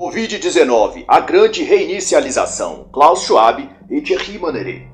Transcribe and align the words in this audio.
Covid-19, 0.00 1.04
a 1.06 1.20
grande 1.20 1.62
reinicialização, 1.62 2.86
Klaus 2.90 3.20
Schwab 3.20 3.68
e 3.90 4.00
Thierry 4.00 4.38
Maneret. 4.38 4.88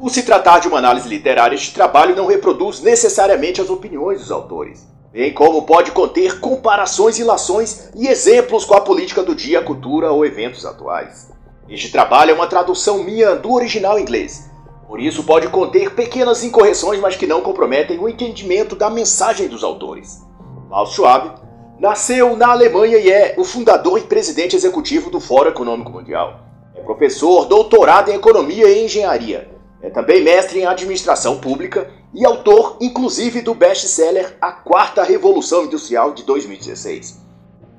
Por 0.00 0.10
se 0.10 0.24
tratar 0.24 0.58
de 0.58 0.66
uma 0.66 0.78
análise 0.78 1.08
literária, 1.08 1.54
este 1.54 1.72
trabalho 1.72 2.16
não 2.16 2.26
reproduz 2.26 2.80
necessariamente 2.80 3.60
as 3.60 3.70
opiniões 3.70 4.18
dos 4.18 4.32
autores, 4.32 4.88
bem 5.12 5.32
como 5.32 5.62
pode 5.62 5.92
conter 5.92 6.40
comparações, 6.40 7.20
ilações 7.20 7.90
e 7.94 8.08
exemplos 8.08 8.64
com 8.64 8.74
a 8.74 8.80
política 8.80 9.22
do 9.22 9.36
dia, 9.36 9.62
cultura 9.62 10.10
ou 10.10 10.26
eventos 10.26 10.66
atuais. 10.66 11.30
Este 11.68 11.92
trabalho 11.92 12.32
é 12.32 12.34
uma 12.34 12.48
tradução 12.48 13.04
minha 13.04 13.36
do 13.36 13.52
original 13.52 14.00
inglês, 14.00 14.50
por 14.88 14.98
isso 14.98 15.22
pode 15.22 15.46
conter 15.46 15.94
pequenas 15.94 16.42
incorreções, 16.42 16.98
mas 16.98 17.14
que 17.14 17.28
não 17.28 17.40
comprometem 17.40 18.00
o 18.00 18.08
entendimento 18.08 18.74
da 18.74 18.90
mensagem 18.90 19.46
dos 19.46 19.62
autores. 19.62 20.26
Klaus 20.68 20.92
Schwab 20.92 21.44
Nasceu 21.78 22.36
na 22.36 22.52
Alemanha 22.52 22.98
e 22.98 23.10
é 23.10 23.34
o 23.36 23.44
fundador 23.44 23.98
e 23.98 24.02
presidente 24.02 24.54
executivo 24.54 25.10
do 25.10 25.18
Fórum 25.18 25.50
Econômico 25.50 25.90
Mundial. 25.90 26.40
É 26.72 26.80
professor, 26.80 27.46
doutorado 27.46 28.10
em 28.10 28.14
Economia 28.14 28.68
e 28.68 28.84
Engenharia. 28.84 29.50
É 29.82 29.90
também 29.90 30.22
mestre 30.22 30.60
em 30.60 30.66
Administração 30.66 31.40
Pública 31.40 31.90
e 32.14 32.24
autor, 32.24 32.78
inclusive, 32.80 33.42
do 33.42 33.54
best-seller 33.54 34.36
A 34.40 34.52
Quarta 34.52 35.02
Revolução 35.02 35.64
Industrial 35.64 36.12
de 36.12 36.22
2016, 36.22 37.20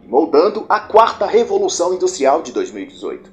e 0.04 0.08
moldando 0.08 0.66
a 0.68 0.82
Quarta 0.82 1.26
Revolução 1.26 1.94
Industrial 1.94 2.42
de 2.42 2.52
2018. 2.52 3.32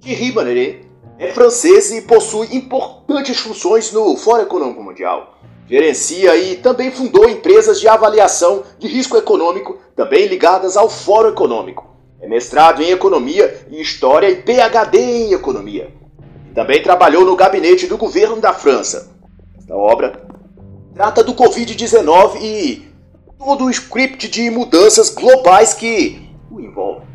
Thierry 0.00 0.32
Banneret 0.32 0.88
é 1.18 1.28
francês 1.28 1.92
e 1.92 2.02
possui 2.02 2.48
importantes 2.54 3.38
funções 3.38 3.92
no 3.92 4.16
Fórum 4.16 4.42
Econômico 4.42 4.82
Mundial 4.82 5.37
Gerencia 5.68 6.34
e 6.36 6.56
também 6.56 6.90
fundou 6.90 7.28
empresas 7.28 7.78
de 7.78 7.86
avaliação 7.86 8.62
de 8.78 8.88
risco 8.88 9.18
econômico, 9.18 9.76
também 9.94 10.26
ligadas 10.26 10.78
ao 10.78 10.88
Fórum 10.88 11.28
Econômico. 11.28 11.86
É 12.20 12.26
mestrado 12.26 12.82
em 12.82 12.90
Economia 12.90 13.66
e 13.70 13.80
História 13.80 14.30
e 14.30 14.36
PhD 14.36 14.98
em 14.98 15.32
Economia. 15.34 15.92
Também 16.54 16.82
trabalhou 16.82 17.24
no 17.24 17.36
gabinete 17.36 17.86
do 17.86 17.98
governo 17.98 18.40
da 18.40 18.54
França. 18.54 19.12
Esta 19.58 19.76
obra 19.76 20.26
trata 20.94 21.22
do 21.22 21.34
Covid-19 21.34 22.40
e 22.40 22.88
todo 23.38 23.66
o 23.66 23.70
script 23.70 24.26
de 24.26 24.50
mudanças 24.50 25.10
globais 25.10 25.74
que 25.74 26.30
o 26.50 26.58
envolve. 26.60 27.06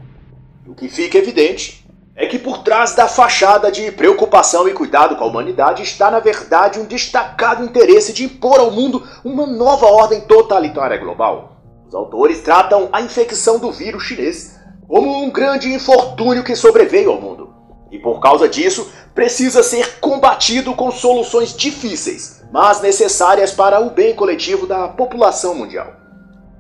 O 0.68 0.76
que 0.76 0.88
fica 0.88 1.18
evidente 1.18 1.83
é 2.16 2.28
que 2.28 2.38
por 2.38 2.60
trás 2.60 2.94
da 2.94 3.08
fachada 3.08 3.72
de 3.72 3.92
preocupação 3.92 4.68
e 4.68 4.74
cuidado 4.74 5.16
com 5.16 5.24
a 5.24 5.28
humanidade 5.28 5.82
está, 5.82 6.12
na 6.12 6.20
verdade, 6.20 6.80
um 6.80 6.86
destacado 6.86 7.64
interesse 7.64 8.14
de 8.14 8.26
impor 8.26 8.60
ao 8.60 8.70
mundo 8.70 9.04
uma 9.24 9.48
nova 9.48 9.88
ordem 9.88 10.22
totalitária 10.22 10.98
global. 10.98 11.58
Os 11.88 11.96
autores 11.96 12.42
tratam 12.42 12.90
a 12.92 13.02
infecção 13.02 13.58
do 13.58 13.72
vírus 13.72 14.04
chinês 14.04 14.60
como 14.88 15.24
um 15.24 15.32
grande 15.32 15.74
infortúnio 15.74 16.44
que 16.44 16.56
sobreveio 16.56 17.10
ao 17.10 17.20
mundo. 17.20 17.52
E 17.90 17.98
por 17.98 18.20
causa 18.20 18.48
disso, 18.48 18.92
precisa 19.14 19.64
ser 19.64 20.00
combatido 20.00 20.74
com 20.76 20.92
soluções 20.92 21.56
difíceis, 21.56 22.44
mas 22.52 22.82
necessárias 22.82 23.52
para 23.52 23.80
o 23.80 23.90
bem 23.90 24.16
coletivo 24.16 24.68
da 24.68 24.88
população 24.88 25.56
mundial. 25.56 25.94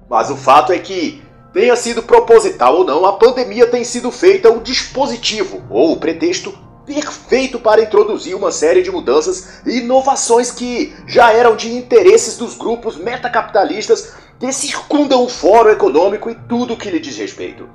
Mas 0.10 0.30
o 0.30 0.36
fato 0.36 0.72
é 0.72 0.80
que 0.80 1.24
Tenha 1.54 1.76
sido 1.76 2.02
proposital 2.02 2.78
ou 2.78 2.84
não, 2.84 3.06
a 3.06 3.14
pandemia 3.14 3.68
tem 3.68 3.84
sido 3.84 4.10
feita 4.10 4.50
o 4.50 4.60
dispositivo 4.60 5.62
ou 5.70 5.94
o 5.94 5.98
pretexto 5.98 6.52
perfeito 6.84 7.60
para 7.60 7.84
introduzir 7.84 8.36
uma 8.36 8.52
série 8.52 8.82
de 8.82 8.90
mudanças 8.90 9.62
e 9.64 9.78
inovações 9.78 10.50
que 10.50 10.96
já 11.06 11.32
eram 11.32 11.56
de 11.56 11.72
interesses 11.72 12.38
dos 12.38 12.58
grupos 12.58 12.98
metacapitalistas 12.98 14.16
que 14.40 14.52
circundam 14.52 15.24
o 15.24 15.30
fórum 15.30 15.70
econômico 15.70 16.28
e 16.28 16.36
tudo 16.36 16.76
que 16.76 16.90
lhe 16.90 17.00
diz 17.00 17.18
respeito. 17.18 17.70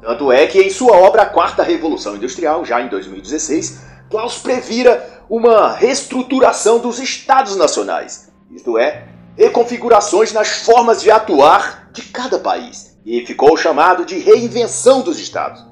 Tanto 0.00 0.32
é 0.32 0.46
que 0.46 0.62
em 0.62 0.70
sua 0.70 0.96
obra 0.96 1.22
A 1.22 1.26
Quarta 1.26 1.62
Revolução 1.62 2.16
Industrial, 2.16 2.64
já 2.64 2.80
em 2.80 2.88
2016, 2.88 3.80
Klaus 4.08 4.38
previra 4.38 5.22
uma 5.28 5.74
reestruturação 5.74 6.78
dos 6.78 6.98
estados 6.98 7.56
nacionais, 7.56 8.32
isto 8.50 8.78
é, 8.78 9.06
reconfigurações 9.36 10.32
nas 10.32 10.48
formas 10.48 11.02
de 11.02 11.10
atuar 11.10 11.90
de 11.92 12.02
cada 12.02 12.38
país 12.38 12.87
e 13.04 13.24
ficou 13.24 13.56
chamado 13.56 14.04
de 14.04 14.18
reinvenção 14.18 15.00
dos 15.00 15.18
estados. 15.18 15.64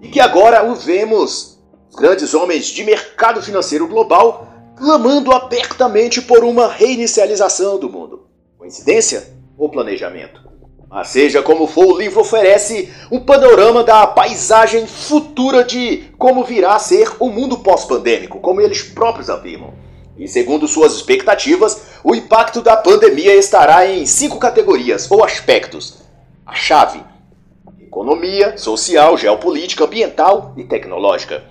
E 0.00 0.08
que 0.08 0.20
agora 0.20 0.64
o 0.64 0.74
vemos, 0.74 1.58
os 1.88 1.96
grandes 1.96 2.34
homens 2.34 2.66
de 2.66 2.84
mercado 2.84 3.42
financeiro 3.42 3.86
global, 3.86 4.48
clamando 4.76 5.32
apertamente 5.32 6.20
por 6.20 6.44
uma 6.44 6.68
reinicialização 6.68 7.78
do 7.78 7.88
mundo. 7.88 8.26
Coincidência 8.58 9.34
ou 9.56 9.70
planejamento? 9.70 10.46
Mas 10.88 11.08
seja 11.08 11.42
como 11.42 11.66
for, 11.66 11.86
o 11.86 11.98
livro 11.98 12.20
oferece 12.20 12.92
um 13.10 13.20
panorama 13.20 13.82
da 13.82 14.06
paisagem 14.06 14.86
futura 14.86 15.64
de 15.64 16.04
como 16.16 16.44
virá 16.44 16.76
a 16.76 16.78
ser 16.78 17.10
o 17.18 17.28
mundo 17.28 17.58
pós-pandêmico, 17.58 18.40
como 18.40 18.60
eles 18.60 18.82
próprios 18.82 19.28
afirmam. 19.28 19.74
E 20.16 20.28
segundo 20.28 20.68
suas 20.68 20.94
expectativas, 20.94 21.82
o 22.04 22.14
impacto 22.14 22.62
da 22.62 22.76
pandemia 22.76 23.34
estará 23.34 23.86
em 23.86 24.06
cinco 24.06 24.38
categorias 24.38 25.10
ou 25.10 25.24
aspectos, 25.24 25.98
a 26.46 26.54
chave: 26.54 27.02
economia, 27.80 28.56
social, 28.56 29.18
geopolítica, 29.18 29.84
ambiental 29.84 30.52
e 30.56 30.64
tecnológica. 30.64 31.42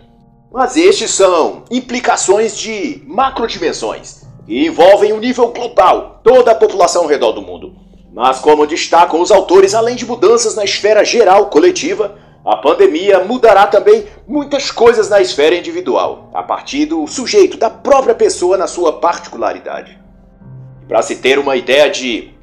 Mas 0.51 0.77
estes 0.77 1.11
são 1.11 1.65
implicações 1.69 2.57
de 2.57 3.03
macrodimensões 3.05 4.25
que 4.45 4.65
envolvem 4.65 5.11
o 5.11 5.19
nível 5.19 5.49
global, 5.49 6.21
toda 6.23 6.51
a 6.51 6.55
população 6.55 7.03
ao 7.03 7.09
redor 7.09 7.33
do 7.33 7.41
mundo. 7.41 7.75
Mas, 8.13 8.39
como 8.39 8.65
destacam 8.65 9.19
os 9.19 9.31
autores, 9.31 9.73
além 9.73 9.95
de 9.95 10.05
mudanças 10.05 10.55
na 10.55 10.63
esfera 10.63 11.03
geral 11.03 11.47
coletiva, 11.47 12.15
a 12.45 12.55
pandemia 12.55 13.23
mudará 13.23 13.65
também 13.65 14.05
muitas 14.27 14.69
coisas 14.69 15.09
na 15.09 15.19
esfera 15.19 15.55
individual, 15.55 16.29
a 16.33 16.43
partir 16.43 16.85
do 16.85 17.05
sujeito, 17.07 17.57
da 17.57 17.69
própria 17.69 18.13
pessoa 18.13 18.55
na 18.55 18.67
sua 18.67 18.93
particularidade. 18.93 19.99
Para 20.87 21.01
se 21.01 21.15
ter 21.15 21.39
uma 21.39 21.57
ideia 21.57 21.89
de 21.89 22.34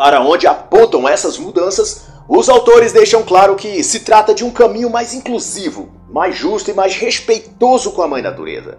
para 0.00 0.22
onde 0.22 0.46
apontam 0.46 1.06
essas 1.06 1.36
mudanças, 1.36 2.06
os 2.26 2.48
autores 2.48 2.90
deixam 2.90 3.22
claro 3.22 3.54
que 3.54 3.84
se 3.84 4.00
trata 4.00 4.32
de 4.32 4.42
um 4.42 4.50
caminho 4.50 4.88
mais 4.88 5.12
inclusivo, 5.12 5.90
mais 6.08 6.34
justo 6.34 6.70
e 6.70 6.72
mais 6.72 6.96
respeitoso 6.96 7.92
com 7.92 8.00
a 8.00 8.08
mãe 8.08 8.22
natureza. 8.22 8.78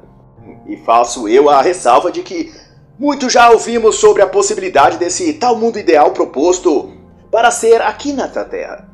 E 0.66 0.78
faço 0.78 1.28
eu 1.28 1.48
a 1.48 1.62
ressalva 1.62 2.12
de 2.12 2.24
que 2.24 2.52
muito 2.98 3.30
já 3.30 3.52
ouvimos 3.52 3.98
sobre 3.98 4.24
a 4.24 4.28
possibilidade 4.28 4.98
desse 4.98 5.34
tal 5.34 5.56
mundo 5.56 5.78
ideal 5.78 6.10
proposto 6.10 6.92
para 7.30 7.52
ser 7.52 7.84
aqui 7.84 8.14
na 8.14 8.28
Terra. 8.28 8.90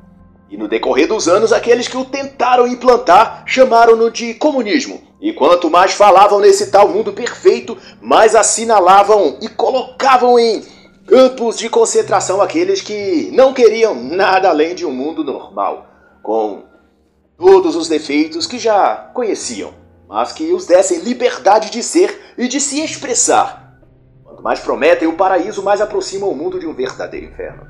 E 0.50 0.58
no 0.58 0.68
decorrer 0.68 1.08
dos 1.08 1.30
anos, 1.30 1.54
aqueles 1.54 1.88
que 1.88 1.96
o 1.96 2.04
tentaram 2.04 2.68
implantar 2.68 3.44
chamaram-no 3.46 4.12
de 4.12 4.34
comunismo. 4.34 5.02
E 5.22 5.32
quanto 5.32 5.70
mais 5.70 5.94
falavam 5.94 6.42
nesse 6.42 6.72
tal 6.72 6.90
mundo 6.90 7.14
perfeito, 7.14 7.78
mais 8.02 8.36
assinalavam 8.36 9.38
e 9.42 9.48
colocavam 9.48 10.38
em 10.38 10.62
Campos 11.08 11.58
de 11.58 11.70
concentração 11.70 12.42
aqueles 12.42 12.82
que 12.82 13.32
não 13.32 13.54
queriam 13.54 13.96
nada 13.96 14.50
além 14.50 14.76
de 14.76 14.86
um 14.86 14.92
mundo 14.92 15.24
normal, 15.24 15.88
com 16.22 16.66
todos 17.38 17.78
os 17.78 17.88
defeitos 17.88 18.46
que 18.46 18.60
já 18.60 19.10
conheciam, 19.14 19.74
mas 20.10 20.34
que 20.34 20.52
os 20.52 20.66
dessem 20.66 21.00
liberdade 21.00 21.70
de 21.70 21.82
ser 21.82 22.34
e 22.38 22.50
de 22.50 22.60
se 22.60 22.84
expressar. 22.84 23.80
Quanto 24.22 24.44
mais 24.44 24.60
prometem 24.60 25.08
o 25.08 25.16
paraíso, 25.16 25.64
mais 25.64 25.80
aproximam 25.80 26.30
o 26.30 26.36
mundo 26.36 26.60
de 26.60 26.68
um 26.68 26.74
verdadeiro 26.74 27.28
inferno. 27.28 27.66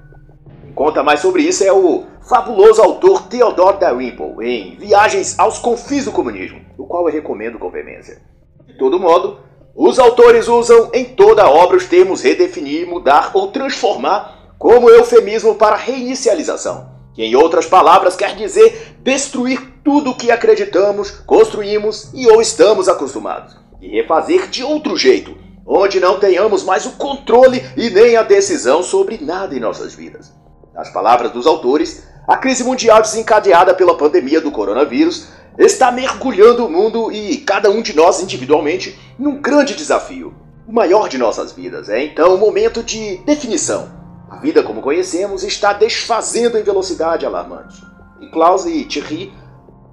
Quem 0.64 0.74
conta 0.74 1.04
mais 1.04 1.20
sobre 1.20 1.44
isso 1.44 1.64
é 1.64 1.72
o 1.72 2.06
fabuloso 2.28 2.82
autor 2.82 3.28
Theodore 3.28 3.78
Dalrymple 3.78 4.34
em 4.42 4.78
Viagens 4.80 5.38
aos 5.38 5.60
Confins 5.60 6.06
do 6.06 6.12
Comunismo, 6.12 6.60
o 6.76 6.88
qual 6.88 7.08
eu 7.08 7.14
recomendo 7.14 7.60
com 7.60 7.70
veemência. 7.70 8.20
De 8.66 8.76
todo 8.80 9.00
modo, 9.00 9.46
os 9.80 10.00
autores 10.00 10.48
usam 10.48 10.90
em 10.92 11.06
toda 11.06 11.44
a 11.44 11.50
obra 11.52 11.78
os 11.78 11.86
termos 11.86 12.24
redefinir, 12.24 12.88
mudar 12.88 13.30
ou 13.36 13.52
transformar 13.52 14.56
como 14.58 14.90
eufemismo 14.90 15.54
para 15.54 15.76
reinicialização, 15.76 16.90
que 17.14 17.24
em 17.24 17.36
outras 17.36 17.68
palavras 17.68 18.16
quer 18.16 18.36
dizer 18.36 18.98
destruir 19.04 19.62
tudo 19.84 20.10
o 20.10 20.16
que 20.16 20.32
acreditamos, 20.32 21.12
construímos 21.12 22.10
e 22.12 22.28
ou 22.28 22.42
estamos 22.42 22.90
acostumados, 22.90 23.56
e 23.80 23.88
refazer 23.88 24.48
de 24.50 24.64
outro 24.64 24.98
jeito, 24.98 25.38
onde 25.64 26.00
não 26.00 26.20
tenhamos 26.20 26.64
mais 26.64 26.88
o 26.88 26.94
controle 26.94 27.64
e 27.78 27.92
nem 27.92 28.18
a 28.18 28.24
decisão 28.24 28.82
sobre 28.82 29.20
nada 29.24 29.56
em 29.56 29.60
nossas 29.60 29.94
vidas. 29.94 30.34
Nas 30.74 30.90
palavras 30.90 31.30
dos 31.30 31.46
autores, 31.46 32.04
a 32.28 32.36
crise 32.36 32.64
mundial 32.64 33.00
desencadeada 33.00 33.76
pela 33.76 33.96
pandemia 33.96 34.42
do 34.42 34.52
coronavírus 34.52 35.28
está 35.58 35.92
mergulhando 35.92 36.66
o 36.66 36.70
mundo 36.70 37.12
e 37.12 37.38
cada 37.38 37.70
um 37.70 37.82
de 37.82 37.96
nós 37.96 38.22
individualmente 38.22 38.98
num 39.18 39.42
grande 39.42 39.74
desafio, 39.76 40.34
o 40.68 40.72
maior 40.72 41.10
de 41.10 41.18
nossas 41.18 41.52
vidas. 41.52 41.90
É 41.90 42.04
então 42.04 42.36
o 42.36 42.38
momento 42.38 42.84
de 42.84 43.18
definição. 43.26 43.90
A 44.30 44.36
vida 44.38 44.62
como 44.62 44.82
conhecemos 44.82 45.44
está 45.44 45.74
desfazendo 45.74 46.58
em 46.58 46.64
velocidade 46.64 47.26
alarmante. 47.26 47.82
E 48.22 48.28
Klaus 48.28 48.66
e 48.66 48.86
Thierry 48.86 49.34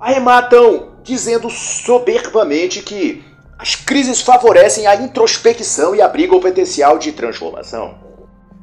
arrematam 0.00 0.94
dizendo 1.02 1.48
soberbamente 1.48 2.82
que 2.82 3.24
as 3.58 3.74
crises 3.74 4.20
favorecem 4.20 4.86
a 4.86 4.96
introspecção 4.96 5.94
e 5.94 6.02
abrigam 6.02 6.36
o 6.36 6.40
potencial 6.40 6.98
de 6.98 7.12
transformação. 7.12 7.94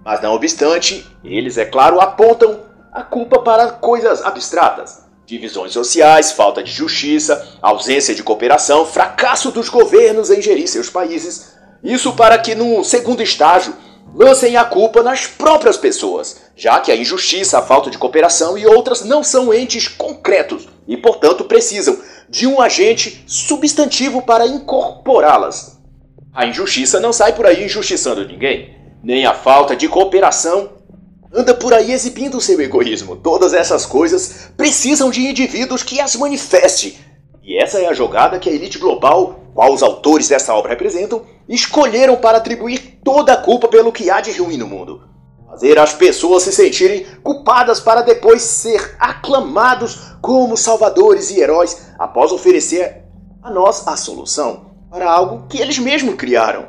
Mas 0.04 0.22
não 0.22 0.34
obstante, 0.34 1.08
eles, 1.24 1.58
é 1.58 1.66
claro, 1.66 2.02
apontam 2.02 2.60
a 2.92 3.02
culpa 3.02 3.40
para 3.40 3.72
coisas 3.72 4.22
abstratas 4.24 5.11
Divisões 5.32 5.72
sociais, 5.72 6.34
falta 6.34 6.62
de 6.62 6.70
justiça, 6.70 7.58
ausência 7.62 8.14
de 8.14 8.22
cooperação, 8.22 8.86
fracasso 8.86 9.50
dos 9.50 9.70
governos 9.70 10.30
em 10.30 10.42
gerir 10.42 10.68
seus 10.68 10.90
países. 10.90 11.54
Isso 11.82 12.12
para 12.12 12.38
que, 12.38 12.54
no 12.54 12.84
segundo 12.84 13.24
estágio, 13.24 13.74
lancem 14.14 14.58
a 14.58 14.66
culpa 14.66 15.02
nas 15.02 15.28
próprias 15.28 15.78
pessoas, 15.78 16.42
já 16.54 16.82
que 16.82 16.92
a 16.92 16.98
injustiça, 16.98 17.58
a 17.58 17.62
falta 17.62 17.90
de 17.90 17.98
cooperação 17.98 18.58
e 18.58 18.66
outras 18.66 19.06
não 19.06 19.24
são 19.24 19.54
entes 19.54 19.88
concretos 19.88 20.68
e, 20.86 20.98
portanto, 20.98 21.46
precisam 21.46 21.98
de 22.28 22.46
um 22.46 22.60
agente 22.60 23.24
substantivo 23.26 24.24
para 24.24 24.46
incorporá-las. 24.46 25.80
A 26.34 26.46
injustiça 26.46 27.00
não 27.00 27.14
sai 27.14 27.32
por 27.32 27.46
aí 27.46 27.64
injustiçando 27.64 28.28
ninguém, 28.28 28.76
nem 29.02 29.26
a 29.26 29.34
falta 29.34 29.78
de 29.78 29.88
cooperação 29.88 30.72
anda 31.34 31.54
por 31.54 31.74
aí 31.74 31.92
exibindo 31.92 32.42
seu 32.42 32.60
egoísmo. 32.60 33.16
Todas 33.16 33.54
essas 33.54 33.86
coisas 33.86 34.50
precisam 34.58 35.10
de 35.10 35.22
indivíduos 35.22 35.84
que 35.84 36.00
as 36.00 36.16
manifestem. 36.16 36.96
E 37.44 37.58
essa 37.58 37.80
é 37.80 37.88
a 37.88 37.94
jogada 37.94 38.40
que 38.40 38.50
a 38.50 38.54
elite 38.54 38.78
global, 38.78 39.40
qual 39.54 39.74
os 39.74 39.82
autores 39.82 40.28
dessa 40.28 40.54
obra 40.54 40.70
representam, 40.72 41.24
escolheram 41.48 42.18
para 42.18 42.38
atribuir 42.38 43.00
toda 43.04 43.34
a 43.34 43.38
culpa 43.38 43.68
pelo 43.68 43.92
que 43.92 44.10
há 44.10 44.22
de 44.22 44.32
ruim 44.32 44.58
no 44.58 44.68
mundo. 44.68 45.02
Fazer 45.50 45.78
as 45.80 45.94
pessoas 45.94 46.44
se 46.44 46.52
sentirem 46.52 47.06
culpadas 47.24 47.80
para 47.80 48.02
depois 48.02 48.42
ser 48.42 48.96
aclamados 49.00 50.00
como 50.22 50.56
salvadores 50.56 51.30
e 51.32 51.42
heróis 51.42 51.90
após 52.00 52.32
oferecer 52.32 53.04
a 53.42 53.50
nós 53.50 53.86
a 53.88 53.98
solução 53.98 54.72
para 54.90 55.10
algo 55.10 55.48
que 55.48 55.62
eles 55.62 55.78
mesmos 55.78 56.16
criaram. 56.16 56.68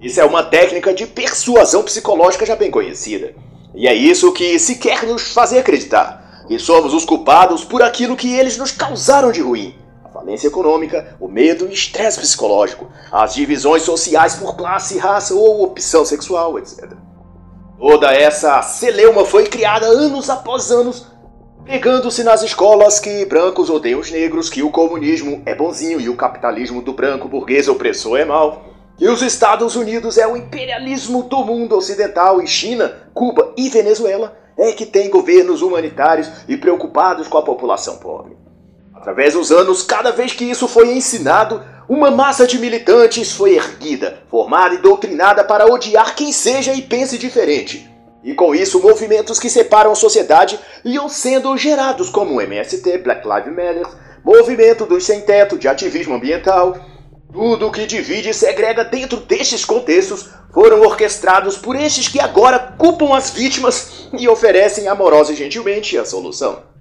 Isso 0.00 0.20
é 0.20 0.24
uma 0.24 0.42
técnica 0.42 0.94
de 0.94 1.06
persuasão 1.06 1.82
psicológica 1.82 2.46
já 2.46 2.56
bem 2.56 2.70
conhecida. 2.70 3.34
E 3.74 3.88
é 3.88 3.94
isso 3.94 4.32
que 4.32 4.58
se 4.58 4.76
quer 4.76 5.04
nos 5.04 5.32
fazer 5.32 5.58
acreditar, 5.58 6.44
que 6.46 6.58
somos 6.58 6.92
os 6.92 7.04
culpados 7.04 7.64
por 7.64 7.82
aquilo 7.82 8.16
que 8.16 8.34
eles 8.34 8.58
nos 8.58 8.72
causaram 8.72 9.32
de 9.32 9.40
ruim 9.40 9.82
falência 10.22 10.46
econômica, 10.46 11.16
o 11.18 11.26
medo 11.26 11.66
e 11.66 11.72
estresse 11.72 12.20
psicológico, 12.20 12.88
as 13.10 13.34
divisões 13.34 13.82
sociais 13.82 14.36
por 14.36 14.56
classe, 14.56 14.98
raça 14.98 15.34
ou 15.34 15.64
opção 15.64 16.04
sexual, 16.04 16.58
etc. 16.58 16.92
Toda 17.78 18.12
essa 18.12 18.62
celeuma 18.62 19.24
foi 19.24 19.44
criada 19.44 19.86
anos 19.86 20.30
após 20.30 20.70
anos, 20.70 21.06
pegando-se 21.64 22.22
nas 22.22 22.42
escolas 22.42 23.00
que 23.00 23.24
brancos 23.24 23.68
odeiam 23.68 23.98
os 23.98 24.10
negros, 24.10 24.48
que 24.48 24.62
o 24.62 24.70
comunismo 24.70 25.42
é 25.44 25.54
bonzinho 25.54 26.00
e 26.00 26.08
o 26.08 26.16
capitalismo 26.16 26.80
do 26.80 26.92
branco 26.92 27.26
burguês 27.26 27.66
opressor 27.66 28.18
é 28.18 28.24
mal, 28.24 28.71
que 28.96 29.08
os 29.08 29.22
Estados 29.22 29.74
Unidos 29.76 30.18
é 30.18 30.26
o 30.26 30.36
imperialismo 30.36 31.22
do 31.24 31.44
mundo 31.44 31.76
ocidental 31.76 32.40
e 32.42 32.46
China, 32.46 32.94
Cuba 33.14 33.52
e 33.56 33.68
Venezuela 33.68 34.36
é 34.56 34.72
que 34.72 34.86
tem 34.86 35.10
governos 35.10 35.62
humanitários 35.62 36.30
e 36.46 36.56
preocupados 36.56 37.26
com 37.26 37.38
a 37.38 37.42
população 37.42 37.96
pobre. 37.96 38.36
Através 38.94 39.34
dos 39.34 39.50
anos, 39.50 39.82
cada 39.82 40.12
vez 40.12 40.32
que 40.32 40.44
isso 40.44 40.68
foi 40.68 40.92
ensinado, 40.92 41.62
uma 41.88 42.10
massa 42.10 42.46
de 42.46 42.58
militantes 42.58 43.32
foi 43.32 43.56
erguida, 43.56 44.22
formada 44.30 44.74
e 44.74 44.78
doutrinada 44.78 45.42
para 45.42 45.66
odiar 45.66 46.14
quem 46.14 46.30
seja 46.30 46.72
e 46.72 46.82
pense 46.82 47.18
diferente. 47.18 47.90
E 48.22 48.34
com 48.34 48.54
isso, 48.54 48.80
movimentos 48.80 49.40
que 49.40 49.50
separam 49.50 49.90
a 49.90 49.96
sociedade 49.96 50.58
iam 50.84 51.08
sendo 51.08 51.56
gerados, 51.56 52.08
como 52.08 52.36
o 52.36 52.40
MST, 52.40 52.98
Black 52.98 53.26
Lives 53.26 53.52
Matter, 53.52 53.86
movimento 54.24 54.86
dos 54.86 55.04
sem-teto, 55.04 55.58
de 55.58 55.66
ativismo 55.66 56.14
ambiental. 56.14 56.76
Tudo 57.32 57.70
que 57.70 57.86
divide 57.86 58.30
e 58.30 58.34
segrega 58.34 58.84
dentro 58.84 59.18
destes 59.18 59.64
contextos 59.64 60.28
foram 60.52 60.82
orquestrados 60.82 61.56
por 61.56 61.74
estes 61.74 62.08
que 62.08 62.20
agora 62.20 62.58
culpam 62.58 63.16
as 63.16 63.30
vítimas 63.30 64.08
e 64.18 64.28
oferecem 64.28 64.86
amorosa 64.88 65.32
e 65.32 65.36
gentilmente 65.36 65.96
a 65.96 66.04
solução 66.04 66.72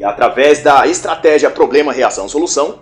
e, 0.00 0.04
através 0.04 0.62
da 0.62 0.86
estratégia 0.86 1.50
problema-reação-solução, 1.50 2.78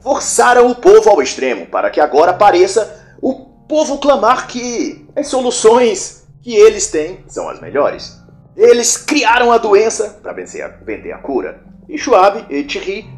forçaram 0.00 0.70
o 0.70 0.74
povo 0.74 1.08
ao 1.08 1.22
extremo 1.22 1.64
para 1.66 1.88
que 1.88 1.98
agora 1.98 2.34
pareça 2.34 3.16
o 3.22 3.34
povo 3.66 3.96
clamar 3.96 4.46
que 4.46 5.08
as 5.16 5.28
soluções 5.28 6.28
que 6.42 6.54
eles 6.54 6.88
têm 6.88 7.24
são 7.26 7.48
as 7.48 7.58
melhores. 7.58 8.20
Eles 8.54 8.98
criaram 8.98 9.50
a 9.50 9.56
doença 9.56 10.18
para 10.22 10.34
vender 10.34 11.12
a 11.12 11.18
cura. 11.18 11.62
E 11.88 11.96
Schwab 11.96 12.44
e 12.50 12.64
Thierry 12.64 13.08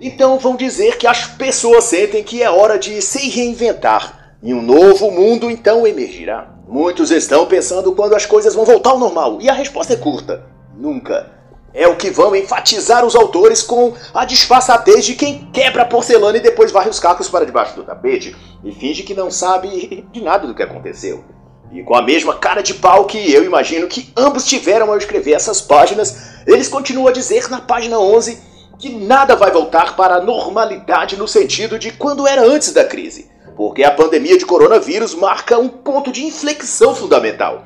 então 0.00 0.38
vão 0.38 0.56
dizer 0.56 0.96
que 0.96 1.06
as 1.06 1.26
pessoas 1.26 1.84
sentem 1.84 2.24
que 2.24 2.42
é 2.42 2.50
hora 2.50 2.78
de 2.78 3.02
se 3.02 3.28
reinventar 3.28 4.34
e 4.42 4.54
um 4.54 4.62
novo 4.62 5.10
mundo 5.10 5.50
então 5.50 5.86
emergirá. 5.86 6.48
Muitos 6.66 7.10
estão 7.10 7.46
pensando 7.46 7.92
quando 7.92 8.14
as 8.14 8.24
coisas 8.24 8.54
vão 8.54 8.64
voltar 8.64 8.90
ao 8.90 8.98
normal 8.98 9.38
e 9.40 9.50
a 9.50 9.52
resposta 9.52 9.92
é 9.92 9.96
curta: 9.96 10.46
nunca. 10.74 11.38
É 11.72 11.86
o 11.86 11.96
que 11.96 12.10
vão 12.10 12.34
enfatizar 12.34 13.04
os 13.04 13.14
autores 13.14 13.62
com 13.62 13.92
a 14.12 14.24
disfarçatez 14.24 15.04
de 15.04 15.14
quem 15.14 15.48
quebra 15.52 15.82
a 15.82 15.84
porcelana 15.84 16.38
e 16.38 16.40
depois 16.40 16.72
varre 16.72 16.90
os 16.90 16.98
cacos 16.98 17.28
para 17.28 17.44
debaixo 17.44 17.76
do 17.76 17.84
tapete 17.84 18.34
e 18.64 18.72
finge 18.72 19.04
que 19.04 19.14
não 19.14 19.30
sabe 19.30 20.04
de 20.10 20.20
nada 20.20 20.48
do 20.48 20.54
que 20.54 20.62
aconteceu. 20.62 21.22
E 21.70 21.84
com 21.84 21.94
a 21.94 22.02
mesma 22.02 22.34
cara 22.34 22.62
de 22.62 22.74
pau 22.74 23.04
que 23.04 23.32
eu 23.32 23.44
imagino 23.44 23.86
que 23.86 24.12
ambos 24.16 24.44
tiveram 24.46 24.90
ao 24.90 24.98
escrever 24.98 25.34
essas 25.34 25.60
páginas, 25.60 26.42
eles 26.44 26.66
continuam 26.66 27.06
a 27.06 27.12
dizer 27.12 27.48
na 27.48 27.60
página 27.60 28.00
11 28.00 28.49
que 28.80 28.88
nada 28.88 29.36
vai 29.36 29.50
voltar 29.50 29.94
para 29.94 30.16
a 30.16 30.22
normalidade 30.22 31.16
no 31.16 31.28
sentido 31.28 31.78
de 31.78 31.92
quando 31.92 32.26
era 32.26 32.42
antes 32.42 32.72
da 32.72 32.84
crise, 32.84 33.30
porque 33.56 33.84
a 33.84 33.90
pandemia 33.90 34.38
de 34.38 34.46
coronavírus 34.46 35.14
marca 35.14 35.58
um 35.58 35.68
ponto 35.68 36.10
de 36.10 36.24
inflexão 36.24 36.94
fundamental, 36.94 37.64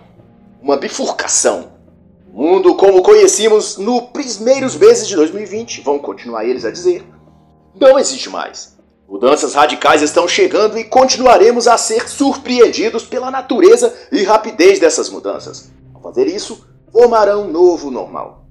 uma 0.61 0.77
bifurcação 0.77 1.75
mundo 2.35 2.75
como 2.75 3.01
conhecíamos 3.01 3.77
nos 3.77 4.03
primeiros 4.13 4.75
meses 4.75 5.07
de 5.07 5.15
2020, 5.15 5.83
vão 5.83 6.01
continuar 6.01 6.45
eles 6.45 6.65
a 6.65 6.71
dizer, 6.71 7.05
não 7.79 7.97
existe 7.97 8.29
mais. 8.29 8.77
Mudanças 9.09 9.55
radicais 9.55 10.03
estão 10.03 10.27
chegando 10.27 10.77
e 10.77 10.83
continuaremos 10.83 11.69
a 11.69 11.79
ser 11.79 12.09
surpreendidos 12.09 13.05
pela 13.05 13.31
natureza 13.31 13.95
e 14.11 14.25
rapidez 14.25 14.81
dessas 14.81 15.09
mudanças. 15.09 15.71
Ao 15.95 16.03
fazer 16.03 16.27
isso, 16.27 16.67
formarão 16.91 17.45
um 17.45 17.53
novo 17.53 17.89
normal. 17.89 18.44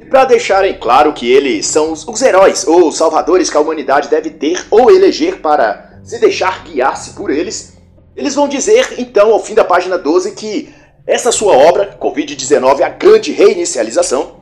E 0.00 0.04
para 0.04 0.24
deixarem 0.24 0.78
claro 0.78 1.12
que 1.12 1.30
eles 1.30 1.66
são 1.66 1.92
os, 1.92 2.22
heróis 2.22 2.66
ou 2.66 2.92
salvadores 2.92 3.48
que 3.48 3.56
a 3.56 3.60
humanidade 3.60 4.08
deve 4.08 4.30
ter 4.30 4.66
ou 4.70 4.90
eleger 4.90 5.40
para 5.40 6.00
se 6.04 6.20
deixar 6.20 6.62
guiar-se 6.64 7.14
por 7.14 7.30
eles, 7.30 7.76
eles 8.14 8.34
vão 8.34 8.48
dizer 8.48 8.94
então 8.98 9.32
ao 9.32 9.42
fim 9.42 9.54
da 9.54 9.64
página 9.64 9.98
12 9.98 10.32
que 10.32 10.72
essa 11.06 11.30
sua 11.30 11.56
obra, 11.56 11.96
Covid-19, 12.00 12.82
a 12.82 12.88
grande 12.88 13.32
reinicialização, 13.32 14.36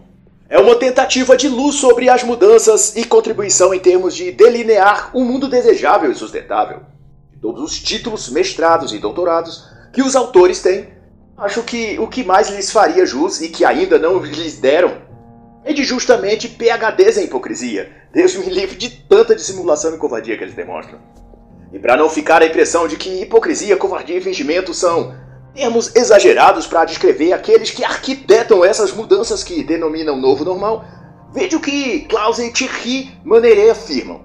é 0.49 0.59
uma 0.59 0.77
tentativa 0.77 1.37
de 1.37 1.49
luz 1.49 1.77
sobre 1.77 2.09
as 2.09 2.23
mudanças 2.23 2.97
e 2.97 3.05
contribuição 3.05 3.75
em 3.75 3.79
termos 3.79 4.15
de 4.15 4.31
delinear 4.33 5.11
um 5.15 5.25
mundo 5.25 5.49
desejável 5.49 6.11
e 6.11 6.15
sustentável. 6.15 6.81
Todos 7.41 7.63
os 7.63 7.79
títulos, 7.79 8.31
mestrados 8.31 8.93
e 8.93 8.99
doutorados 8.99 9.69
que 9.93 10.03
os 10.03 10.17
autores 10.17 10.61
têm, 10.61 10.89
acho 11.37 11.63
que 11.63 11.99
o 11.99 12.07
que 12.07 12.25
mais 12.25 12.49
lhes 12.49 12.71
faria 12.71 13.05
jus 13.05 13.41
e 13.41 13.49
que 13.49 13.65
ainda 13.65 13.99
não 13.99 14.19
lhes 14.19 14.59
deram 14.59 14.93
é 15.65 15.73
de 15.73 15.83
justamente 15.83 16.49
PHDs 16.49 17.17
em 17.17 17.25
hipocrisia. 17.25 17.91
Deus 18.13 18.37
me 18.37 18.47
livre 18.47 18.77
de 18.77 18.91
tanta 18.91 19.35
dissimulação 19.35 19.95
e 19.95 19.99
covardia 19.99 20.37
que 20.37 20.45
eles 20.45 20.55
demonstram. 20.55 20.99
E 21.73 21.79
para 21.79 21.97
não 21.97 22.09
ficar 22.09 22.43
a 22.43 22.47
impressão 22.47 22.87
de 22.87 22.97
que 22.97 23.23
hipocrisia, 23.23 23.77
covardia 23.77 24.19
e 24.19 24.21
fingimento 24.21 24.75
são 24.75 25.15
termos 25.55 25.95
exagerados 25.97 26.67
para 26.67 26.85
descrever 26.85 27.33
aqueles 27.33 27.71
que 27.71 27.85
arquitetam 27.85 28.65
essas 28.65 28.93
mudanças 28.93 29.43
que 29.43 29.65
denominam 29.65 30.17
novo 30.17 30.45
normal, 30.45 30.85
veja 31.33 31.57
o 31.57 31.61
que 31.61 32.01
Klaus 32.03 32.39
e 32.39 32.53
Thierry 32.53 33.11
Maneret 33.25 33.71
afirmam. 33.71 34.23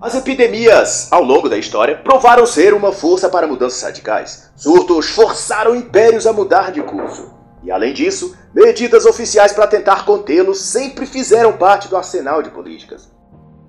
As 0.00 0.14
epidemias, 0.14 1.08
ao 1.10 1.24
longo 1.24 1.48
da 1.48 1.58
história, 1.58 1.96
provaram 1.96 2.46
ser 2.46 2.72
uma 2.72 2.92
força 2.92 3.28
para 3.28 3.48
mudanças 3.48 3.82
radicais. 3.82 4.50
Surtos 4.54 5.10
forçaram 5.10 5.74
impérios 5.74 6.24
a 6.24 6.32
mudar 6.32 6.70
de 6.70 6.80
curso. 6.82 7.37
E 7.62 7.70
além 7.70 7.92
disso, 7.92 8.36
medidas 8.54 9.04
oficiais 9.04 9.52
para 9.52 9.66
tentar 9.66 10.04
contê-los 10.04 10.60
sempre 10.60 11.06
fizeram 11.06 11.56
parte 11.56 11.88
do 11.88 11.96
arsenal 11.96 12.42
de 12.42 12.50
políticas. 12.50 13.10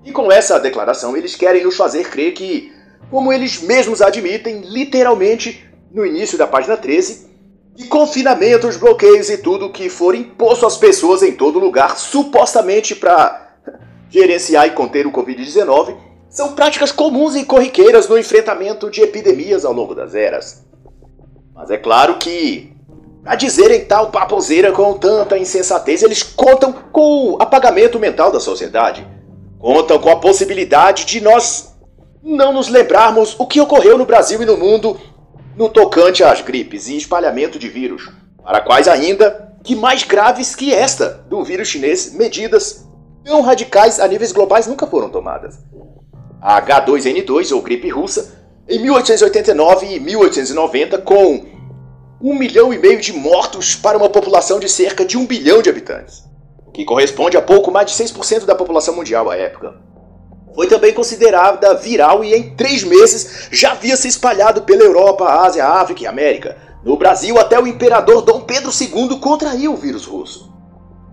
E 0.04 0.12
com 0.12 0.30
essa 0.30 0.58
declaração, 0.58 1.16
eles 1.16 1.34
querem 1.34 1.64
nos 1.64 1.76
fazer 1.76 2.08
crer 2.08 2.32
que, 2.32 2.72
como 3.10 3.32
eles 3.32 3.60
mesmos 3.62 4.00
admitem, 4.00 4.60
literalmente 4.60 5.68
no 5.92 6.06
início 6.06 6.38
da 6.38 6.46
página 6.46 6.76
13, 6.76 7.28
de 7.74 7.86
confinamentos, 7.86 8.76
bloqueios 8.76 9.30
e 9.30 9.38
tudo 9.38 9.70
que 9.70 9.88
for 9.88 10.14
imposto 10.14 10.66
às 10.66 10.76
pessoas 10.76 11.22
em 11.22 11.32
todo 11.32 11.58
lugar, 11.58 11.98
supostamente 11.98 12.94
para 12.94 13.56
gerenciar 14.08 14.66
e 14.66 14.72
conter 14.72 15.06
o 15.06 15.12
Covid-19, 15.12 15.96
são 16.28 16.52
práticas 16.52 16.92
comuns 16.92 17.34
e 17.34 17.44
corriqueiras 17.44 18.08
no 18.08 18.18
enfrentamento 18.18 18.88
de 18.88 19.02
epidemias 19.02 19.64
ao 19.64 19.72
longo 19.72 19.94
das 19.94 20.14
eras. 20.14 20.64
Mas 21.52 21.70
é 21.70 21.76
claro 21.76 22.18
que, 22.18 22.69
a 23.24 23.36
dizerem 23.36 23.84
tal 23.84 24.10
paposeira 24.10 24.72
com 24.72 24.94
tanta 24.94 25.38
insensatez, 25.38 26.02
eles 26.02 26.22
contam 26.22 26.72
com 26.72 27.32
o 27.32 27.42
apagamento 27.42 27.98
mental 27.98 28.32
da 28.32 28.40
sociedade. 28.40 29.06
Contam 29.58 29.98
com 29.98 30.10
a 30.10 30.16
possibilidade 30.16 31.04
de 31.04 31.20
nós 31.20 31.74
não 32.22 32.52
nos 32.52 32.68
lembrarmos 32.68 33.34
o 33.38 33.46
que 33.46 33.60
ocorreu 33.60 33.96
no 33.98 34.06
Brasil 34.06 34.42
e 34.42 34.46
no 34.46 34.56
mundo 34.56 34.98
no 35.56 35.68
tocante 35.68 36.24
às 36.24 36.40
gripes 36.40 36.88
e 36.88 36.96
espalhamento 36.96 37.58
de 37.58 37.68
vírus, 37.68 38.10
para 38.42 38.60
quais 38.60 38.88
ainda 38.88 39.54
que 39.62 39.74
mais 39.74 40.02
graves 40.02 40.54
que 40.54 40.72
esta 40.72 41.24
do 41.28 41.44
vírus 41.44 41.68
chinês, 41.68 42.14
medidas 42.14 42.88
tão 43.24 43.42
radicais 43.42 44.00
a 44.00 44.08
níveis 44.08 44.32
globais 44.32 44.66
nunca 44.66 44.86
foram 44.86 45.10
tomadas. 45.10 45.58
A 46.40 46.60
H2N2, 46.62 47.54
ou 47.54 47.60
gripe 47.60 47.90
russa, 47.90 48.40
em 48.66 48.78
1889 48.78 49.86
e 49.86 50.00
1890, 50.00 50.98
com 50.98 51.44
um 52.22 52.34
milhão 52.34 52.72
e 52.72 52.78
meio 52.78 53.00
de 53.00 53.14
mortos 53.14 53.74
para 53.74 53.96
uma 53.96 54.08
população 54.08 54.60
de 54.60 54.68
cerca 54.68 55.06
de 55.06 55.16
um 55.16 55.26
bilhão 55.26 55.62
de 55.62 55.70
habitantes, 55.70 56.22
que 56.74 56.84
corresponde 56.84 57.36
a 57.36 57.42
pouco 57.42 57.70
mais 57.70 57.90
de 57.90 58.04
6% 58.04 58.44
da 58.44 58.54
população 58.54 58.94
mundial 58.94 59.30
à 59.30 59.36
época. 59.36 59.74
Foi 60.54 60.66
também 60.66 60.92
considerada 60.92 61.74
viral 61.74 62.22
e 62.22 62.34
em 62.34 62.54
três 62.54 62.84
meses 62.84 63.48
já 63.50 63.72
havia 63.72 63.96
se 63.96 64.08
espalhado 64.08 64.62
pela 64.62 64.82
Europa, 64.82 65.24
Ásia, 65.24 65.64
África 65.64 66.02
e 66.02 66.06
América. 66.06 66.58
No 66.84 66.96
Brasil, 66.96 67.38
até 67.38 67.58
o 67.58 67.66
imperador 67.66 68.20
Dom 68.20 68.40
Pedro 68.42 68.70
II 68.70 69.18
contraiu 69.18 69.72
o 69.72 69.76
vírus 69.76 70.04
russo. 70.04 70.52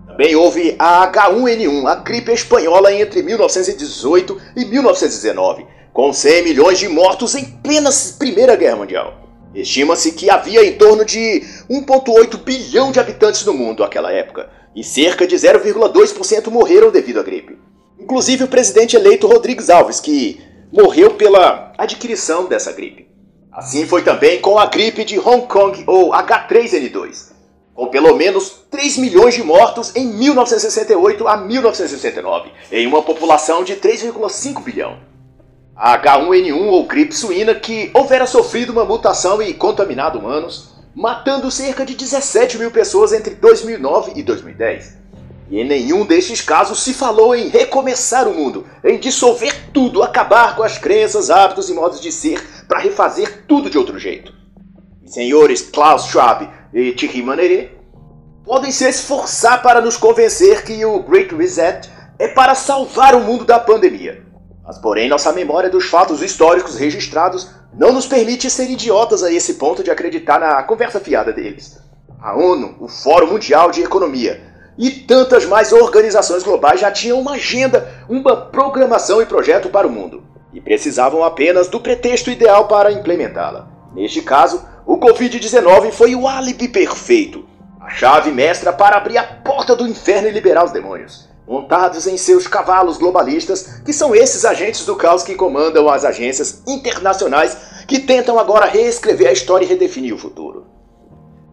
Também 0.06 0.34
houve 0.34 0.76
a 0.78 1.10
H1N1, 1.10 1.86
a 1.86 1.94
gripe 1.94 2.32
espanhola, 2.32 2.92
entre 2.92 3.22
1918 3.22 4.36
e 4.56 4.64
1919, 4.64 5.66
com 5.92 6.12
100 6.12 6.42
milhões 6.42 6.78
de 6.78 6.88
mortos 6.88 7.34
em 7.34 7.44
plena 7.44 7.90
Primeira 8.18 8.56
Guerra 8.56 8.76
Mundial. 8.76 9.27
Estima-se 9.54 10.12
que 10.12 10.30
havia 10.30 10.64
em 10.64 10.76
torno 10.76 11.04
de 11.04 11.42
1,8 11.70 12.38
bilhão 12.38 12.92
de 12.92 13.00
habitantes 13.00 13.44
no 13.44 13.54
mundo 13.54 13.82
naquela 13.82 14.12
época, 14.12 14.50
e 14.74 14.84
cerca 14.84 15.26
de 15.26 15.34
0,2% 15.34 16.48
morreram 16.50 16.90
devido 16.90 17.20
à 17.20 17.22
gripe. 17.22 17.58
Inclusive 17.98 18.44
o 18.44 18.48
presidente 18.48 18.96
eleito 18.96 19.26
Rodrigues 19.26 19.70
Alves, 19.70 20.00
que 20.00 20.40
morreu 20.72 21.14
pela 21.14 21.72
adquirição 21.76 22.46
dessa 22.46 22.72
gripe. 22.72 23.08
Assim 23.50 23.86
foi 23.86 24.02
também 24.02 24.40
com 24.40 24.58
a 24.58 24.66
gripe 24.66 25.04
de 25.04 25.18
Hong 25.18 25.46
Kong, 25.46 25.82
ou 25.86 26.12
H3N2 26.12 27.38
com 27.78 27.86
pelo 27.86 28.16
menos 28.16 28.64
3 28.72 28.98
milhões 28.98 29.34
de 29.34 29.44
mortos 29.44 29.94
em 29.94 30.04
1968 30.04 31.28
a 31.28 31.36
1969, 31.36 32.50
em 32.72 32.88
uma 32.88 33.04
população 33.04 33.62
de 33.62 33.76
3,5 33.76 34.64
bilhão. 34.64 34.98
A 35.80 35.96
H1N1 35.96 36.66
ou 36.66 36.84
gripe 36.86 37.14
suína 37.14 37.54
que 37.54 37.88
houvera 37.94 38.26
sofrido 38.26 38.72
uma 38.72 38.84
mutação 38.84 39.40
e 39.40 39.54
contaminado 39.54 40.18
humanos, 40.18 40.70
matando 40.92 41.52
cerca 41.52 41.86
de 41.86 41.94
17 41.94 42.58
mil 42.58 42.72
pessoas 42.72 43.12
entre 43.12 43.36
2009 43.36 44.10
e 44.16 44.24
2010. 44.24 44.98
E 45.48 45.60
em 45.60 45.64
nenhum 45.64 46.04
destes 46.04 46.40
casos 46.40 46.82
se 46.82 46.92
falou 46.92 47.32
em 47.32 47.46
recomeçar 47.46 48.26
o 48.26 48.34
mundo, 48.34 48.66
em 48.82 48.98
dissolver 48.98 49.70
tudo, 49.72 50.02
acabar 50.02 50.56
com 50.56 50.64
as 50.64 50.76
crenças, 50.78 51.30
hábitos 51.30 51.70
e 51.70 51.74
modos 51.74 52.00
de 52.00 52.10
ser 52.10 52.44
para 52.66 52.80
refazer 52.80 53.44
tudo 53.46 53.70
de 53.70 53.78
outro 53.78 54.00
jeito. 54.00 54.34
senhores 55.06 55.62
Klaus 55.62 56.06
Schwab 56.06 56.50
e 56.74 56.90
Thierry 56.90 57.22
Maneret 57.22 57.70
podem 58.44 58.72
se 58.72 58.84
esforçar 58.84 59.62
para 59.62 59.80
nos 59.80 59.96
convencer 59.96 60.64
que 60.64 60.84
o 60.84 60.98
Great 61.04 61.32
Reset 61.32 61.88
é 62.18 62.26
para 62.26 62.56
salvar 62.56 63.14
o 63.14 63.20
mundo 63.20 63.44
da 63.44 63.60
pandemia. 63.60 64.26
Mas, 64.68 64.76
porém, 64.76 65.08
nossa 65.08 65.32
memória 65.32 65.70
dos 65.70 65.86
fatos 65.86 66.20
históricos 66.20 66.76
registrados 66.76 67.48
não 67.72 67.90
nos 67.90 68.06
permite 68.06 68.50
ser 68.50 68.68
idiotas 68.68 69.22
a 69.22 69.32
esse 69.32 69.54
ponto 69.54 69.82
de 69.82 69.90
acreditar 69.90 70.38
na 70.38 70.62
conversa 70.62 71.00
fiada 71.00 71.32
deles. 71.32 71.78
A 72.20 72.36
ONU, 72.36 72.76
o 72.78 72.86
Fórum 72.86 73.28
Mundial 73.28 73.70
de 73.70 73.82
Economia 73.82 74.42
e 74.76 74.90
tantas 74.90 75.46
mais 75.46 75.72
organizações 75.72 76.42
globais 76.42 76.80
já 76.80 76.92
tinham 76.92 77.18
uma 77.18 77.32
agenda, 77.32 77.88
uma 78.10 78.36
programação 78.36 79.22
e 79.22 79.26
projeto 79.26 79.70
para 79.70 79.86
o 79.86 79.90
mundo, 79.90 80.22
e 80.52 80.60
precisavam 80.60 81.24
apenas 81.24 81.68
do 81.68 81.80
pretexto 81.80 82.30
ideal 82.30 82.68
para 82.68 82.92
implementá-la. 82.92 83.70
Neste 83.94 84.20
caso, 84.20 84.68
o 84.84 84.98
Covid-19 84.98 85.92
foi 85.92 86.14
o 86.14 86.28
álibi 86.28 86.68
perfeito, 86.68 87.48
a 87.80 87.88
chave 87.88 88.30
mestra 88.30 88.70
para 88.70 88.98
abrir 88.98 89.16
a 89.16 89.24
porta 89.24 89.74
do 89.74 89.86
inferno 89.86 90.28
e 90.28 90.32
liberar 90.32 90.66
os 90.66 90.72
demônios, 90.72 91.26
montados 91.48 92.06
em 92.06 92.18
seus 92.18 92.46
cavalos 92.46 92.98
globalistas, 92.98 93.80
que 93.84 93.92
são 93.92 94.14
esses 94.14 94.44
agentes 94.44 94.84
do 94.84 94.94
caos 94.94 95.22
que 95.22 95.34
comandam 95.34 95.88
as 95.88 96.04
agências 96.04 96.62
internacionais 96.66 97.56
que 97.86 98.00
tentam 98.00 98.38
agora 98.38 98.66
reescrever 98.66 99.28
a 99.28 99.32
história 99.32 99.64
e 99.64 99.68
redefinir 99.68 100.14
o 100.14 100.18
futuro. 100.18 100.66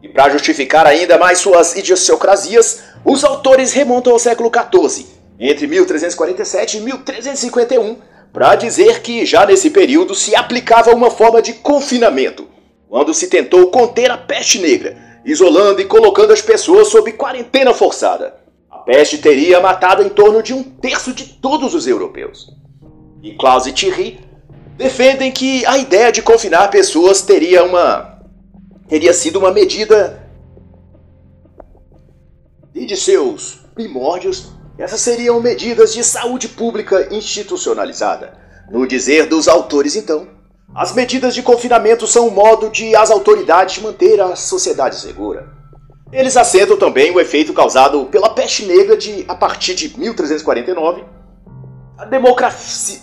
E 0.03 0.09
para 0.09 0.29
justificar 0.29 0.85
ainda 0.85 1.17
mais 1.17 1.39
suas 1.39 1.77
idiosincrasias, 1.77 2.81
os 3.05 3.23
autores 3.23 3.71
remontam 3.71 4.11
ao 4.11 4.19
século 4.19 4.51
XIV, 4.51 5.05
entre 5.39 5.65
1347 5.65 6.77
e 6.77 6.81
1351, 6.81 7.97
para 8.33 8.55
dizer 8.55 9.01
que 9.01 9.25
já 9.25 9.45
nesse 9.45 9.69
período 9.69 10.13
se 10.13 10.35
aplicava 10.35 10.93
uma 10.93 11.09
forma 11.09 11.41
de 11.41 11.53
confinamento 11.53 12.45
quando 12.89 13.13
se 13.13 13.27
tentou 13.27 13.71
conter 13.71 14.11
a 14.11 14.17
peste 14.17 14.59
negra, 14.59 14.97
isolando 15.23 15.81
e 15.81 15.85
colocando 15.85 16.33
as 16.33 16.41
pessoas 16.41 16.89
sob 16.89 17.11
quarentena 17.13 17.73
forçada. 17.73 18.44
Peste 18.85 19.17
teria 19.17 19.59
matado 19.59 20.03
em 20.03 20.09
torno 20.09 20.43
de 20.43 20.53
um 20.53 20.61
terço 20.61 21.13
de 21.13 21.25
todos 21.25 21.73
os 21.73 21.87
europeus. 21.87 22.53
E 23.23 23.33
Klaus 23.35 23.65
e 23.65 23.73
Thierry 23.73 24.19
defendem 24.77 25.31
que 25.31 25.65
a 25.65 25.77
ideia 25.77 26.11
de 26.11 26.21
confinar 26.21 26.69
pessoas 26.69 27.21
teria 27.21 27.63
uma 27.63 28.19
teria 28.87 29.13
sido 29.13 29.39
uma 29.39 29.51
medida 29.51 30.23
e 32.75 32.85
de 32.85 32.95
seus 32.95 33.61
primórdios, 33.73 34.51
essas 34.77 34.99
seriam 34.99 35.39
medidas 35.39 35.93
de 35.93 36.03
saúde 36.03 36.49
pública 36.49 37.07
institucionalizada. 37.13 38.37
No 38.69 38.85
dizer 38.85 39.27
dos 39.27 39.47
autores, 39.47 39.95
então, 39.95 40.27
as 40.75 40.93
medidas 40.93 41.33
de 41.33 41.41
confinamento 41.41 42.05
são 42.05 42.27
um 42.27 42.31
modo 42.31 42.69
de 42.69 42.95
as 42.95 43.09
autoridades 43.09 43.81
manter 43.81 44.19
a 44.19 44.35
sociedade 44.35 44.97
segura. 44.97 45.47
Eles 46.11 46.37
assentam 46.37 46.77
também 46.77 47.11
o 47.11 47.19
efeito 47.19 47.53
causado 47.53 48.05
pela 48.05 48.29
peste 48.29 48.65
negra 48.65 48.95
de 48.95 49.25
a 49.27 49.35
partir 49.35 49.73
de 49.73 49.97
1349, 49.97 51.03
a 51.97 52.05
demografia 52.05 53.01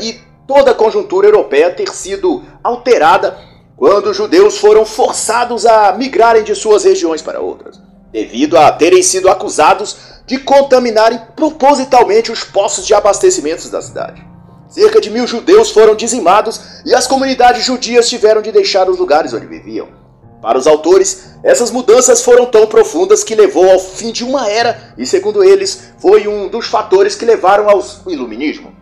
e 0.00 0.20
toda 0.46 0.70
a 0.70 0.74
conjuntura 0.74 1.26
europeia 1.26 1.74
ter 1.74 1.88
sido 1.94 2.42
alterada 2.62 3.36
quando 3.76 4.10
os 4.10 4.16
judeus 4.16 4.58
foram 4.58 4.84
forçados 4.86 5.66
a 5.66 5.92
migrarem 5.92 6.44
de 6.44 6.54
suas 6.54 6.84
regiões 6.84 7.20
para 7.20 7.40
outras, 7.40 7.80
devido 8.12 8.56
a 8.56 8.70
terem 8.70 9.02
sido 9.02 9.28
acusados 9.28 9.96
de 10.24 10.38
contaminarem 10.38 11.20
propositalmente 11.34 12.30
os 12.30 12.44
postos 12.44 12.86
de 12.86 12.94
abastecimento 12.94 13.68
da 13.68 13.82
cidade. 13.82 14.24
Cerca 14.68 15.00
de 15.00 15.10
mil 15.10 15.26
judeus 15.26 15.70
foram 15.70 15.94
dizimados 15.94 16.60
e 16.86 16.94
as 16.94 17.06
comunidades 17.06 17.64
judias 17.64 18.08
tiveram 18.08 18.40
de 18.40 18.52
deixar 18.52 18.88
os 18.88 18.98
lugares 18.98 19.34
onde 19.34 19.46
viviam. 19.46 20.01
Para 20.42 20.58
os 20.58 20.66
autores, 20.66 21.36
essas 21.44 21.70
mudanças 21.70 22.22
foram 22.22 22.46
tão 22.46 22.66
profundas 22.66 23.22
que 23.22 23.34
levou 23.34 23.70
ao 23.70 23.78
fim 23.78 24.10
de 24.10 24.24
uma 24.24 24.50
era 24.50 24.92
e, 24.98 25.06
segundo 25.06 25.42
eles, 25.42 25.92
foi 25.98 26.26
um 26.26 26.48
dos 26.48 26.66
fatores 26.66 27.14
que 27.14 27.24
levaram 27.24 27.70
ao 27.70 27.82
iluminismo. 28.08 28.74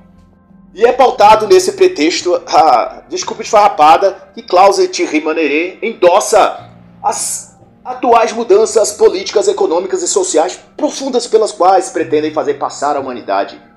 E 0.75 0.85
é 0.85 0.93
pautado 0.93 1.47
nesse 1.47 1.73
pretexto 1.73 2.35
a 2.49 3.03
desculpa 3.09 3.45
de 3.45 3.51
farrapada 3.51 4.31
que 4.35 4.43
Klaus 4.43 4.79
Thierry 4.91 5.21
Maneret 5.21 5.79
endossa 5.83 6.71
as 7.03 7.59
atuais 7.85 8.33
mudanças 8.33 8.93
políticas, 8.93 9.47
econômicas 9.47 10.03
e 10.03 10.09
sociais 10.09 10.59
profundas 10.77 11.27
pelas 11.27 11.53
quais 11.53 11.91
pretendem 11.91 12.33
fazer 12.33 12.55
passar 12.55 12.97
a 12.97 13.01
humanidade 13.01 13.71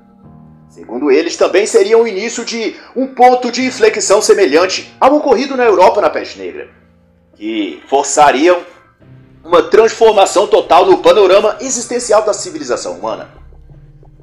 Segundo 0.73 1.11
eles, 1.11 1.37
também 1.37 1.67
seria 1.67 1.99
o 1.99 2.07
início 2.07 2.43
de 2.43 2.75
um 2.95 3.05
ponto 3.05 3.51
de 3.51 3.63
inflexão 3.63 4.23
semelhante 4.23 4.91
ao 4.99 5.17
ocorrido 5.17 5.55
na 5.55 5.63
Europa 5.63 6.01
na 6.01 6.09
peste 6.09 6.39
negra, 6.39 6.67
que 7.35 7.81
forçariam 7.87 8.63
uma 9.43 9.63
transformação 9.63 10.47
total 10.47 10.85
no 10.85 10.99
panorama 10.99 11.57
existencial 11.59 12.23
da 12.23 12.33
civilização 12.33 12.93
humana. 12.93 13.29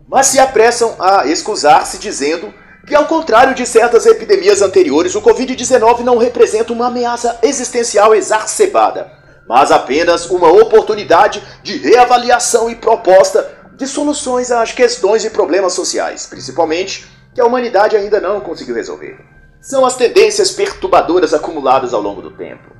Mas 0.08 0.26
se 0.26 0.38
apressam 0.38 0.96
a 0.98 1.26
excusar-se 1.26 1.98
dizendo 1.98 2.52
que, 2.86 2.94
ao 2.94 3.06
contrário 3.06 3.54
de 3.54 3.66
certas 3.66 4.06
epidemias 4.06 4.62
anteriores, 4.62 5.14
o 5.14 5.22
Covid-19 5.22 6.00
não 6.00 6.18
representa 6.18 6.72
uma 6.72 6.86
ameaça 6.86 7.38
existencial 7.42 8.14
exacerbada, 8.14 9.12
mas 9.46 9.70
apenas 9.70 10.28
uma 10.30 10.50
oportunidade 10.50 11.42
de 11.62 11.76
reavaliação 11.76 12.70
e 12.70 12.74
proposta 12.74 13.48
de 13.76 13.86
soluções 13.86 14.50
às 14.50 14.72
questões 14.72 15.24
e 15.24 15.30
problemas 15.30 15.74
sociais, 15.74 16.26
principalmente 16.26 17.06
que 17.34 17.40
a 17.40 17.46
humanidade 17.46 17.96
ainda 17.96 18.20
não 18.20 18.40
conseguiu 18.40 18.74
resolver. 18.74 19.18
São 19.60 19.84
as 19.84 19.94
tendências 19.94 20.50
perturbadoras 20.50 21.34
acumuladas 21.34 21.94
ao 21.94 22.00
longo 22.00 22.22
do 22.22 22.30
tempo. 22.30 22.79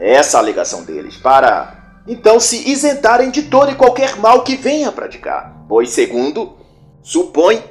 Essa 0.00 0.38
a 0.38 0.40
alegação 0.40 0.82
deles, 0.82 1.18
para 1.18 2.00
então 2.08 2.40
se 2.40 2.70
isentarem 2.70 3.30
de 3.30 3.42
todo 3.42 3.70
e 3.70 3.74
qualquer 3.74 4.16
mal 4.16 4.42
que 4.42 4.56
venha 4.56 4.90
praticar, 4.90 5.64
pois, 5.68 5.90
segundo, 5.90 6.56
supõe, 7.02 7.62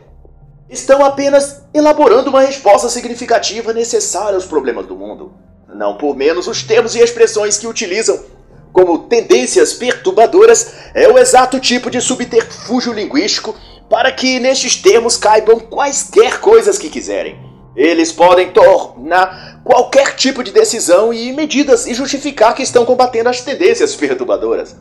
estão 0.69 1.03
apenas 1.03 1.63
elaborando 1.73 2.29
uma 2.29 2.41
resposta 2.41 2.87
significativa 2.87 3.73
necessária 3.73 4.35
aos 4.35 4.45
problemas 4.45 4.85
do 4.85 4.95
mundo. 4.95 5.33
Não 5.73 5.97
por 5.97 6.15
menos 6.15 6.47
os 6.47 6.61
termos 6.61 6.93
e 6.93 6.99
expressões 6.99 7.57
que 7.57 7.65
utilizam 7.65 8.23
como 8.71 8.99
tendências 8.99 9.73
perturbadoras 9.73 10.73
é 10.93 11.07
o 11.07 11.17
exato 11.17 11.59
tipo 11.59 11.89
de 11.89 11.99
subterfúgio 11.99 12.93
linguístico 12.93 13.55
para 13.89 14.11
que 14.11 14.39
nestes 14.39 14.75
termos 14.75 15.17
caibam 15.17 15.59
quaisquer 15.59 16.39
coisas 16.39 16.77
que 16.77 16.91
quiserem. 16.91 17.48
Eles 17.75 18.11
podem 18.11 18.51
tornar 18.51 19.61
qualquer 19.63 20.15
tipo 20.15 20.43
de 20.43 20.51
decisão 20.51 21.13
e 21.13 21.31
medidas 21.31 21.85
e 21.85 21.93
justificar 21.93 22.53
que 22.55 22.63
estão 22.63 22.85
combatendo 22.85 23.29
as 23.29 23.41
tendências 23.41 23.95
perturbadoras. 23.95 24.75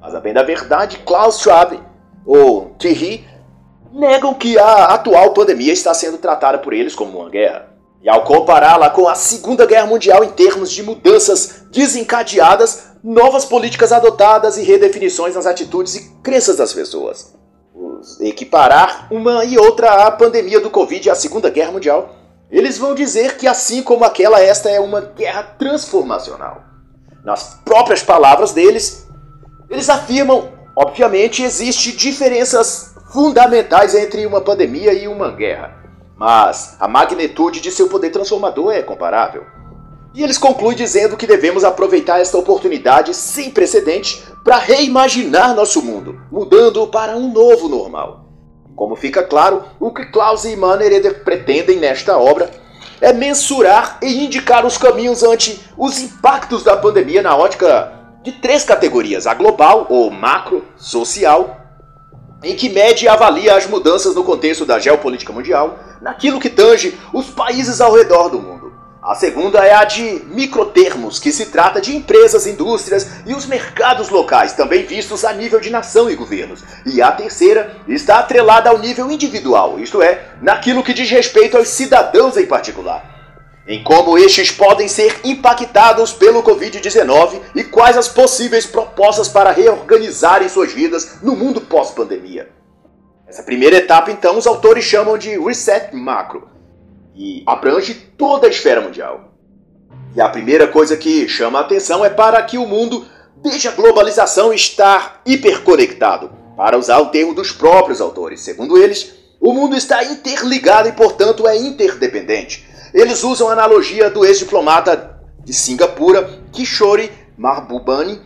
Mas 0.00 0.14
a 0.14 0.20
bem 0.20 0.34
da 0.34 0.42
verdade, 0.42 0.98
Klaus 0.98 1.40
Schwab 1.40 1.80
ou 2.26 2.74
Thierry 2.78 3.26
negam 3.92 4.34
que 4.34 4.58
a 4.58 4.86
atual 4.86 5.32
pandemia 5.32 5.72
está 5.72 5.94
sendo 5.94 6.18
tratada 6.18 6.58
por 6.58 6.72
eles 6.72 6.94
como 6.94 7.20
uma 7.20 7.30
guerra. 7.30 7.74
E 8.02 8.08
ao 8.08 8.22
compará-la 8.24 8.90
com 8.90 9.08
a 9.08 9.14
Segunda 9.14 9.64
Guerra 9.64 9.86
Mundial 9.86 10.22
em 10.22 10.28
termos 10.28 10.70
de 10.70 10.82
mudanças 10.82 11.64
desencadeadas, 11.70 12.92
novas 13.02 13.46
políticas 13.46 13.92
adotadas 13.92 14.58
e 14.58 14.62
redefinições 14.62 15.34
nas 15.34 15.46
atitudes 15.46 15.94
e 15.94 16.10
crenças 16.22 16.56
das 16.56 16.74
pessoas. 16.74 17.34
Equiparar 18.20 19.08
uma 19.10 19.44
e 19.46 19.56
outra 19.56 20.06
à 20.06 20.10
pandemia 20.10 20.60
do 20.60 20.68
Covid 20.68 21.08
e 21.08 21.10
à 21.10 21.14
Segunda 21.14 21.48
Guerra 21.48 21.72
Mundial, 21.72 22.23
eles 22.56 22.78
vão 22.78 22.94
dizer 22.94 23.36
que 23.36 23.48
assim 23.48 23.82
como 23.82 24.04
aquela, 24.04 24.40
esta 24.40 24.70
é 24.70 24.78
uma 24.78 25.00
guerra 25.00 25.42
transformacional. 25.42 26.62
Nas 27.24 27.60
próprias 27.64 28.02
palavras 28.02 28.52
deles, 28.52 29.08
eles 29.68 29.90
afirmam, 29.90 30.52
obviamente, 30.76 31.42
existe 31.42 31.96
diferenças 31.96 32.94
fundamentais 33.12 33.94
entre 33.96 34.24
uma 34.24 34.40
pandemia 34.40 34.92
e 34.92 35.08
uma 35.08 35.32
guerra, 35.32 35.74
mas 36.16 36.76
a 36.78 36.86
magnitude 36.86 37.60
de 37.60 37.72
seu 37.72 37.88
poder 37.88 38.10
transformador 38.10 38.72
é 38.72 38.82
comparável. 38.82 39.44
E 40.14 40.22
eles 40.22 40.38
concluem 40.38 40.76
dizendo 40.76 41.16
que 41.16 41.26
devemos 41.26 41.64
aproveitar 41.64 42.20
esta 42.20 42.38
oportunidade 42.38 43.12
sem 43.14 43.50
precedente 43.50 44.22
para 44.44 44.58
reimaginar 44.58 45.56
nosso 45.56 45.82
mundo, 45.82 46.20
mudando 46.30 46.86
para 46.86 47.16
um 47.16 47.32
novo 47.32 47.68
normal. 47.68 48.23
Como 48.76 48.96
fica 48.96 49.22
claro, 49.22 49.64
o 49.78 49.92
que 49.92 50.06
Klaus 50.06 50.44
e 50.44 50.56
Manner 50.56 51.22
pretendem 51.22 51.78
nesta 51.78 52.18
obra 52.18 52.50
é 53.00 53.12
mensurar 53.12 53.98
e 54.02 54.24
indicar 54.24 54.64
os 54.66 54.78
caminhos 54.78 55.22
ante 55.22 55.60
os 55.76 55.98
impactos 56.00 56.62
da 56.62 56.76
pandemia 56.76 57.22
na 57.22 57.36
ótica 57.36 57.92
de 58.22 58.32
três 58.32 58.64
categorias: 58.64 59.26
a 59.26 59.34
global 59.34 59.86
ou 59.88 60.10
macro, 60.10 60.64
social 60.76 61.64
em 62.44 62.54
que 62.54 62.68
mede 62.68 63.06
e 63.06 63.08
avalia 63.08 63.56
as 63.56 63.66
mudanças 63.66 64.14
no 64.14 64.22
contexto 64.22 64.66
da 64.66 64.78
geopolítica 64.78 65.32
mundial, 65.32 65.78
naquilo 66.02 66.38
que 66.38 66.50
tange 66.50 66.94
os 67.12 67.30
países 67.30 67.80
ao 67.80 67.94
redor 67.94 68.28
do 68.28 68.38
mundo. 68.38 68.53
A 69.04 69.14
segunda 69.14 69.58
é 69.58 69.74
a 69.74 69.84
de 69.84 70.22
microtermos, 70.28 71.18
que 71.18 71.30
se 71.30 71.50
trata 71.50 71.78
de 71.78 71.94
empresas, 71.94 72.46
indústrias 72.46 73.06
e 73.26 73.34
os 73.34 73.44
mercados 73.44 74.08
locais, 74.08 74.54
também 74.54 74.86
vistos 74.86 75.26
a 75.26 75.32
nível 75.34 75.60
de 75.60 75.68
nação 75.68 76.08
e 76.08 76.14
governos. 76.14 76.64
E 76.86 77.02
a 77.02 77.12
terceira 77.12 77.76
está 77.86 78.20
atrelada 78.20 78.70
ao 78.70 78.78
nível 78.78 79.10
individual, 79.10 79.78
isto 79.78 80.00
é, 80.00 80.28
naquilo 80.40 80.82
que 80.82 80.94
diz 80.94 81.10
respeito 81.10 81.58
aos 81.58 81.68
cidadãos 81.68 82.38
em 82.38 82.46
particular 82.46 83.12
em 83.66 83.82
como 83.82 84.18
estes 84.18 84.50
podem 84.50 84.88
ser 84.88 85.20
impactados 85.24 86.12
pelo 86.12 86.42
Covid-19 86.42 87.40
e 87.54 87.64
quais 87.64 87.96
as 87.96 88.08
possíveis 88.08 88.66
propostas 88.66 89.26
para 89.26 89.52
reorganizarem 89.52 90.50
suas 90.50 90.70
vidas 90.70 91.22
no 91.22 91.34
mundo 91.34 91.62
pós-pandemia. 91.62 92.50
Essa 93.26 93.42
primeira 93.42 93.76
etapa, 93.76 94.10
então, 94.10 94.36
os 94.36 94.46
autores 94.46 94.84
chamam 94.84 95.16
de 95.16 95.38
Reset 95.38 95.96
Macro 95.96 96.53
e 97.14 97.42
abrange 97.46 97.94
toda 97.94 98.46
a 98.46 98.50
esfera 98.50 98.80
mundial. 98.80 99.32
E 100.14 100.20
a 100.20 100.28
primeira 100.28 100.68
coisa 100.68 100.96
que 100.96 101.28
chama 101.28 101.58
a 101.58 101.62
atenção 101.62 102.04
é 102.04 102.10
para 102.10 102.42
que 102.42 102.58
o 102.58 102.66
mundo 102.66 103.06
deixe 103.42 103.68
a 103.68 103.72
globalização 103.72 104.52
estar 104.52 105.20
hiperconectado, 105.26 106.30
para 106.56 106.78
usar 106.78 106.98
o 106.98 107.06
termo 107.06 107.34
dos 107.34 107.52
próprios 107.52 108.00
autores. 108.00 108.40
Segundo 108.40 108.78
eles, 108.78 109.14
o 109.40 109.52
mundo 109.52 109.76
está 109.76 110.02
interligado 110.04 110.88
e, 110.88 110.92
portanto, 110.92 111.46
é 111.46 111.56
interdependente. 111.56 112.66
Eles 112.94 113.24
usam 113.24 113.48
a 113.48 113.52
analogia 113.52 114.08
do 114.08 114.24
ex-diplomata 114.24 115.20
de 115.44 115.52
Singapura, 115.52 116.38
Kishore 116.52 117.10
Mahbubani, 117.36 118.20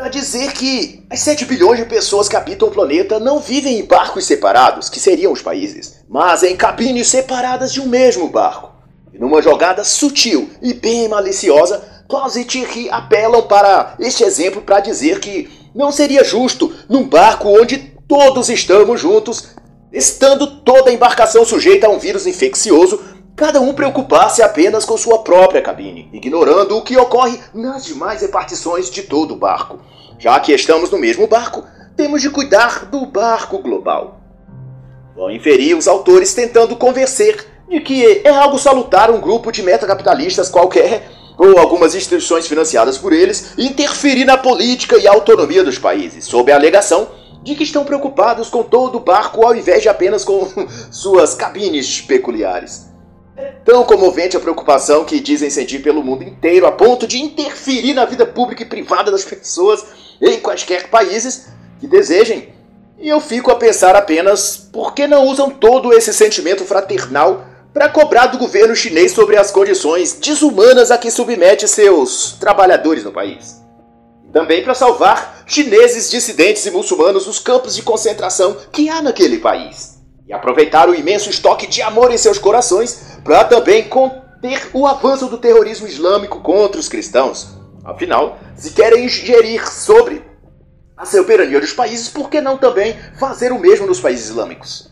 para 0.00 0.08
dizer 0.08 0.54
que 0.54 1.04
as 1.10 1.20
7 1.20 1.44
bilhões 1.44 1.78
de 1.78 1.84
pessoas 1.84 2.26
que 2.26 2.34
habitam 2.34 2.68
o 2.68 2.70
planeta 2.70 3.20
não 3.20 3.38
vivem 3.38 3.78
em 3.78 3.84
barcos 3.84 4.24
separados, 4.24 4.88
que 4.88 4.98
seriam 4.98 5.30
os 5.30 5.42
países, 5.42 5.96
mas 6.08 6.42
em 6.42 6.56
cabines 6.56 7.08
separadas 7.08 7.70
de 7.70 7.82
um 7.82 7.86
mesmo 7.86 8.26
barco. 8.26 8.72
E 9.12 9.18
numa 9.18 9.42
jogada 9.42 9.84
sutil 9.84 10.48
e 10.62 10.72
bem 10.72 11.06
maliciosa, 11.06 11.84
Klaus 12.08 12.34
e 12.34 12.46
Thierry 12.46 12.88
apelam 12.90 13.42
para 13.42 13.94
este 14.00 14.24
exemplo 14.24 14.62
para 14.62 14.80
dizer 14.80 15.20
que 15.20 15.50
não 15.74 15.92
seria 15.92 16.24
justo, 16.24 16.74
num 16.88 17.06
barco 17.06 17.50
onde 17.50 17.92
todos 18.08 18.48
estamos 18.48 18.98
juntos, 18.98 19.50
estando 19.92 20.62
toda 20.62 20.88
a 20.88 20.94
embarcação 20.94 21.44
sujeita 21.44 21.86
a 21.86 21.90
um 21.90 21.98
vírus 21.98 22.26
infeccioso, 22.26 22.98
cada 23.40 23.58
um 23.58 23.72
preocupar-se 23.72 24.42
apenas 24.42 24.84
com 24.84 24.98
sua 24.98 25.20
própria 25.20 25.62
cabine, 25.62 26.10
ignorando 26.12 26.76
o 26.76 26.82
que 26.82 26.98
ocorre 26.98 27.40
nas 27.54 27.86
demais 27.86 28.20
repartições 28.20 28.90
de 28.90 29.04
todo 29.04 29.32
o 29.32 29.36
barco. 29.36 29.78
Já 30.18 30.38
que 30.40 30.52
estamos 30.52 30.90
no 30.90 30.98
mesmo 30.98 31.26
barco, 31.26 31.64
temos 31.96 32.20
de 32.20 32.28
cuidar 32.28 32.84
do 32.84 33.06
barco 33.06 33.56
global. 33.60 34.20
Vão 35.16 35.30
inferir 35.30 35.74
os 35.74 35.88
autores 35.88 36.34
tentando 36.34 36.76
convencer 36.76 37.46
de 37.66 37.80
que 37.80 38.20
é 38.22 38.28
algo 38.28 38.58
salutar 38.58 39.10
um 39.10 39.22
grupo 39.22 39.50
de 39.50 39.62
metacapitalistas 39.62 40.50
qualquer 40.50 41.08
ou 41.38 41.58
algumas 41.58 41.94
instituições 41.94 42.46
financiadas 42.46 42.98
por 42.98 43.10
eles 43.10 43.54
interferir 43.56 44.26
na 44.26 44.36
política 44.36 44.98
e 44.98 45.08
autonomia 45.08 45.64
dos 45.64 45.78
países, 45.78 46.26
sob 46.26 46.52
a 46.52 46.56
alegação 46.56 47.08
de 47.42 47.54
que 47.54 47.62
estão 47.62 47.86
preocupados 47.86 48.50
com 48.50 48.62
todo 48.62 48.96
o 48.96 49.00
barco 49.00 49.46
ao 49.46 49.56
invés 49.56 49.80
de 49.80 49.88
apenas 49.88 50.26
com 50.26 50.46
suas 50.92 51.34
cabines 51.34 52.02
peculiares. 52.02 52.89
Tão 53.64 53.84
comovente 53.84 54.36
a 54.36 54.40
preocupação 54.40 55.04
que 55.04 55.20
dizem 55.20 55.50
sentir 55.50 55.80
pelo 55.80 56.02
mundo 56.02 56.24
inteiro, 56.24 56.66
a 56.66 56.72
ponto 56.72 57.06
de 57.06 57.20
interferir 57.20 57.94
na 57.94 58.04
vida 58.04 58.26
pública 58.26 58.62
e 58.62 58.66
privada 58.66 59.10
das 59.10 59.24
pessoas 59.24 59.84
em 60.20 60.40
quaisquer 60.40 60.88
países 60.88 61.48
que 61.78 61.86
desejem. 61.86 62.54
E 62.98 63.08
eu 63.08 63.20
fico 63.20 63.50
a 63.50 63.56
pensar 63.56 63.96
apenas 63.96 64.56
por 64.56 64.94
que 64.94 65.06
não 65.06 65.26
usam 65.26 65.50
todo 65.50 65.92
esse 65.92 66.12
sentimento 66.12 66.64
fraternal 66.64 67.46
para 67.72 67.88
cobrar 67.88 68.26
do 68.26 68.38
governo 68.38 68.74
chinês 68.74 69.12
sobre 69.12 69.36
as 69.36 69.50
condições 69.50 70.14
desumanas 70.14 70.90
a 70.90 70.98
que 70.98 71.10
submete 71.10 71.68
seus 71.68 72.32
trabalhadores 72.40 73.04
no 73.04 73.12
país. 73.12 73.60
Também 74.32 74.62
para 74.62 74.74
salvar 74.74 75.44
chineses 75.46 76.10
dissidentes 76.10 76.66
e 76.66 76.70
muçulmanos 76.70 77.24
dos 77.24 77.38
campos 77.38 77.74
de 77.74 77.82
concentração 77.82 78.56
que 78.72 78.88
há 78.88 79.00
naquele 79.00 79.38
país 79.38 79.89
e 80.26 80.32
aproveitar 80.32 80.88
o 80.88 80.94
imenso 80.94 81.30
estoque 81.30 81.66
de 81.66 81.82
amor 81.82 82.12
em 82.12 82.18
seus 82.18 82.38
corações 82.38 83.18
para 83.24 83.44
também 83.44 83.88
conter 83.88 84.70
o 84.72 84.86
avanço 84.86 85.26
do 85.26 85.38
terrorismo 85.38 85.86
islâmico 85.86 86.40
contra 86.40 86.80
os 86.80 86.88
cristãos. 86.88 87.56
Afinal, 87.84 88.38
se 88.56 88.72
querem 88.72 89.08
gerir 89.08 89.66
sobre 89.68 90.22
a 90.96 91.04
soberania 91.04 91.60
dos 91.60 91.72
países, 91.72 92.08
por 92.08 92.28
que 92.28 92.40
não 92.40 92.58
também 92.58 92.96
fazer 93.18 93.52
o 93.52 93.58
mesmo 93.58 93.86
nos 93.86 94.00
países 94.00 94.28
islâmicos? 94.28 94.90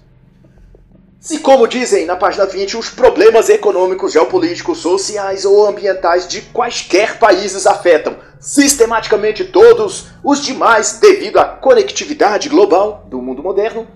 Se, 1.21 1.41
como 1.41 1.67
dizem 1.67 2.07
na 2.07 2.17
página 2.17 2.47
20, 2.47 2.77
os 2.77 2.89
problemas 2.89 3.49
econômicos, 3.49 4.13
geopolíticos, 4.13 4.79
sociais 4.79 5.45
ou 5.45 5.67
ambientais 5.67 6.29
de 6.29 6.41
quaisquer 6.41 7.19
países 7.19 7.67
afetam 7.67 8.17
sistematicamente 8.41 9.45
todos 9.45 10.07
os 10.23 10.41
demais 10.41 10.99
devido 11.01 11.39
à 11.39 11.45
conectividade 11.45 12.49
global 12.49 13.05
do 13.11 13.21
mundo 13.21 13.43
moderno, 13.43 13.87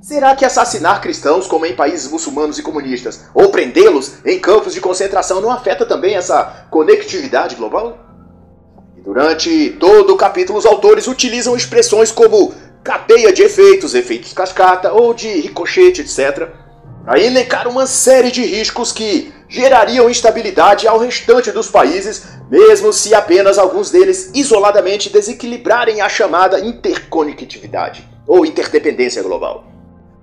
Será 0.00 0.36
que 0.36 0.44
assassinar 0.44 1.00
cristãos, 1.00 1.48
como 1.48 1.66
em 1.66 1.74
países 1.74 2.08
muçulmanos 2.08 2.56
e 2.56 2.62
comunistas, 2.62 3.24
ou 3.34 3.50
prendê-los 3.50 4.24
em 4.24 4.38
campos 4.38 4.72
de 4.72 4.80
concentração 4.80 5.40
não 5.40 5.50
afeta 5.50 5.84
também 5.84 6.14
essa 6.14 6.66
conectividade 6.70 7.56
global? 7.56 7.98
Durante 8.98 9.70
todo 9.70 10.14
o 10.14 10.16
capítulo, 10.16 10.56
os 10.56 10.64
autores 10.64 11.08
utilizam 11.08 11.56
expressões 11.56 12.12
como 12.12 12.54
cadeia 12.84 13.32
de 13.32 13.42
efeitos, 13.42 13.92
efeitos 13.92 14.32
cascata 14.32 14.92
ou 14.92 15.12
de 15.12 15.28
ricochete, 15.40 16.02
etc., 16.02 16.48
para 17.04 17.18
elencar 17.18 17.66
uma 17.66 17.86
série 17.86 18.30
de 18.30 18.44
riscos 18.44 18.92
que 18.92 19.32
gerariam 19.48 20.08
instabilidade 20.08 20.86
ao 20.86 20.98
restante 20.98 21.50
dos 21.50 21.68
países, 21.68 22.22
mesmo 22.48 22.92
se 22.92 23.14
apenas 23.14 23.58
alguns 23.58 23.90
deles 23.90 24.30
isoladamente 24.32 25.10
desequilibrarem 25.10 26.00
a 26.00 26.08
chamada 26.08 26.60
interconectividade 26.60 28.08
ou 28.26 28.46
interdependência 28.46 29.22
global. 29.22 29.77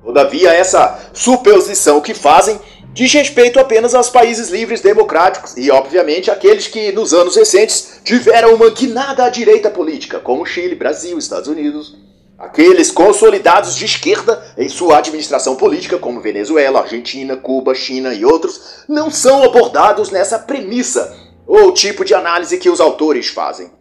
Todavia, 0.05 0.53
essa 0.53 1.09
suposição 1.13 1.99
que 1.99 2.13
fazem 2.13 2.59
diz 2.93 3.11
respeito 3.11 3.59
apenas 3.59 3.95
aos 3.95 4.07
países 4.07 4.49
livres 4.49 4.79
democráticos 4.79 5.57
e, 5.57 5.71
obviamente, 5.71 6.29
aqueles 6.29 6.67
que, 6.67 6.91
nos 6.91 7.11
anos 7.11 7.35
recentes, 7.35 8.01
tiveram 8.03 8.53
uma 8.53 8.69
guinada 8.69 9.25
à 9.25 9.29
direita 9.29 9.67
política, 9.69 10.19
como 10.19 10.45
Chile, 10.45 10.75
Brasil, 10.75 11.17
Estados 11.17 11.47
Unidos. 11.47 11.97
Aqueles 12.37 12.91
consolidados 12.91 13.75
de 13.75 13.85
esquerda 13.85 14.45
em 14.57 14.69
sua 14.69 14.99
administração 14.99 15.55
política, 15.55 15.97
como 15.97 16.21
Venezuela, 16.21 16.81
Argentina, 16.81 17.35
Cuba, 17.35 17.73
China 17.73 18.13
e 18.13 18.23
outros, 18.23 18.83
não 18.87 19.09
são 19.09 19.43
abordados 19.43 20.11
nessa 20.11 20.37
premissa 20.37 21.17
ou 21.47 21.73
tipo 21.73 22.05
de 22.05 22.13
análise 22.13 22.59
que 22.59 22.69
os 22.69 22.79
autores 22.79 23.27
fazem. 23.29 23.71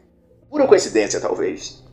Pura 0.49 0.67
coincidência, 0.67 1.21
talvez. 1.21 1.84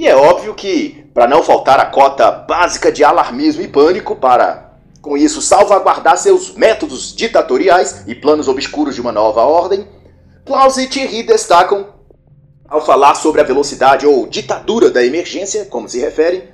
E 0.00 0.08
é 0.08 0.16
óbvio 0.16 0.54
que, 0.54 1.04
para 1.12 1.28
não 1.28 1.42
faltar 1.42 1.78
a 1.78 1.84
cota 1.84 2.30
básica 2.30 2.90
de 2.90 3.04
alarmismo 3.04 3.60
e 3.60 3.68
pânico 3.68 4.16
para 4.16 4.72
com 5.02 5.14
isso 5.14 5.42
salvaguardar 5.42 6.16
seus 6.16 6.54
métodos 6.54 7.14
ditatoriais 7.14 8.04
e 8.06 8.14
planos 8.14 8.48
obscuros 8.48 8.94
de 8.94 9.02
uma 9.02 9.12
nova 9.12 9.42
ordem, 9.42 9.86
Klaus 10.46 10.78
e 10.78 10.86
Thierry 10.86 11.22
destacam, 11.22 11.88
ao 12.66 12.80
falar 12.80 13.14
sobre 13.14 13.42
a 13.42 13.44
velocidade 13.44 14.06
ou 14.06 14.26
ditadura 14.26 14.88
da 14.88 15.04
emergência, 15.04 15.66
como 15.66 15.86
se 15.86 15.98
referem, 15.98 16.44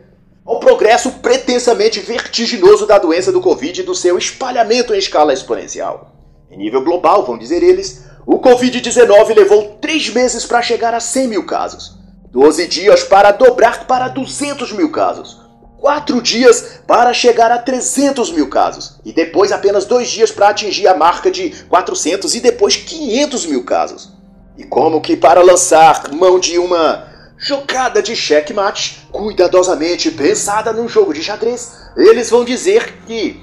ao 0.44 0.58
progresso 0.58 1.12
pretensamente 1.22 2.00
vertiginoso 2.00 2.84
da 2.84 2.98
doença 2.98 3.30
do 3.30 3.40
Covid 3.40 3.80
e 3.80 3.84
do 3.84 3.94
seu 3.94 4.18
espalhamento 4.18 4.92
em 4.92 4.98
escala 4.98 5.32
exponencial. 5.32 6.16
Em 6.50 6.58
nível 6.58 6.82
global, 6.82 7.24
vão 7.24 7.38
dizer 7.38 7.62
eles, 7.62 8.06
o 8.26 8.40
Covid-19 8.40 9.36
levou 9.36 9.78
três 9.80 10.08
meses 10.08 10.44
para 10.44 10.60
chegar 10.62 10.92
a 10.92 10.98
100 10.98 11.28
mil 11.28 11.46
casos, 11.46 11.96
12 12.30 12.66
dias 12.66 13.04
para 13.04 13.30
dobrar 13.30 13.86
para 13.86 14.08
200 14.08 14.72
mil 14.72 14.90
casos, 14.90 15.40
4 15.78 16.20
dias 16.20 16.80
para 16.86 17.12
chegar 17.12 17.50
a 17.50 17.58
300 17.58 18.32
mil 18.32 18.48
casos, 18.48 18.98
e 19.04 19.12
depois 19.12 19.52
apenas 19.52 19.84
2 19.84 20.08
dias 20.08 20.30
para 20.30 20.48
atingir 20.48 20.88
a 20.88 20.96
marca 20.96 21.30
de 21.30 21.50
400 21.68 22.34
e 22.34 22.40
depois 22.40 22.76
500 22.76 23.46
mil 23.46 23.64
casos. 23.64 24.12
E 24.56 24.64
como 24.64 25.00
que 25.00 25.16
para 25.16 25.42
lançar 25.42 26.12
mão 26.12 26.40
de 26.40 26.58
uma 26.58 27.06
jogada 27.38 28.02
de 28.02 28.16
checkmate 28.16 29.06
cuidadosamente 29.12 30.10
pensada 30.10 30.72
num 30.72 30.88
jogo 30.88 31.12
de 31.12 31.22
xadrez, 31.22 31.72
eles 31.96 32.30
vão 32.30 32.44
dizer 32.44 33.00
que 33.06 33.38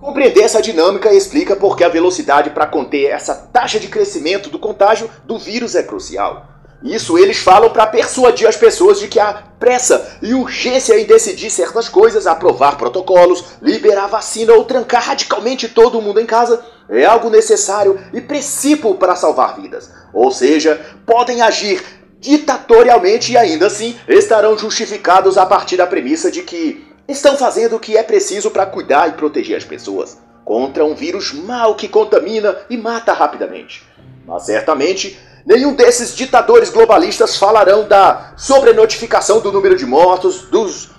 compreender 0.00 0.42
essa 0.42 0.62
dinâmica 0.62 1.12
explica 1.12 1.54
por 1.54 1.76
que 1.76 1.84
a 1.84 1.88
velocidade 1.88 2.50
para 2.50 2.66
conter 2.66 3.10
essa 3.10 3.34
taxa 3.34 3.78
de 3.78 3.88
crescimento 3.88 4.48
do 4.48 4.58
contágio 4.58 5.10
do 5.24 5.38
vírus 5.38 5.74
é 5.74 5.82
crucial. 5.82 6.53
Isso 6.84 7.16
eles 7.16 7.38
falam 7.38 7.70
para 7.70 7.86
persuadir 7.86 8.46
as 8.46 8.58
pessoas 8.58 9.00
de 9.00 9.08
que 9.08 9.18
a 9.18 9.32
pressa 9.58 10.18
e 10.20 10.34
urgência 10.34 11.00
em 11.00 11.06
decidir 11.06 11.48
certas 11.48 11.88
coisas, 11.88 12.26
aprovar 12.26 12.76
protocolos, 12.76 13.42
liberar 13.62 14.06
vacina 14.06 14.52
ou 14.52 14.64
trancar 14.64 15.02
radicalmente 15.02 15.66
todo 15.66 16.02
mundo 16.02 16.20
em 16.20 16.26
casa 16.26 16.62
é 16.90 17.06
algo 17.06 17.30
necessário 17.30 17.98
e 18.12 18.20
princípio 18.20 18.94
para 18.96 19.16
salvar 19.16 19.58
vidas. 19.58 19.90
Ou 20.12 20.30
seja, 20.30 20.78
podem 21.06 21.40
agir 21.40 21.82
ditatorialmente 22.20 23.32
e 23.32 23.38
ainda 23.38 23.68
assim 23.68 23.98
estarão 24.06 24.58
justificados 24.58 25.38
a 25.38 25.46
partir 25.46 25.78
da 25.78 25.86
premissa 25.86 26.30
de 26.30 26.42
que 26.42 26.86
estão 27.08 27.34
fazendo 27.34 27.76
o 27.76 27.80
que 27.80 27.96
é 27.96 28.02
preciso 28.02 28.50
para 28.50 28.66
cuidar 28.66 29.08
e 29.08 29.12
proteger 29.12 29.56
as 29.56 29.64
pessoas 29.64 30.18
contra 30.44 30.84
um 30.84 30.94
vírus 30.94 31.32
mau 31.32 31.74
que 31.74 31.88
contamina 31.88 32.54
e 32.68 32.76
mata 32.76 33.14
rapidamente. 33.14 33.82
Mas 34.26 34.44
certamente 34.44 35.18
Nenhum 35.46 35.74
desses 35.74 36.14
ditadores 36.14 36.70
globalistas 36.70 37.36
falarão 37.36 37.86
da 37.86 38.32
sobrenotificação 38.36 39.40
do 39.40 39.52
número 39.52 39.76
de 39.76 39.84
mortos, 39.84 40.42
dos, 40.42 40.90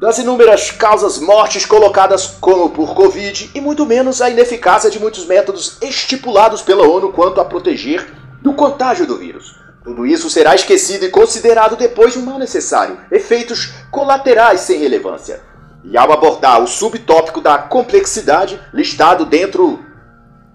das 0.00 0.16
inúmeras 0.18 0.70
causas 0.70 1.18
mortes 1.18 1.66
colocadas 1.66 2.26
como 2.40 2.70
por 2.70 2.94
Covid 2.94 3.50
e 3.54 3.60
muito 3.60 3.84
menos 3.84 4.22
a 4.22 4.30
ineficácia 4.30 4.90
de 4.90 4.98
muitos 4.98 5.26
métodos 5.26 5.76
estipulados 5.82 6.62
pela 6.62 6.88
ONU 6.88 7.12
quanto 7.12 7.38
a 7.38 7.44
proteger 7.44 8.10
do 8.40 8.54
contágio 8.54 9.06
do 9.06 9.18
vírus. 9.18 9.56
Tudo 9.84 10.06
isso 10.06 10.30
será 10.30 10.54
esquecido 10.54 11.04
e 11.04 11.10
considerado 11.10 11.76
depois 11.76 12.14
de 12.14 12.18
um 12.18 12.22
mal 12.22 12.38
necessário, 12.38 12.98
efeitos 13.10 13.74
colaterais 13.90 14.60
sem 14.60 14.78
relevância. 14.78 15.42
E 15.84 15.98
ao 15.98 16.10
abordar 16.10 16.62
o 16.62 16.66
subtópico 16.66 17.42
da 17.42 17.58
complexidade, 17.58 18.58
listado 18.72 19.26
dentro 19.26 19.84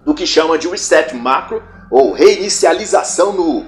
do 0.04 0.12
que 0.12 0.26
chama 0.26 0.58
de 0.58 0.66
reset 0.66 1.14
macro, 1.14 1.62
ou 1.90 2.12
reinicialização 2.12 3.32
no 3.32 3.66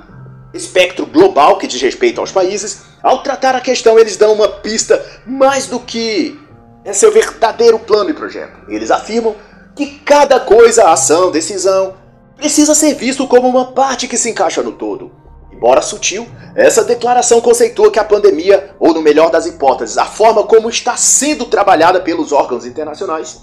espectro 0.55 1.07
global 1.07 1.59
que 1.59 1.67
diz 1.67 1.81
respeito 1.81 2.21
aos 2.21 2.31
países, 2.31 2.83
ao 3.03 3.23
tratar 3.23 3.55
a 3.55 3.61
questão 3.61 3.99
eles 3.99 4.17
dão 4.17 4.33
uma 4.33 4.49
pista 4.49 5.05
mais 5.27 5.67
do 5.67 5.81
que 5.81 6.39
é 6.85 6.93
seu 6.93 7.13
verdadeiro 7.13 7.79
plano 7.79 8.11
e 8.11 8.15
projeto. 8.15 8.59
Eles 8.69 8.91
afirmam 8.91 9.35
que 9.75 9.99
cada 10.01 10.41
coisa, 10.41 10.91
ação, 10.91 11.31
decisão, 11.31 11.95
precisa 12.37 12.75
ser 12.75 12.95
visto 12.95 13.27
como 13.27 13.49
uma 13.49 13.73
parte 13.73 14.09
que 14.09 14.19
se 14.19 14.31
encaixa 14.31 14.63
no 14.63 14.73
todo. 14.73 15.13
Embora 15.53 15.81
sutil, 15.81 16.27
essa 16.57 16.83
declaração 16.83 17.41
conceitua 17.41 17.91
que 17.91 17.99
a 17.99 18.05
pandemia, 18.05 18.75
ou 18.81 18.93
no 18.93 19.01
melhor 19.01 19.31
das 19.31 19.47
hipóteses, 19.47 19.97
a 19.97 20.05
forma 20.05 20.43
como 20.43 20.69
está 20.69 20.97
sendo 20.97 21.45
trabalhada 21.47 22.01
pelos 22.01 22.33
órgãos 22.33 22.67
internacionais, 22.67 23.43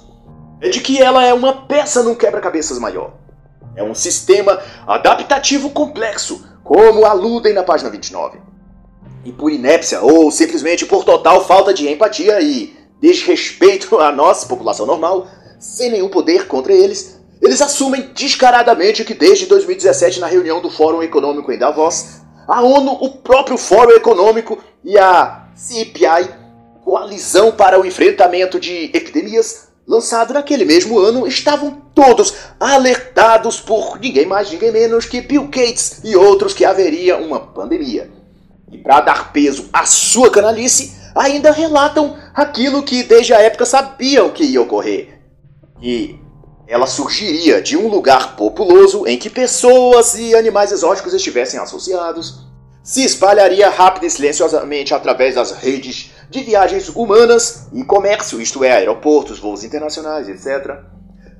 é 0.61 0.69
de 0.69 0.81
que 0.81 1.01
ela 1.01 1.23
é 1.23 1.33
uma 1.33 1.65
peça 1.65 2.03
num 2.03 2.15
quebra-cabeças 2.15 2.77
maior. 2.77 3.13
É 3.79 3.83
um 3.83 3.95
sistema 3.95 4.59
adaptativo 4.85 5.69
complexo, 5.69 6.45
como 6.65 7.05
aludem 7.05 7.53
na 7.53 7.63
página 7.63 7.89
29. 7.89 8.37
E 9.23 9.31
por 9.31 9.49
inépcia 9.49 10.01
ou 10.01 10.29
simplesmente 10.29 10.85
por 10.85 11.05
total 11.05 11.45
falta 11.45 11.73
de 11.73 11.87
empatia 11.87 12.41
e 12.41 12.75
desrespeito 12.99 13.97
à 13.97 14.11
nossa 14.11 14.45
população 14.47 14.85
normal, 14.85 15.29
sem 15.57 15.89
nenhum 15.89 16.09
poder 16.09 16.45
contra 16.45 16.73
eles, 16.73 17.21
eles 17.41 17.61
assumem 17.61 18.09
descaradamente 18.13 19.05
que 19.05 19.13
desde 19.13 19.45
2017, 19.45 20.19
na 20.19 20.27
reunião 20.27 20.61
do 20.61 20.69
Fórum 20.69 21.01
Econômico 21.01 21.49
em 21.49 21.57
Davos, 21.57 22.19
a 22.49 22.61
ONU, 22.61 22.91
o 22.99 23.11
próprio 23.11 23.57
Fórum 23.57 23.91
Econômico 23.91 24.61
e 24.83 24.99
a 24.99 25.47
CPI, 25.55 26.35
Coalizão 26.83 27.53
para 27.53 27.79
o 27.79 27.85
Enfrentamento 27.85 28.59
de 28.59 28.91
Epidemias, 28.93 29.68
lançado 29.89 30.35
naquele 30.35 30.65
mesmo 30.65 30.99
ano, 30.99 31.25
estavam 31.25 31.81
todos 31.95 32.35
alertados 32.59 33.59
por 33.59 33.99
ninguém 33.99 34.27
mais, 34.27 34.51
ninguém 34.51 34.71
menos 34.71 35.05
que 35.05 35.19
Bill 35.19 35.45
Gates 35.45 36.01
e 36.03 36.15
outros 36.15 36.53
que 36.53 36.63
haveria 36.63 37.17
uma 37.17 37.39
pandemia. 37.39 38.11
E 38.71 38.77
para 38.77 39.01
dar 39.01 39.33
peso 39.33 39.67
à 39.73 39.87
sua 39.87 40.29
canalice, 40.29 40.93
ainda 41.15 41.51
relatam 41.51 42.15
aquilo 42.35 42.83
que 42.83 43.01
desde 43.01 43.33
a 43.33 43.41
época 43.41 43.65
sabiam 43.65 44.29
que 44.29 44.43
ia 44.43 44.61
ocorrer. 44.61 45.19
E 45.81 46.19
ela 46.67 46.85
surgiria 46.85 47.59
de 47.59 47.75
um 47.75 47.87
lugar 47.87 48.35
populoso 48.35 49.07
em 49.07 49.17
que 49.17 49.27
pessoas 49.27 50.13
e 50.13 50.35
animais 50.35 50.71
exóticos 50.71 51.15
estivessem 51.15 51.59
associados, 51.59 52.47
se 52.83 53.03
espalharia 53.03 53.69
rápida 53.69 54.05
e 54.05 54.09
silenciosamente 54.09 54.93
através 54.93 55.35
das 55.35 55.51
redes 55.51 56.11
de 56.29 56.41
viagens 56.41 56.89
humanas 56.89 57.67
e 57.73 57.83
comércio, 57.83 58.41
isto 58.41 58.63
é, 58.63 58.71
aeroportos, 58.71 59.39
voos 59.39 59.63
internacionais, 59.63 60.29
etc. 60.29 60.77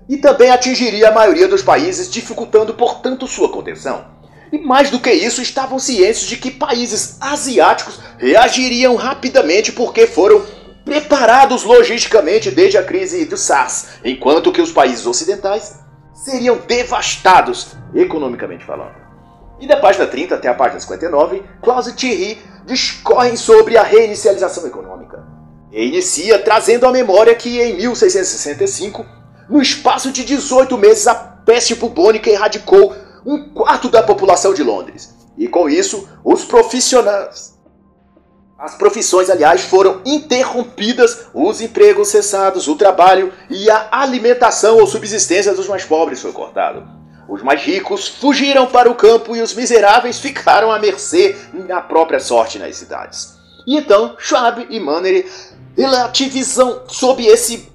E 0.08 0.18
também 0.18 0.50
atingiria 0.50 1.10
a 1.10 1.14
maioria 1.14 1.48
dos 1.48 1.62
países, 1.62 2.10
dificultando, 2.10 2.74
portanto, 2.74 3.28
sua 3.28 3.50
contenção. 3.50 4.06
E 4.52 4.58
mais 4.58 4.90
do 4.90 5.00
que 5.00 5.12
isso, 5.12 5.42
estavam 5.42 5.78
cientes 5.78 6.22
de 6.22 6.38
que 6.38 6.50
países 6.50 7.18
asiáticos 7.22 8.00
reagiriam 8.18 8.96
rapidamente 8.96 9.72
porque 9.72 10.08
foram 10.08 10.44
preparados 10.84 11.64
logisticamente 11.64 12.50
desde 12.50 12.78
a 12.78 12.84
crise 12.84 13.26
do 13.26 13.38
SARS, 13.38 13.90
enquanto 14.04 14.52
que 14.52 14.62
os 14.62 14.72
países 14.72 15.06
ocidentais 15.06 15.80
seriam 16.14 16.58
devastados 16.68 17.76
economicamente 17.94 18.66
falando. 18.66 19.09
E 19.60 19.68
da 19.68 19.78
página 19.78 20.08
30 20.08 20.36
até 20.36 20.48
a 20.48 20.54
página 20.54 20.80
59, 20.80 21.44
Klaus 21.62 21.88
e 21.88 21.94
Thierry 21.94 22.42
discorrem 22.66 23.36
sobre 23.36 23.78
a 23.78 23.84
reinicialização 23.84 24.66
econômica. 24.66 25.24
E 25.72 25.86
inicia 25.86 26.40
trazendo 26.40 26.86
à 26.86 26.92
memória 26.92 27.36
que 27.36 27.62
em 27.62 27.76
1665, 27.76 29.06
no 29.50 29.62
espaço 29.62 30.12
de 30.12 30.24
18 30.24 30.78
meses, 30.78 31.08
a 31.08 31.16
peste 31.16 31.76
bubônica 31.76 32.30
erradicou 32.30 32.96
um 33.26 33.50
quarto 33.54 33.90
da 33.90 34.02
população 34.02 34.54
de 34.54 34.64
Londres. 34.64 35.14
E 35.38 35.48
com 35.48 35.70
isso, 35.70 36.08
os 36.24 36.46
profissionais. 36.46 37.58
As 38.58 38.76
profissões, 38.76 39.30
aliás, 39.30 39.62
foram 39.62 40.02
interrompidas, 40.06 41.28
os 41.34 41.62
empregos 41.62 42.10
cessados, 42.10 42.68
o 42.68 42.76
trabalho 42.76 43.32
e 43.50 43.70
a 43.70 43.88
alimentação 43.92 44.78
ou 44.78 44.88
subsistência 44.88 45.54
dos 45.54 45.68
mais 45.68 45.86
pobres 45.86 46.22
foi 46.22 46.34
cortado. 46.34 46.99
Os 47.30 47.44
mais 47.44 47.62
ricos 47.62 48.08
fugiram 48.08 48.66
para 48.66 48.90
o 48.90 48.96
campo 48.96 49.36
e 49.36 49.42
os 49.42 49.54
miseráveis 49.54 50.20
ficaram 50.20 50.72
à 50.72 50.80
mercê 50.80 51.38
da 51.68 51.80
própria 51.80 52.20
sorte 52.20 52.58
nas 52.58 52.76
cidades. 52.76 53.38
E 53.68 53.78
então 53.78 54.16
Schwab 54.18 54.66
e 54.68 54.80
Manner 54.80 55.28
relativizam 55.78 56.82
sob 56.88 57.24
esse 57.24 57.70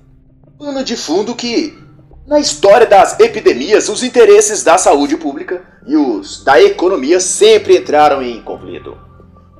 pano 0.59 0.83
de 0.83 0.97
fundo 0.97 1.37
que, 1.37 1.79
na 2.27 2.41
história 2.41 2.85
das 2.85 3.21
epidemias, 3.21 3.89
os 3.89 4.03
interesses 4.03 4.65
da 4.65 4.77
saúde 4.77 5.17
pública 5.17 5.63
e 5.87 5.97
os 5.97 6.43
da 6.43 6.61
economia 6.61 7.21
sempre 7.21 7.77
entraram 7.77 8.21
em 8.21 8.43
conflito. 8.43 8.99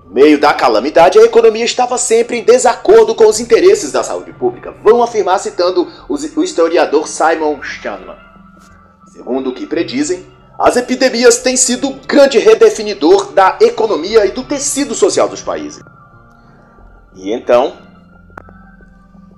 No 0.07 0.13
meio 0.13 0.41
da 0.41 0.53
calamidade, 0.53 1.21
a 1.21 1.23
economia 1.23 1.65
estava 1.65 1.97
sempre 1.99 2.39
em 2.39 2.43
desacordo 2.43 3.15
com 3.15 3.29
os 3.29 3.39
interesses 3.39 3.93
da 3.93 4.03
saúde 4.03 4.33
pública, 4.33 4.75
vão 4.83 5.05
afirmar 5.05 5.39
citando 5.39 5.87
o 6.09 6.43
historiador 6.43 7.07
Simon 7.07 7.61
Steinman. 7.63 8.24
Segundo 9.15 9.51
o 9.51 9.55
que 9.55 9.65
predizem, 9.65 10.27
as 10.59 10.77
epidemias 10.77 11.39
têm 11.39 11.57
sido 11.57 11.87
o 11.87 11.95
grande 12.05 12.41
redefinidor 12.41 13.31
da 13.31 13.57
economia 13.61 14.27
e 14.27 14.33
do 14.33 14.43
tecido 14.43 14.93
social 14.93 15.29
dos 15.29 15.41
países. 15.41 15.81
E 17.15 17.33
então, 17.33 17.79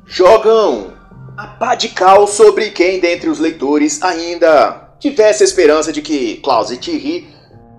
jogam 0.07 0.95
a 1.37 1.47
pá 1.47 1.75
de 1.75 1.91
cal 1.91 2.27
sobre 2.27 2.71
quem 2.71 3.01
dentre 3.01 3.29
os 3.29 3.39
leitores 3.39 4.03
ainda 4.03 4.95
tivesse 4.99 5.45
esperança 5.45 5.93
de 5.93 6.01
que 6.01 6.37
Klaus 6.37 6.71
e 6.71 6.79
Thierry 6.79 7.29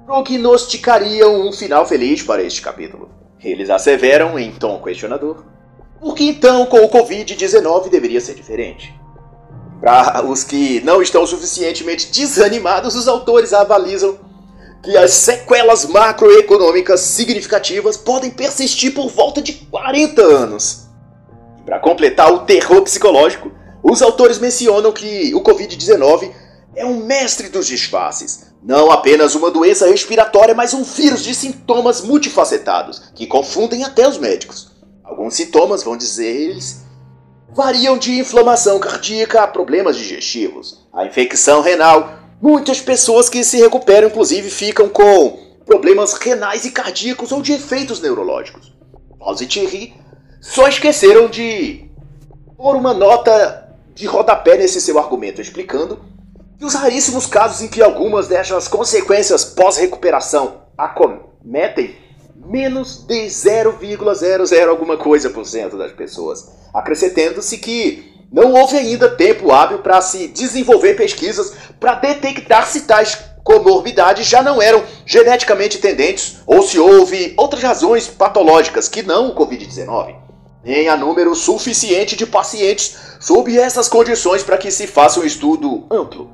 prognosticariam 0.06 1.48
um 1.48 1.52
final 1.52 1.84
feliz 1.88 2.22
para 2.22 2.44
este 2.44 2.62
capítulo. 2.62 3.10
Eles 3.44 3.72
asseveram 3.72 4.38
em 4.38 4.52
tom 4.52 4.80
questionador 4.84 5.44
Por 6.00 6.14
que 6.14 6.30
então 6.30 6.68
com 6.68 6.78
o 6.78 6.90
Covid-19 6.90 7.90
deveria 7.90 8.22
ser 8.22 8.36
diferente? 8.36 8.97
Para 9.82 10.26
os 10.26 10.44
que 10.44 10.82
não 10.82 11.02
estão 11.02 11.26
suficientemente 11.26 12.12
desanimados, 12.12 12.96
os 12.96 13.08
autores 13.08 13.54
avalizam 13.54 14.18
que 14.84 14.96
as 14.98 15.12
sequelas 15.12 15.86
macroeconômicas 15.86 17.02
significativas 17.02 17.98
podem 17.98 18.32
persistir 18.32 18.94
por 18.94 19.10
volta 19.10 19.42
de 19.42 19.54
40 19.54 20.22
anos. 20.22 20.88
Para 21.66 21.80
completar 21.80 22.32
o 22.32 22.40
terror 22.40 22.82
psicológico, 22.82 23.52
os 23.84 24.02
autores 24.02 24.40
mencionam 24.40 24.92
que 24.92 25.34
o 25.36 25.42
Covid-19 25.42 26.32
é 26.76 26.86
um 26.86 27.06
mestre 27.06 27.50
dos 27.50 27.68
disfarces. 27.68 28.48
Não 28.64 28.92
apenas 28.92 29.36
uma 29.36 29.52
doença 29.52 29.88
respiratória, 29.88 30.56
mas 30.56 30.74
um 30.74 30.84
vírus 30.84 31.24
de 31.24 31.34
sintomas 31.34 32.02
multifacetados, 32.02 33.12
que 33.14 33.28
confundem 33.28 33.84
até 33.84 34.08
os 34.08 34.18
médicos. 34.18 34.72
Alguns 35.04 35.36
sintomas, 35.36 35.84
vão 35.84 35.98
dizer 35.98 36.28
eles, 36.28 36.87
variam 37.50 37.98
de 37.98 38.20
inflamação 38.20 38.80
cardíaca 38.80 39.44
a 39.44 39.48
problemas 39.48 39.96
digestivos, 39.96 40.88
a 40.94 41.06
infecção 41.06 41.62
renal. 41.62 42.20
Muitas 42.42 42.80
pessoas 42.80 43.30
que 43.30 43.44
se 43.44 43.58
recuperam, 43.58 44.08
inclusive, 44.08 44.50
ficam 44.50 44.88
com 44.90 45.40
problemas 45.66 46.14
renais 46.14 46.66
e 46.66 46.72
cardíacos 46.72 47.32
ou 47.32 47.42
de 47.42 47.54
efeitos 47.54 48.00
neurológicos. 48.00 48.74
Klaus 49.18 49.42
e 49.42 49.48
Thierry 49.48 49.94
só 50.40 50.68
esqueceram 50.68 51.28
de 51.28 51.90
pôr 52.56 52.76
uma 52.76 52.94
nota 52.94 53.76
de 53.94 54.06
rodapé 54.06 54.58
nesse 54.58 54.80
seu 54.80 55.00
argumento, 55.00 55.42
explicando 55.42 56.00
que 56.58 56.66
os 56.66 56.74
raríssimos 56.74 57.26
casos 57.26 57.62
em 57.62 57.68
que 57.68 57.82
algumas 57.82 58.28
dessas 58.28 58.68
consequências 58.68 59.44
pós-recuperação 59.44 60.62
acometem 60.78 61.96
menos 62.48 63.06
de 63.06 63.26
0,00 63.26 64.68
alguma 64.68 64.98
coisa 64.98 65.30
por 65.30 65.46
cento 65.46 65.78
das 65.78 65.92
pessoas, 65.92 66.50
acrescentando-se 66.74 67.58
que 67.58 68.14
não 68.32 68.54
houve 68.54 68.78
ainda 68.78 69.10
tempo 69.10 69.52
hábil 69.52 69.80
para 69.80 70.02
se 70.02 70.28
desenvolver 70.28 70.96
pesquisas 70.96 71.54
para 71.80 71.96
detectar 71.96 72.66
se 72.68 72.82
tais 72.82 73.18
comorbidades 73.44 74.28
já 74.28 74.42
não 74.42 74.62
eram 74.62 74.84
geneticamente 75.06 75.78
tendentes 75.78 76.38
ou 76.46 76.62
se 76.62 76.78
houve 76.80 77.34
outras 77.38 77.64
razões 77.64 78.08
patológicas 78.08 78.90
que 78.90 79.04
não 79.04 79.30
o 79.30 79.36
Covid-19. 79.36 80.16
Nem 80.64 80.90
há 80.90 80.98
número 80.98 81.34
suficiente 81.34 82.16
de 82.16 82.26
pacientes 82.26 82.98
sob 83.20 83.58
essas 83.58 83.88
condições 83.88 84.44
para 84.44 84.58
que 84.58 84.70
se 84.72 84.86
faça 84.86 85.20
um 85.20 85.24
estudo 85.24 85.86
amplo. 85.90 86.30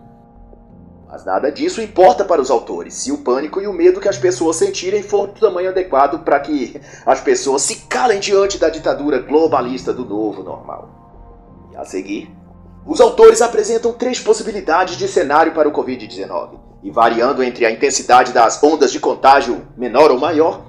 Mas 1.14 1.24
nada 1.24 1.52
disso 1.52 1.80
importa 1.80 2.26
para 2.26 2.42
os 2.42 2.50
autores, 2.50 2.96
se 2.96 3.12
o 3.12 3.20
pânico 3.20 3.62
e 3.62 3.68
o 3.68 3.72
medo 3.72 4.02
que 4.02 4.10
as 4.10 4.18
pessoas 4.18 4.56
sentirem 4.56 5.04
for 5.04 5.28
do 5.28 5.40
tamanho 5.40 5.70
adequado 5.70 6.24
para 6.24 6.40
que 6.40 6.82
as 7.06 7.22
pessoas 7.22 7.62
se 7.62 7.82
calem 7.82 8.20
diante 8.20 8.58
da 8.58 8.68
ditadura 8.68 9.20
globalista 9.20 9.94
do 9.94 10.04
novo 10.04 10.42
normal. 10.42 11.70
E 11.72 11.78
a 11.78 11.86
seguir, 11.86 12.36
os 12.84 13.00
autores 13.00 13.44
apresentam 13.44 13.94
três 13.94 14.20
possibilidades 14.20 14.98
de 14.98 15.08
cenário 15.08 15.54
para 15.54 15.70
o 15.70 15.72
Covid-19, 15.72 16.58
e 16.82 16.90
variando 16.90 17.44
entre 17.44 17.64
a 17.64 17.72
intensidade 17.72 18.34
das 18.34 18.64
ondas 18.64 18.92
de 18.92 19.00
contágio 19.00 19.68
menor 19.78 20.10
ou 20.10 20.18
maior, 20.18 20.66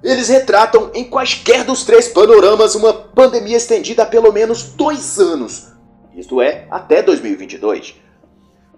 eles 0.00 0.28
retratam 0.28 0.92
em 0.94 1.10
quaisquer 1.10 1.64
dos 1.64 1.82
três 1.82 2.06
panoramas 2.06 2.76
uma 2.76 2.92
pandemia 2.92 3.56
estendida 3.56 4.04
a 4.04 4.06
pelo 4.06 4.32
menos 4.32 4.62
dois 4.62 5.18
anos, 5.18 5.72
isto 6.14 6.40
é, 6.40 6.68
até 6.70 7.02
2022 7.02 8.06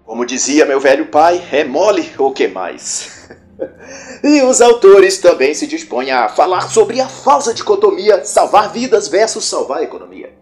como 0.05 0.25
dizia 0.25 0.65
meu 0.65 0.79
velho 0.79 1.07
pai, 1.07 1.41
é 1.51 1.63
mole 1.63 2.11
ou 2.17 2.31
que 2.33 2.47
mais? 2.47 3.29
e 4.23 4.41
os 4.41 4.61
autores 4.61 5.17
também 5.17 5.53
se 5.53 5.67
dispõem 5.67 6.11
a 6.11 6.29
falar 6.29 6.69
sobre 6.69 6.99
a 6.99 7.07
falsa 7.07 7.53
dicotomia 7.53 8.25
salvar 8.25 8.71
vidas 8.71 9.07
versus 9.07 9.45
salvar 9.45 9.79
a 9.79 9.83
economia. 9.83 10.33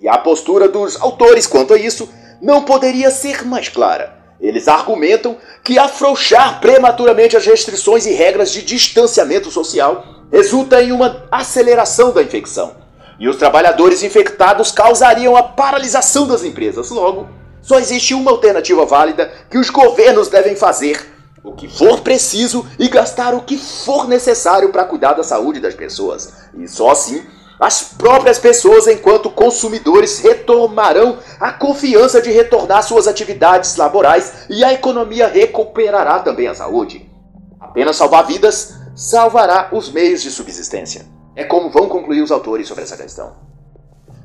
E 0.00 0.08
a 0.08 0.18
postura 0.18 0.68
dos 0.68 1.00
autores 1.00 1.46
quanto 1.46 1.72
a 1.72 1.78
isso 1.78 2.08
não 2.40 2.62
poderia 2.62 3.10
ser 3.10 3.44
mais 3.46 3.68
clara. 3.68 4.16
Eles 4.40 4.68
argumentam 4.68 5.38
que 5.64 5.78
afrouxar 5.78 6.60
prematuramente 6.60 7.36
as 7.36 7.46
restrições 7.46 8.04
e 8.04 8.12
regras 8.12 8.52
de 8.52 8.62
distanciamento 8.62 9.50
social 9.50 10.04
resulta 10.30 10.82
em 10.82 10.92
uma 10.92 11.26
aceleração 11.30 12.12
da 12.12 12.22
infecção. 12.22 12.74
E 13.18 13.28
os 13.28 13.36
trabalhadores 13.36 14.02
infectados 14.02 14.70
causariam 14.70 15.34
a 15.36 15.42
paralisação 15.42 16.26
das 16.26 16.44
empresas. 16.44 16.90
Logo, 16.90 17.28
só 17.66 17.80
existe 17.80 18.14
uma 18.14 18.30
alternativa 18.30 18.86
válida 18.86 19.28
que 19.50 19.58
os 19.58 19.70
governos 19.70 20.28
devem 20.28 20.54
fazer 20.54 21.04
o 21.42 21.50
que 21.52 21.66
for 21.66 22.00
preciso 22.00 22.64
e 22.78 22.88
gastar 22.88 23.34
o 23.34 23.42
que 23.42 23.58
for 23.58 24.06
necessário 24.06 24.70
para 24.70 24.84
cuidar 24.84 25.14
da 25.14 25.24
saúde 25.24 25.58
das 25.58 25.74
pessoas. 25.74 26.32
E 26.56 26.68
só 26.68 26.92
assim 26.92 27.26
as 27.58 27.82
próprias 27.82 28.38
pessoas, 28.38 28.86
enquanto 28.86 29.30
consumidores, 29.30 30.20
retomarão 30.20 31.18
a 31.40 31.50
confiança 31.50 32.22
de 32.22 32.30
retornar 32.30 32.84
suas 32.84 33.08
atividades 33.08 33.74
laborais 33.74 34.46
e 34.48 34.62
a 34.62 34.72
economia 34.72 35.26
recuperará 35.26 36.20
também 36.20 36.46
a 36.46 36.54
saúde. 36.54 37.10
Apenas 37.58 37.96
salvar 37.96 38.26
vidas 38.26 38.74
salvará 38.94 39.70
os 39.72 39.90
meios 39.90 40.22
de 40.22 40.30
subsistência. 40.30 41.04
É 41.34 41.42
como 41.42 41.68
vão 41.70 41.88
concluir 41.88 42.22
os 42.22 42.30
autores 42.30 42.68
sobre 42.68 42.84
essa 42.84 42.96
questão. 42.96 43.34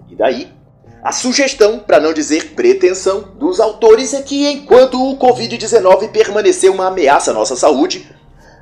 E 0.07 0.15
daí, 0.15 0.60
a 1.03 1.11
sugestão, 1.11 1.79
para 1.79 1.99
não 1.99 2.13
dizer 2.13 2.53
pretensão, 2.53 3.21
dos 3.35 3.59
autores 3.59 4.13
é 4.13 4.21
que 4.21 4.47
enquanto 4.51 5.01
o 5.01 5.17
Covid-19 5.17 6.09
permanecer 6.09 6.71
uma 6.71 6.87
ameaça 6.87 7.31
à 7.31 7.33
nossa 7.33 7.55
saúde, 7.55 8.07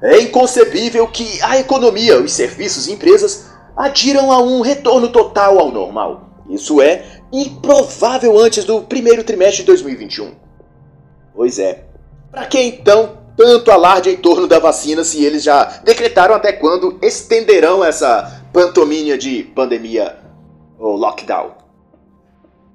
é 0.02 0.21
inconcebível 0.21 1.06
que 1.08 1.41
a 1.41 1.60
economia, 1.60 2.21
os 2.21 2.32
serviços 2.32 2.88
e 2.88 2.93
empresas 2.93 3.49
adiram 3.75 4.32
a 4.32 4.41
um 4.41 4.62
retorno 4.62 5.10
total 5.10 5.60
ao 5.60 5.71
normal. 5.71 6.30
Isso 6.49 6.82
é 6.82 7.04
improvável 7.32 8.39
antes 8.39 8.63
do 8.63 8.82
primeiro 8.82 9.23
trimestre 9.23 9.58
de 9.58 9.67
2021. 9.67 10.32
Pois 11.36 11.60
é. 11.60 11.84
Para 12.32 12.45
que 12.45 12.60
então 12.60 13.17
tanto 13.36 13.71
alarde 13.71 14.10
em 14.10 14.17
torno 14.17 14.47
da 14.47 14.60
vacina 14.60 15.04
se 15.04 15.23
eles 15.23 15.43
já 15.43 15.63
decretaram 15.84 16.34
até 16.34 16.54
quando 16.54 16.97
estenderão 17.02 17.84
essa 17.84 18.43
pantomínea 18.54 19.17
de 19.17 19.43
pandemia 19.43 20.17
ou 20.78 20.95
lockdown? 20.95 21.58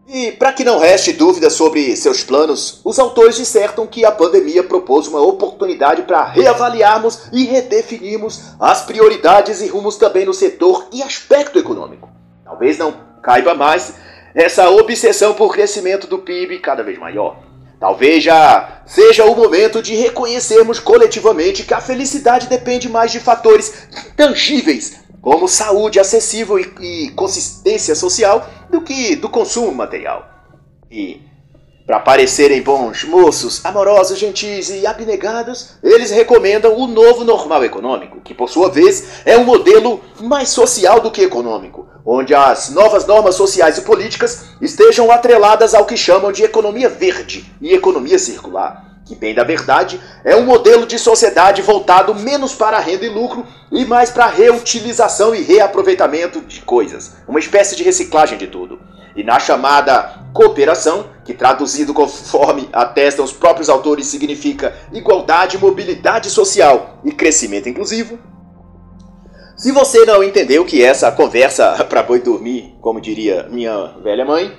E 0.06 0.32
para 0.32 0.52
que 0.52 0.64
não 0.64 0.78
reste 0.78 1.12
dúvida 1.12 1.48
sobre 1.48 1.96
seus 1.96 2.22
planos, 2.22 2.80
os 2.84 2.98
autores 2.98 3.36
dissertam 3.36 3.86
que 3.86 4.04
a 4.04 4.12
pandemia 4.12 4.62
propôs 4.62 5.08
uma 5.08 5.20
oportunidade 5.20 6.02
para 6.02 6.24
reavaliarmos 6.24 7.22
e 7.32 7.44
redefinirmos 7.44 8.52
as 8.60 8.82
prioridades 8.82 9.62
e 9.62 9.66
rumos 9.66 9.96
também 9.96 10.26
no 10.26 10.34
setor 10.34 10.88
e 10.92 11.02
aspecto 11.02 11.58
econômico. 11.58 12.10
Talvez 12.44 12.76
não 12.76 12.94
caiba 13.22 13.54
mais 13.54 13.94
essa 14.34 14.68
obsessão 14.68 15.32
por 15.32 15.52
crescimento 15.52 16.06
do 16.06 16.18
PIB 16.18 16.58
cada 16.58 16.82
vez 16.82 16.98
maior. 16.98 17.38
Talvez 17.80 18.22
já 18.22 18.82
seja 18.86 19.24
o 19.24 19.34
momento 19.34 19.82
de 19.82 19.94
reconhecermos 19.94 20.78
coletivamente 20.78 21.64
que 21.64 21.74
a 21.74 21.80
felicidade 21.80 22.46
depende 22.46 22.88
mais 22.88 23.10
de 23.10 23.20
fatores 23.20 23.88
tangíveis 24.16 25.03
como 25.24 25.48
saúde 25.48 25.98
acessível 25.98 26.58
e, 26.58 26.70
e 26.80 27.10
consistência 27.12 27.94
social 27.94 28.46
do 28.68 28.82
que 28.82 29.16
do 29.16 29.30
consumo 29.30 29.72
material. 29.72 30.28
E, 30.90 31.22
para 31.86 31.98
parecerem 31.98 32.60
bons 32.60 33.04
moços, 33.04 33.64
amorosos, 33.64 34.18
gentis 34.18 34.68
e 34.68 34.86
abnegados, 34.86 35.78
eles 35.82 36.10
recomendam 36.10 36.76
o 36.76 36.86
novo 36.86 37.24
normal 37.24 37.64
econômico, 37.64 38.20
que 38.20 38.34
por 38.34 38.50
sua 38.50 38.68
vez 38.68 39.22
é 39.24 39.38
um 39.38 39.44
modelo 39.44 40.02
mais 40.20 40.50
social 40.50 41.00
do 41.00 41.10
que 41.10 41.22
econômico, 41.22 41.88
onde 42.04 42.34
as 42.34 42.68
novas 42.68 43.06
normas 43.06 43.34
sociais 43.34 43.78
e 43.78 43.82
políticas 43.82 44.44
estejam 44.60 45.10
atreladas 45.10 45.72
ao 45.72 45.86
que 45.86 45.96
chamam 45.96 46.32
de 46.32 46.42
economia 46.42 46.90
verde 46.90 47.50
e 47.62 47.72
economia 47.72 48.18
circular 48.18 48.93
que, 49.04 49.14
bem 49.14 49.34
da 49.34 49.44
verdade, 49.44 50.00
é 50.24 50.34
um 50.34 50.44
modelo 50.44 50.86
de 50.86 50.98
sociedade 50.98 51.60
voltado 51.60 52.14
menos 52.14 52.54
para 52.54 52.78
renda 52.78 53.04
e 53.04 53.08
lucro 53.08 53.46
e 53.70 53.84
mais 53.84 54.10
para 54.10 54.26
reutilização 54.26 55.34
e 55.34 55.42
reaproveitamento 55.42 56.40
de 56.40 56.62
coisas, 56.62 57.16
uma 57.28 57.38
espécie 57.38 57.76
de 57.76 57.82
reciclagem 57.82 58.38
de 58.38 58.46
tudo. 58.46 58.80
E 59.14 59.22
na 59.22 59.38
chamada 59.38 60.24
cooperação, 60.32 61.06
que 61.24 61.32
traduzido 61.32 61.94
conforme 61.94 62.68
atestam 62.72 63.24
os 63.24 63.32
próprios 63.32 63.68
autores 63.68 64.06
significa 64.06 64.74
igualdade, 64.92 65.58
mobilidade 65.58 66.30
social 66.30 66.98
e 67.04 67.12
crescimento 67.12 67.68
inclusivo. 67.68 68.18
Se 69.56 69.70
você 69.70 70.04
não 70.04 70.24
entendeu 70.24 70.64
que 70.64 70.82
essa 70.82 71.12
conversa 71.12 71.72
para 71.88 72.02
boi 72.02 72.20
dormir, 72.20 72.74
como 72.80 73.00
diria 73.00 73.46
minha 73.48 73.94
velha 74.02 74.24
mãe, 74.24 74.52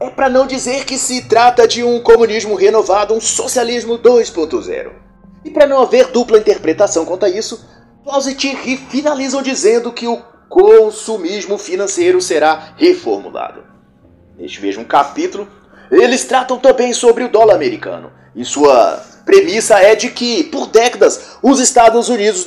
é 0.00 0.08
para 0.08 0.30
não 0.30 0.46
dizer 0.46 0.86
que 0.86 0.96
se 0.96 1.28
trata 1.28 1.68
de 1.68 1.84
um 1.84 2.00
comunismo 2.00 2.54
renovado, 2.54 3.12
um 3.12 3.20
socialismo 3.20 3.98
2.0. 3.98 4.90
E 5.44 5.50
para 5.50 5.66
não 5.66 5.82
haver 5.82 6.06
dupla 6.06 6.38
interpretação 6.38 7.04
quanto 7.04 7.26
a 7.26 7.28
isso, 7.28 7.62
Klaus 8.02 8.26
e 8.26 8.34
Thierry 8.34 8.78
finalizam 8.78 9.42
dizendo 9.42 9.92
que 9.92 10.06
o 10.06 10.22
consumismo 10.48 11.58
financeiro 11.58 12.20
será 12.20 12.72
reformulado. 12.76 13.62
Neste 14.38 14.62
mesmo 14.62 14.86
capítulo, 14.86 15.46
eles 15.90 16.24
tratam 16.24 16.58
também 16.58 16.94
sobre 16.94 17.24
o 17.24 17.28
dólar 17.28 17.54
americano 17.54 18.10
e 18.34 18.42
sua 18.42 19.04
premissa 19.26 19.78
é 19.80 19.94
de 19.94 20.10
que, 20.10 20.44
por 20.44 20.66
décadas, 20.68 21.36
os 21.42 21.60
Estados 21.60 22.08
Unidos 22.08 22.44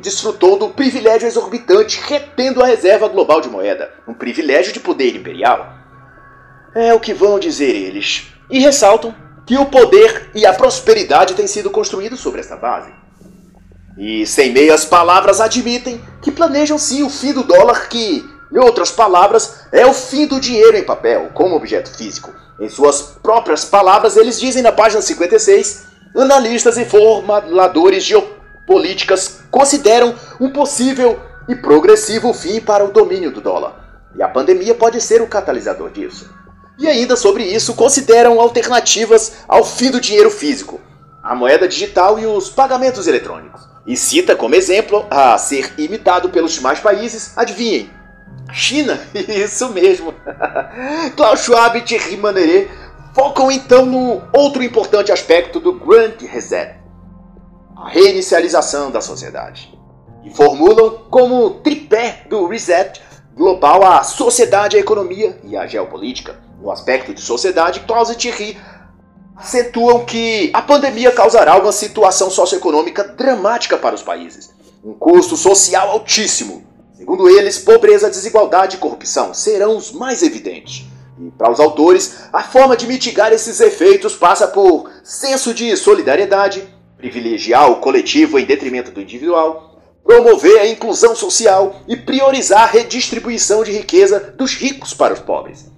desfrutou 0.00 0.58
do 0.58 0.70
privilégio 0.70 1.28
exorbitante 1.28 2.00
retendo 2.02 2.62
a 2.62 2.66
reserva 2.66 3.06
global 3.06 3.40
de 3.40 3.50
moeda, 3.50 3.92
um 4.08 4.14
privilégio 4.14 4.72
de 4.72 4.80
poder 4.80 5.14
imperial. 5.14 5.75
É 6.78 6.92
o 6.92 7.00
que 7.00 7.14
vão 7.14 7.38
dizer 7.38 7.74
eles. 7.74 8.26
E 8.50 8.58
ressaltam 8.58 9.14
que 9.46 9.56
o 9.56 9.64
poder 9.64 10.28
e 10.34 10.44
a 10.44 10.52
prosperidade 10.52 11.32
têm 11.32 11.46
sido 11.46 11.70
construídos 11.70 12.20
sobre 12.20 12.40
esta 12.40 12.54
base. 12.54 12.92
E, 13.96 14.26
sem 14.26 14.52
meias 14.52 14.84
palavras, 14.84 15.40
admitem 15.40 15.98
que 16.20 16.30
planejam 16.30 16.76
sim 16.76 17.02
o 17.02 17.08
fim 17.08 17.32
do 17.32 17.42
dólar, 17.42 17.88
que, 17.88 18.22
em 18.52 18.58
outras 18.58 18.90
palavras, 18.90 19.60
é 19.72 19.86
o 19.86 19.94
fim 19.94 20.26
do 20.26 20.38
dinheiro 20.38 20.76
em 20.76 20.84
papel, 20.84 21.30
como 21.32 21.56
objeto 21.56 21.96
físico. 21.96 22.30
Em 22.60 22.68
suas 22.68 23.00
próprias 23.22 23.64
palavras, 23.64 24.14
eles 24.14 24.38
dizem 24.38 24.62
na 24.62 24.70
página 24.70 25.00
56: 25.00 25.86
analistas 26.14 26.76
e 26.76 26.84
formuladores 26.84 28.04
geopolíticas 28.04 29.38
consideram 29.50 30.14
um 30.38 30.50
possível 30.50 31.18
e 31.48 31.54
progressivo 31.54 32.34
fim 32.34 32.60
para 32.60 32.84
o 32.84 32.92
domínio 32.92 33.32
do 33.32 33.40
dólar. 33.40 34.02
E 34.14 34.22
a 34.22 34.28
pandemia 34.28 34.74
pode 34.74 35.00
ser 35.00 35.22
o 35.22 35.26
catalisador 35.26 35.90
disso. 35.90 36.28
E 36.78 36.86
ainda 36.86 37.16
sobre 37.16 37.44
isso, 37.44 37.74
consideram 37.74 38.40
alternativas 38.40 39.38
ao 39.48 39.64
fim 39.64 39.90
do 39.90 40.00
dinheiro 40.00 40.30
físico, 40.30 40.80
a 41.22 41.34
moeda 41.34 41.66
digital 41.66 42.18
e 42.18 42.26
os 42.26 42.50
pagamentos 42.50 43.06
eletrônicos. 43.06 43.66
E 43.86 43.96
cita 43.96 44.36
como 44.36 44.54
exemplo 44.54 45.06
a 45.10 45.38
ser 45.38 45.72
imitado 45.78 46.28
pelos 46.28 46.52
demais 46.52 46.80
países, 46.80 47.32
adivinhem, 47.36 47.90
China, 48.52 49.00
isso 49.14 49.70
mesmo. 49.70 50.14
Klaus 51.16 51.40
Schwab 51.40 51.78
e 51.78 51.82
Thierry 51.82 52.16
Maneret 52.16 52.70
focam 53.14 53.50
então 53.50 53.86
no 53.86 54.22
outro 54.32 54.62
importante 54.62 55.10
aspecto 55.10 55.58
do 55.58 55.72
Grand 55.72 56.14
Reset, 56.20 56.76
a 57.76 57.88
reinicialização 57.88 58.90
da 58.90 59.00
sociedade. 59.00 59.74
E 60.24 60.30
formulam 60.30 61.04
como 61.08 61.50
tripé 61.60 62.24
do 62.28 62.46
reset 62.46 63.00
global 63.34 63.84
a 63.84 64.02
sociedade, 64.02 64.76
a 64.76 64.80
economia 64.80 65.38
e 65.44 65.56
a 65.56 65.66
geopolítica. 65.66 66.45
No 66.60 66.70
aspecto 66.70 67.12
de 67.12 67.20
sociedade, 67.20 67.80
Klaus 67.80 68.10
e 68.10 68.16
Thierry 68.16 68.56
acentuam 69.36 70.04
que 70.04 70.50
a 70.52 70.62
pandemia 70.62 71.12
causará 71.12 71.56
uma 71.56 71.72
situação 71.72 72.30
socioeconômica 72.30 73.04
dramática 73.04 73.76
para 73.76 73.94
os 73.94 74.02
países, 74.02 74.50
um 74.82 74.94
custo 74.94 75.36
social 75.36 75.90
altíssimo. 75.90 76.64
Segundo 76.96 77.28
eles, 77.28 77.58
pobreza, 77.58 78.08
desigualdade 78.08 78.76
e 78.76 78.78
corrupção 78.78 79.34
serão 79.34 79.76
os 79.76 79.92
mais 79.92 80.22
evidentes. 80.22 80.86
E 81.20 81.30
para 81.30 81.50
os 81.50 81.60
autores, 81.60 82.24
a 82.32 82.42
forma 82.42 82.76
de 82.76 82.86
mitigar 82.86 83.32
esses 83.32 83.60
efeitos 83.60 84.14
passa 84.14 84.48
por 84.48 84.90
senso 85.04 85.52
de 85.52 85.76
solidariedade, 85.76 86.66
privilegiar 86.96 87.70
o 87.70 87.76
coletivo 87.76 88.38
em 88.38 88.46
detrimento 88.46 88.90
do 88.90 89.00
individual, 89.00 89.78
promover 90.02 90.58
a 90.60 90.66
inclusão 90.66 91.14
social 91.14 91.82
e 91.86 91.96
priorizar 91.96 92.62
a 92.62 92.66
redistribuição 92.66 93.62
de 93.62 93.72
riqueza 93.72 94.34
dos 94.36 94.54
ricos 94.54 94.94
para 94.94 95.12
os 95.12 95.20
pobres. 95.20 95.75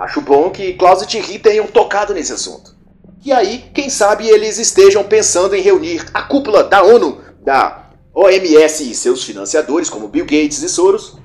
Acho 0.00 0.22
bom 0.22 0.48
que 0.48 0.72
Klaus 0.72 1.02
e 1.02 1.06
Thierry 1.06 1.38
tenham 1.38 1.66
tocado 1.66 2.14
nesse 2.14 2.32
assunto. 2.32 2.74
E 3.22 3.30
aí, 3.30 3.66
quem 3.74 3.90
sabe 3.90 4.26
eles 4.26 4.56
estejam 4.56 5.04
pensando 5.04 5.54
em 5.54 5.60
reunir 5.60 6.06
a 6.14 6.22
cúpula 6.22 6.64
da 6.64 6.82
ONU, 6.82 7.20
da 7.44 7.90
OMS 8.14 8.90
e 8.90 8.94
seus 8.94 9.22
financiadores, 9.22 9.90
como 9.90 10.08
Bill 10.08 10.24
Gates 10.24 10.62
e 10.62 10.70
Soros. 10.70 11.18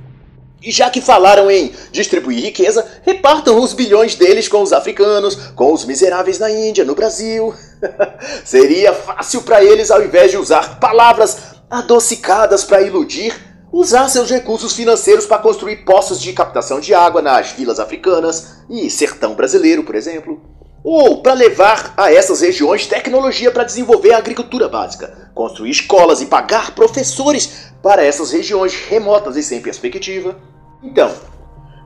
E 0.62 0.72
já 0.72 0.90
que 0.90 1.00
falaram 1.00 1.50
em 1.50 1.72
distribuir 1.94 2.44
riqueza, 2.44 2.86
repartam 3.04 3.62
os 3.62 3.72
bilhões 3.72 4.16
deles 4.16 4.50
com 4.50 4.62
os 4.62 4.74
africanos, 4.74 5.36
com 5.56 5.72
os 5.72 5.86
miseráveis 5.86 6.38
na 6.38 6.52
Índia, 6.52 6.84
no 6.84 6.96
Brasil. 6.96 7.54
Seria 8.44 8.92
fácil 8.92 9.44
para 9.44 9.64
eles, 9.64 9.90
ao 9.90 10.04
invés 10.04 10.32
de 10.32 10.38
usar 10.38 10.82
palavras 10.82 11.38
adocicadas 11.70 12.66
para 12.66 12.82
iludir, 12.82 13.34
usar 13.72 14.08
seus 14.10 14.30
recursos 14.30 14.74
financeiros 14.74 15.26
para 15.26 15.42
construir 15.42 15.78
poços 15.86 16.22
de 16.22 16.34
captação 16.34 16.80
de 16.80 16.94
água 16.94 17.22
nas 17.22 17.52
vilas 17.52 17.80
africanas 17.80 18.58
e 18.70 18.90
sertão 18.90 19.36
brasileiro, 19.36 19.84
por 19.84 19.96
exemplo 19.96 20.56
ou 20.88 21.20
para 21.24 21.34
levar 21.34 21.96
a 21.98 22.14
essas 22.14 22.42
regiões 22.42 22.86
tecnologia 22.86 23.50
para 23.50 23.64
desenvolver 23.64 24.14
a 24.14 24.20
agricultura 24.20 24.70
básica, 24.70 25.32
construir 25.34 25.72
escolas 25.72 26.22
e 26.22 26.28
pagar 26.28 26.76
professores 26.76 27.74
para 27.82 28.06
essas 28.06 28.32
regiões 28.32 28.76
remotas 28.88 29.36
e 29.36 29.42
sem 29.42 29.60
perspectiva. 29.60 30.38
Então, 30.84 31.12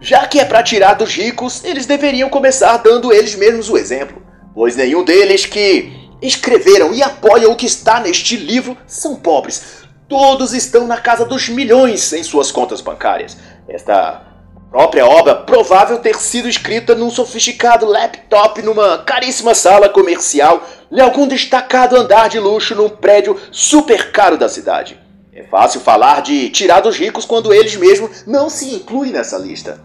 já 0.02 0.28
que 0.28 0.38
é 0.38 0.44
para 0.44 0.62
tirar 0.62 0.96
dos 0.96 1.16
ricos, 1.16 1.64
eles 1.64 1.86
deveriam 1.86 2.30
começar 2.30 2.76
dando 2.76 3.14
eles 3.14 3.36
mesmos 3.36 3.70
o 3.70 3.78
exemplo, 3.78 4.22
pois 4.54 4.76
nenhum 4.76 5.06
deles 5.06 5.46
que 5.46 6.10
escreveram 6.22 6.94
e 6.94 7.02
apoiam 7.02 7.54
o 7.54 7.56
que 7.56 7.66
está 7.66 8.02
neste 8.02 8.36
livro 8.36 8.78
são 8.86 9.16
pobres. 9.16 9.88
Todos 10.10 10.54
estão 10.54 10.88
na 10.88 10.98
casa 10.98 11.24
dos 11.24 11.48
milhões 11.48 12.12
em 12.14 12.24
suas 12.24 12.52
contas 12.52 12.82
bancárias. 12.82 13.38
Esta 13.68 14.24
própria 14.72 15.06
obra 15.06 15.36
provável 15.36 16.00
ter 16.00 16.16
sido 16.16 16.50
escrita 16.50 16.96
num 16.96 17.12
sofisticado 17.12 17.86
laptop 17.86 18.60
numa 18.64 18.98
caríssima 18.98 19.54
sala 19.54 19.88
comercial 19.88 20.64
em 20.92 21.00
algum 21.00 21.28
destacado 21.28 21.96
andar 21.96 22.28
de 22.28 22.40
luxo 22.40 22.74
num 22.74 22.90
prédio 22.90 23.40
super 23.52 24.12
caro 24.12 24.36
da 24.36 24.50
cidade. 24.50 25.00
É 25.32 25.44
fácil 25.44 25.80
falar 25.80 26.24
de 26.24 26.50
tirar 26.50 26.82
dos 26.82 26.98
ricos 26.98 27.24
quando 27.24 27.54
eles 27.54 27.76
mesmos 27.76 28.26
não 28.26 28.50
se 28.50 28.74
incluem 28.74 29.12
nessa 29.12 29.38
lista. 29.38 29.80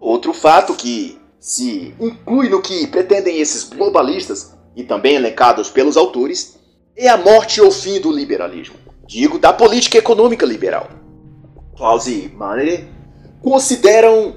Outro 0.00 0.34
fato 0.34 0.74
que 0.74 1.20
se 1.38 1.94
inclui 2.00 2.48
no 2.48 2.60
que 2.60 2.86
pretendem 2.88 3.38
esses 3.38 3.62
globalistas, 3.62 4.56
e 4.74 4.82
também 4.82 5.14
elencados 5.14 5.70
pelos 5.70 5.96
autores, 5.96 6.58
é 6.96 7.08
a 7.08 7.16
morte 7.16 7.60
ou 7.60 7.70
fim 7.70 8.00
do 8.00 8.10
liberalismo. 8.10 8.83
Digo, 9.06 9.38
da 9.38 9.52
política 9.52 9.98
econômica 9.98 10.46
liberal. 10.46 10.88
Klaus 11.76 12.06
Manner 12.34 12.88
consideram 13.42 14.36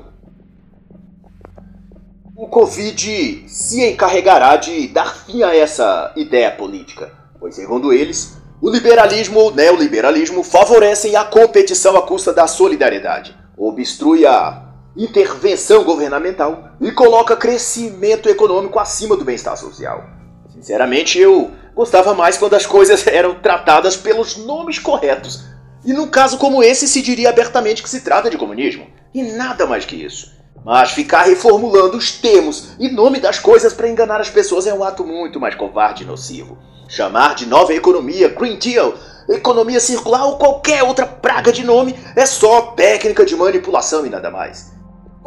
o 2.35 2.47
Covid 2.47 3.45
se 3.47 3.83
encarregará 3.83 4.57
de 4.57 4.87
dar 4.89 5.25
fim 5.25 5.41
a 5.41 5.55
essa 5.55 6.13
ideia 6.15 6.51
política, 6.51 7.11
pois, 7.39 7.55
segundo 7.55 7.91
eles, 7.91 8.37
o 8.61 8.69
liberalismo 8.69 9.39
ou 9.39 9.53
neoliberalismo 9.53 10.43
favorecem 10.43 11.15
a 11.15 11.23
competição 11.23 11.97
à 11.97 12.01
custa 12.01 12.33
da 12.33 12.45
solidariedade, 12.45 13.35
obstrui 13.57 14.25
a 14.25 14.67
intervenção 14.95 15.83
governamental 15.83 16.71
e 16.81 16.91
coloca 16.91 17.35
crescimento 17.35 18.29
econômico 18.29 18.79
acima 18.79 19.15
do 19.15 19.23
bem-estar 19.23 19.57
social. 19.57 20.03
Sinceramente, 20.49 21.19
eu 21.19 21.51
gostava 21.77 22.15
mais 22.15 22.39
quando 22.39 22.55
as 22.55 22.65
coisas 22.65 23.05
eram 23.07 23.35
tratadas 23.35 23.95
pelos 23.95 24.35
nomes 24.35 24.79
corretos. 24.79 25.43
E 25.85 25.93
num 25.93 26.07
caso 26.07 26.39
como 26.39 26.63
esse, 26.63 26.87
se 26.87 27.03
diria 27.03 27.29
abertamente 27.29 27.83
que 27.83 27.89
se 27.89 28.01
trata 28.01 28.31
de 28.31 28.37
comunismo. 28.37 28.87
E 29.13 29.21
nada 29.21 29.67
mais 29.67 29.85
que 29.85 29.95
isso. 29.95 30.35
Mas 30.65 30.91
ficar 30.91 31.21
reformulando 31.21 31.95
os 31.95 32.11
termos 32.11 32.69
e 32.79 32.89
nome 32.89 33.19
das 33.19 33.37
coisas 33.37 33.73
para 33.73 33.87
enganar 33.87 34.19
as 34.19 34.29
pessoas 34.29 34.65
é 34.65 34.73
um 34.73 34.83
ato 34.83 35.05
muito 35.05 35.39
mais 35.39 35.53
covarde 35.53 36.03
e 36.03 36.05
nocivo. 36.05 36.57
Chamar 36.89 37.35
de 37.35 37.45
nova 37.45 37.73
economia, 37.73 38.29
Green 38.29 38.57
Deal, 38.57 38.95
economia 39.29 39.79
circular 39.79 40.25
ou 40.25 40.37
qualquer 40.37 40.83
outra 40.83 41.05
praga 41.05 41.53
de 41.53 41.63
nome 41.63 41.95
é 42.15 42.25
só 42.25 42.73
técnica 42.73 43.23
de 43.23 43.35
manipulação 43.35 44.05
e 44.05 44.09
nada 44.09 44.31
mais. 44.31 44.73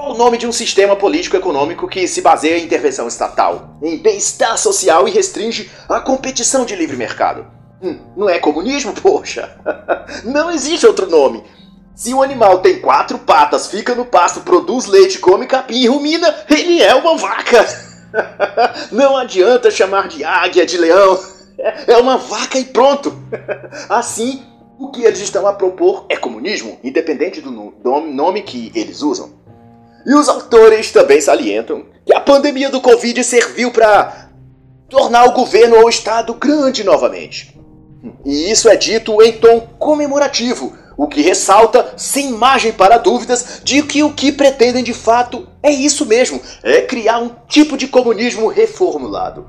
Qual 0.01 0.13
o 0.13 0.17
nome 0.17 0.39
de 0.39 0.47
um 0.47 0.53
sistema 0.53 0.97
político-econômico 0.97 1.87
que 1.87 2.09
se 2.09 2.23
baseia 2.23 2.57
em 2.57 2.65
intervenção 2.65 3.07
estatal, 3.07 3.77
em 3.83 3.99
bem-estar 3.99 4.57
social 4.57 5.07
e 5.07 5.11
restringe 5.11 5.71
a 5.87 6.01
competição 6.01 6.65
de 6.65 6.75
livre 6.75 6.97
mercado? 6.97 7.47
Hum, 7.83 7.99
não 8.17 8.27
é 8.27 8.39
comunismo, 8.39 8.95
poxa? 9.03 9.55
Não 10.25 10.51
existe 10.51 10.87
outro 10.87 11.07
nome. 11.07 11.45
Se 11.95 12.15
um 12.15 12.23
animal 12.23 12.61
tem 12.61 12.81
quatro 12.81 13.19
patas, 13.19 13.67
fica 13.67 13.95
no 13.95 14.07
pasto, 14.07 14.41
produz 14.41 14.87
leite, 14.87 15.19
come 15.19 15.47
capim 15.47 15.83
e 15.83 15.87
rumina, 15.87 16.35
ele 16.49 16.83
é 16.83 16.95
uma 16.95 17.19
vaca. 17.19 17.67
Não 18.91 19.19
adianta 19.19 19.71
chamar 19.71 20.09
de 20.09 20.25
águia, 20.25 20.65
de 20.65 20.79
leão. 20.79 21.21
É 21.87 21.99
uma 21.99 22.17
vaca 22.17 22.59
e 22.59 22.65
pronto. 22.65 23.15
Assim, 23.87 24.43
o 24.79 24.91
que 24.91 25.05
eles 25.05 25.21
estão 25.21 25.47
a 25.47 25.53
propor 25.53 26.07
é 26.09 26.17
comunismo, 26.17 26.79
independente 26.83 27.43
do 27.43 27.51
nome 27.51 28.41
que 28.41 28.73
eles 28.75 29.03
usam. 29.03 29.39
E 30.07 30.15
os 30.15 30.29
autores 30.29 30.91
também 30.91 31.21
salientam 31.21 31.87
que 32.05 32.15
a 32.15 32.21
pandemia 32.21 32.71
do 32.71 32.81
Covid 32.81 33.23
serviu 33.23 33.71
para 33.71 34.31
tornar 34.89 35.25
o 35.27 35.33
governo 35.33 35.77
ou 35.77 35.85
o 35.85 35.91
Estado 35.91 36.35
grande 36.35 36.83
novamente. 36.83 37.59
E 38.25 38.51
isso 38.51 38.69
é 38.69 38.77
dito 38.77 39.21
em 39.23 39.33
tom 39.33 39.61
comemorativo, 39.79 40.77
o 40.97 41.07
que 41.07 41.23
ressalta, 41.23 41.95
sem 41.97 42.31
margem 42.31 42.73
para 42.73 42.99
dúvidas, 42.99 43.61
de 43.63 43.83
que 43.83 44.03
o 44.03 44.13
que 44.13 44.33
pretendem 44.33 44.83
de 44.85 44.93
fato 44.93 45.49
é 45.63 45.71
isso 45.71 46.05
mesmo: 46.07 46.41
é 46.63 46.83
criar 46.83 47.19
um 47.19 47.31
tipo 47.49 47.77
de 47.77 47.89
comunismo 47.89 48.49
reformulado. 48.49 49.47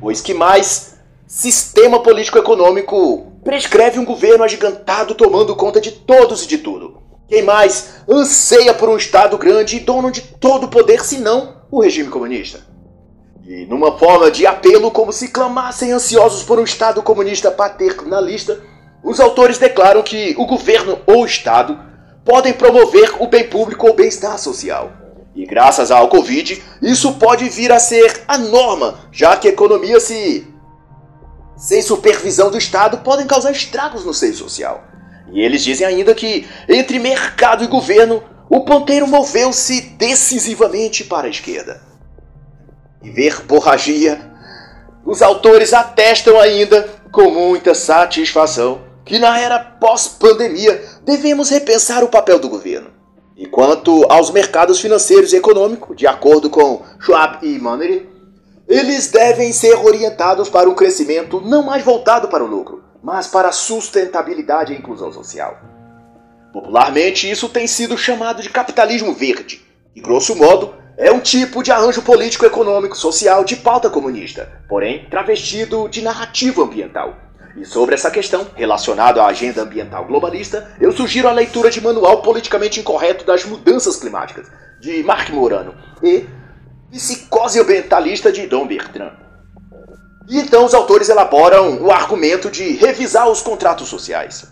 Pois 0.00 0.20
que 0.20 0.34
mais 0.34 0.96
sistema 1.26 2.00
político-econômico 2.02 3.32
prescreve 3.42 3.98
um 3.98 4.04
governo 4.04 4.44
agigantado 4.44 5.14
tomando 5.14 5.56
conta 5.56 5.80
de 5.80 5.90
todos 5.90 6.44
e 6.44 6.46
de 6.46 6.58
tudo? 6.58 7.02
Quem 7.28 7.42
mais 7.42 7.94
anseia 8.08 8.72
por 8.72 8.88
um 8.88 8.96
Estado 8.96 9.36
grande 9.36 9.76
e 9.76 9.80
dono 9.80 10.12
de 10.12 10.20
todo 10.20 10.64
o 10.64 10.68
poder, 10.68 11.04
senão 11.04 11.56
o 11.70 11.82
regime 11.82 12.08
comunista? 12.08 12.60
E 13.44 13.66
numa 13.66 13.98
forma 13.98 14.30
de 14.30 14.46
apelo, 14.46 14.90
como 14.90 15.12
se 15.12 15.28
clamassem 15.28 15.92
ansiosos 15.92 16.44
por 16.44 16.58
um 16.58 16.64
Estado 16.64 17.02
comunista 17.02 17.50
paternalista, 17.50 18.60
os 19.02 19.18
autores 19.18 19.58
declaram 19.58 20.02
que 20.02 20.34
o 20.38 20.46
governo 20.46 20.98
ou 21.06 21.22
o 21.22 21.26
Estado 21.26 21.78
podem 22.24 22.52
promover 22.52 23.22
o 23.22 23.26
bem 23.26 23.48
público 23.48 23.86
ou 23.86 23.94
bem-estar 23.94 24.38
social. 24.38 24.92
E 25.34 25.44
graças 25.44 25.90
ao 25.90 26.08
Covid, 26.08 26.62
isso 26.80 27.14
pode 27.14 27.48
vir 27.48 27.70
a 27.72 27.78
ser 27.78 28.22
a 28.26 28.38
norma, 28.38 29.00
já 29.12 29.36
que 29.36 29.48
a 29.48 29.52
economia 29.52 30.00
se 30.00 30.46
sem 31.56 31.80
supervisão 31.80 32.50
do 32.50 32.58
Estado 32.58 32.98
podem 32.98 33.26
causar 33.26 33.50
estragos 33.50 34.04
no 34.04 34.12
seio 34.12 34.34
social. 34.34 34.84
E 35.32 35.40
eles 35.40 35.62
dizem 35.62 35.86
ainda 35.86 36.14
que 36.14 36.46
entre 36.68 36.98
mercado 36.98 37.64
e 37.64 37.66
governo, 37.66 38.22
o 38.48 38.64
ponteiro 38.64 39.06
moveu-se 39.06 39.80
decisivamente 39.80 41.04
para 41.04 41.26
a 41.26 41.30
esquerda. 41.30 41.80
E 43.02 43.10
ver 43.10 43.42
borragia, 43.42 44.20
os 45.04 45.22
autores 45.22 45.72
atestam 45.72 46.40
ainda 46.40 46.88
com 47.10 47.30
muita 47.30 47.74
satisfação 47.74 48.86
que 49.04 49.20
na 49.20 49.38
era 49.38 49.58
pós-pandemia 49.58 50.82
devemos 51.04 51.48
repensar 51.48 52.02
o 52.02 52.08
papel 52.08 52.40
do 52.40 52.48
governo. 52.48 52.90
E 53.36 53.46
quanto 53.46 54.04
aos 54.10 54.30
mercados 54.30 54.80
financeiros 54.80 55.32
e 55.32 55.36
econômicos, 55.36 55.96
de 55.96 56.06
acordo 56.06 56.50
com 56.50 56.82
Schwab 56.98 57.46
e 57.46 57.58
Monnery, 57.58 58.08
eles 58.66 59.08
devem 59.08 59.52
ser 59.52 59.76
orientados 59.76 60.48
para 60.48 60.68
um 60.68 60.74
crescimento 60.74 61.40
não 61.40 61.62
mais 61.62 61.84
voltado 61.84 62.28
para 62.28 62.42
o 62.42 62.48
lucro, 62.48 62.82
mas 63.06 63.28
para 63.28 63.52
sustentabilidade 63.52 64.72
e 64.72 64.76
inclusão 64.76 65.12
social. 65.12 65.60
Popularmente, 66.52 67.30
isso 67.30 67.48
tem 67.48 67.68
sido 67.68 67.96
chamado 67.96 68.42
de 68.42 68.50
capitalismo 68.50 69.14
verde, 69.14 69.64
e 69.94 70.00
grosso 70.00 70.34
modo 70.34 70.74
é 70.98 71.12
um 71.12 71.20
tipo 71.20 71.62
de 71.62 71.70
arranjo 71.70 72.02
político, 72.02 72.44
econômico, 72.44 72.96
social 72.96 73.44
de 73.44 73.54
pauta 73.54 73.88
comunista, 73.88 74.60
porém 74.68 75.08
travestido 75.08 75.88
de 75.88 76.02
narrativa 76.02 76.64
ambiental 76.64 77.14
e 77.56 77.64
sobre 77.64 77.94
essa 77.94 78.10
questão, 78.10 78.48
relacionado 78.56 79.20
à 79.20 79.26
agenda 79.28 79.62
ambiental 79.62 80.04
globalista, 80.04 80.74
eu 80.80 80.90
sugiro 80.90 81.28
a 81.28 81.32
leitura 81.32 81.70
de 81.70 81.80
Manual 81.80 82.22
Politicamente 82.22 82.80
Incorreto 82.80 83.24
das 83.24 83.44
Mudanças 83.44 83.96
Climáticas, 83.96 84.50
de 84.80 85.04
Mark 85.04 85.30
Morano, 85.30 85.74
e 86.02 86.26
Psicose 86.90 87.60
Ambientalista, 87.60 88.32
de 88.32 88.48
Dom 88.48 88.66
Bertrand. 88.66 89.25
E 90.28 90.38
então 90.38 90.64
os 90.64 90.74
autores 90.74 91.08
elaboram 91.08 91.82
o 91.82 91.90
argumento 91.90 92.50
de 92.50 92.72
revisar 92.72 93.28
os 93.28 93.42
contratos 93.42 93.88
sociais. 93.88 94.44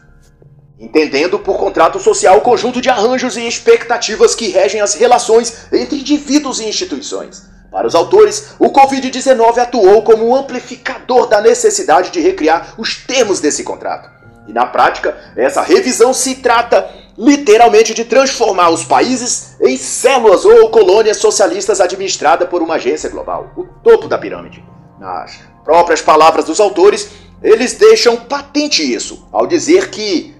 Entendendo 0.78 1.38
por 1.38 1.56
contrato 1.56 1.98
social 1.98 2.38
o 2.38 2.40
conjunto 2.40 2.80
de 2.80 2.88
arranjos 2.88 3.36
e 3.36 3.46
expectativas 3.46 4.34
que 4.34 4.48
regem 4.48 4.80
as 4.80 4.94
relações 4.94 5.66
entre 5.72 6.00
indivíduos 6.00 6.60
e 6.60 6.68
instituições 6.68 7.42
para 7.70 7.88
os 7.88 7.94
autores, 7.96 8.54
o 8.58 8.70
Covid-19 8.70 9.58
atuou 9.58 10.02
como 10.02 10.28
um 10.28 10.36
amplificador 10.36 11.26
da 11.26 11.40
necessidade 11.40 12.10
de 12.10 12.20
recriar 12.20 12.74
os 12.78 13.04
termos 13.04 13.40
desse 13.40 13.64
contrato. 13.64 14.08
E 14.46 14.52
na 14.52 14.64
prática, 14.66 15.16
essa 15.36 15.60
revisão 15.60 16.14
se 16.14 16.36
trata 16.36 16.88
literalmente 17.18 17.92
de 17.92 18.04
transformar 18.04 18.70
os 18.70 18.84
países 18.84 19.56
em 19.60 19.76
células 19.76 20.44
ou 20.44 20.70
colônias 20.70 21.16
socialistas 21.16 21.80
administradas 21.80 22.48
por 22.48 22.62
uma 22.62 22.74
agência 22.74 23.10
global, 23.10 23.52
o 23.56 23.64
topo 23.64 24.06
da 24.06 24.18
pirâmide. 24.18 24.64
Nas 25.00 25.53
próprias 25.64 26.02
palavras 26.02 26.44
dos 26.44 26.60
autores, 26.60 27.08
eles 27.42 27.74
deixam 27.74 28.16
patente 28.16 28.82
isso 28.82 29.26
ao 29.32 29.46
dizer 29.46 29.90
que 29.90 30.34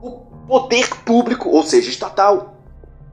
o 0.00 0.10
poder 0.46 0.88
público, 1.04 1.48
ou 1.48 1.62
seja, 1.62 1.90
estatal, 1.90 2.54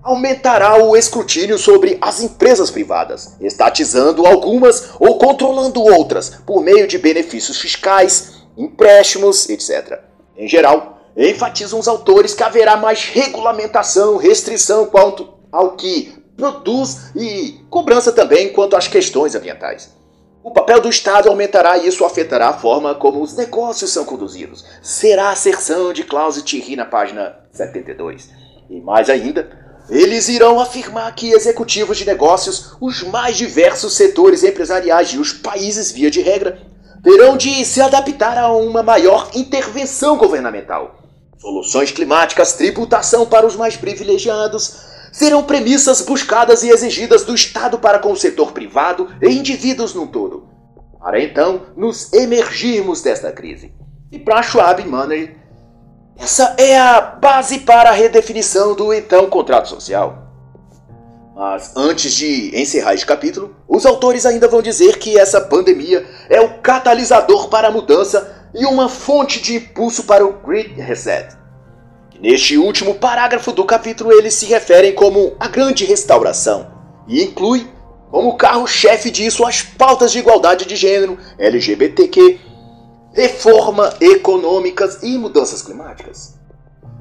aumentará 0.02 0.82
o 0.82 0.96
escrutínio 0.96 1.58
sobre 1.58 1.98
as 2.02 2.22
empresas 2.22 2.72
privadas, 2.72 3.36
estatizando 3.42 4.26
algumas 4.26 4.92
ou 5.00 5.18
controlando 5.18 5.82
outras 5.82 6.30
por 6.46 6.62
meio 6.64 6.88
de 6.88 6.98
benefícios 6.98 7.60
fiscais, 7.60 8.34
empréstimos, 8.58 9.50
etc. 9.50 10.00
Em 10.38 10.48
geral, 10.48 11.02
enfatizam 11.18 11.80
os 11.80 11.88
autores 11.88 12.34
que 12.34 12.44
haverá 12.44 12.78
mais 12.78 13.04
regulamentação, 13.06 14.18
restrição 14.18 14.86
quanto 14.86 15.28
ao 15.52 15.76
que 15.76 16.18
produz 16.38 17.12
e 17.16 17.60
cobrança 17.70 18.12
também 18.14 18.54
quanto 18.54 18.78
às 18.78 18.88
questões 18.88 19.36
ambientais. 19.36 19.99
O 20.42 20.52
papel 20.52 20.80
do 20.80 20.90
Estado 20.90 21.28
aumentará 21.28 21.78
e 21.78 21.88
isso 21.88 22.06
afetará 22.06 22.50
a 22.50 22.58
forma 22.58 22.96
como 22.96 23.22
os 23.22 23.36
negócios 23.36 23.92
são 23.92 24.06
conduzidos. 24.06 24.64
Será 24.82 25.26
a 25.26 25.32
asserção 25.32 25.92
de 25.92 26.06
Klaus 26.06 26.42
Thierry 26.42 26.78
na 26.78 26.86
página 26.86 27.36
72. 27.52 28.30
E 28.70 28.80
mais 28.80 29.10
ainda, 29.10 29.50
eles 29.90 30.30
irão 30.30 30.60
afirmar 30.60 31.14
que 31.14 31.32
executivos 31.32 31.98
de 31.98 32.06
negócios, 32.06 32.74
os 32.80 33.04
mais 33.04 33.36
diversos 33.36 33.96
setores 33.96 34.44
empresariais 34.44 35.10
e 35.10 35.18
os 35.18 35.34
países, 35.34 35.92
via 35.92 36.10
de 36.10 36.22
regra, 36.22 36.62
terão 37.04 37.36
de 37.36 37.66
se 37.66 37.82
adaptar 37.82 38.38
a 38.38 38.52
uma 38.54 38.82
maior 38.82 39.32
intervenção 39.36 40.18
governamental. 40.18 41.00
Soluções 41.38 41.92
climáticas, 41.92 42.54
tributação 42.54 43.26
para 43.26 43.46
os 43.46 43.58
mais 43.58 43.76
privilegiados, 43.76 44.88
serão 45.20 45.44
premissas 45.44 46.00
buscadas 46.00 46.64
e 46.64 46.70
exigidas 46.70 47.26
do 47.26 47.36
Estado 47.36 47.78
para 47.78 48.00
com 48.00 48.14
o 48.14 48.16
setor 48.16 48.54
privado 48.54 49.10
e 49.22 49.28
indivíduos 49.28 49.94
no 49.94 50.08
todo, 50.08 50.48
para 50.98 51.22
então 51.22 51.64
nos 51.76 52.14
emergirmos 52.14 53.02
desta 53.02 53.30
crise. 53.30 53.74
E 54.10 54.18
para 54.18 54.42
Schwab 54.42 54.82
Money, 54.88 55.36
essa 56.18 56.56
é 56.58 56.80
a 56.80 57.02
base 57.02 57.60
para 57.60 57.90
a 57.90 57.94
redefinição 57.94 58.74
do 58.74 58.94
então 58.94 59.30
contrato 59.30 59.68
social. 59.68 60.26
Mas 61.36 61.76
antes 61.76 62.14
de 62.14 62.58
encerrar 62.58 62.94
este 62.94 63.06
capítulo, 63.06 63.54
os 63.68 63.86
autores 63.86 64.26
ainda 64.26 64.48
vão 64.48 64.62
dizer 64.62 65.00
que 65.00 65.20
essa 65.20 65.42
pandemia 65.42 66.08
é 66.30 66.40
o 66.40 66.60
catalisador 66.62 67.50
para 67.50 67.68
a 67.68 67.72
mudança 67.72 68.50
e 68.56 68.66
uma 68.66 68.88
fonte 68.88 69.42
de 69.42 69.58
impulso 69.58 70.04
para 70.04 70.26
o 70.26 70.32
Great 70.32 70.80
Reset. 70.80 71.39
Neste 72.20 72.58
último 72.58 72.96
parágrafo 72.96 73.54
do 73.54 73.64
capítulo, 73.64 74.12
eles 74.12 74.34
se 74.34 74.46
referem 74.46 74.94
como 74.94 75.36
a 75.40 75.48
grande 75.48 75.86
restauração 75.86 76.70
e 77.08 77.24
inclui 77.24 77.66
como 78.12 78.36
carro-chefe 78.36 79.10
disso 79.10 79.46
as 79.46 79.62
pautas 79.62 80.12
de 80.12 80.20
igualdade 80.20 80.66
de 80.66 80.76
gênero, 80.76 81.18
LGBTQ, 81.38 82.38
reforma 83.14 83.94
econômicas 84.02 85.02
e 85.02 85.18
mudanças 85.18 85.62
climáticas. 85.62 86.38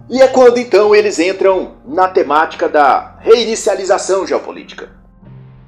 E 0.09 0.23
é 0.23 0.29
quando 0.29 0.59
então 0.59 0.95
eles 0.95 1.19
entram 1.19 1.79
na 1.85 2.07
temática 2.07 2.69
da 2.69 3.17
reinicialização 3.19 4.25
geopolítica, 4.25 4.91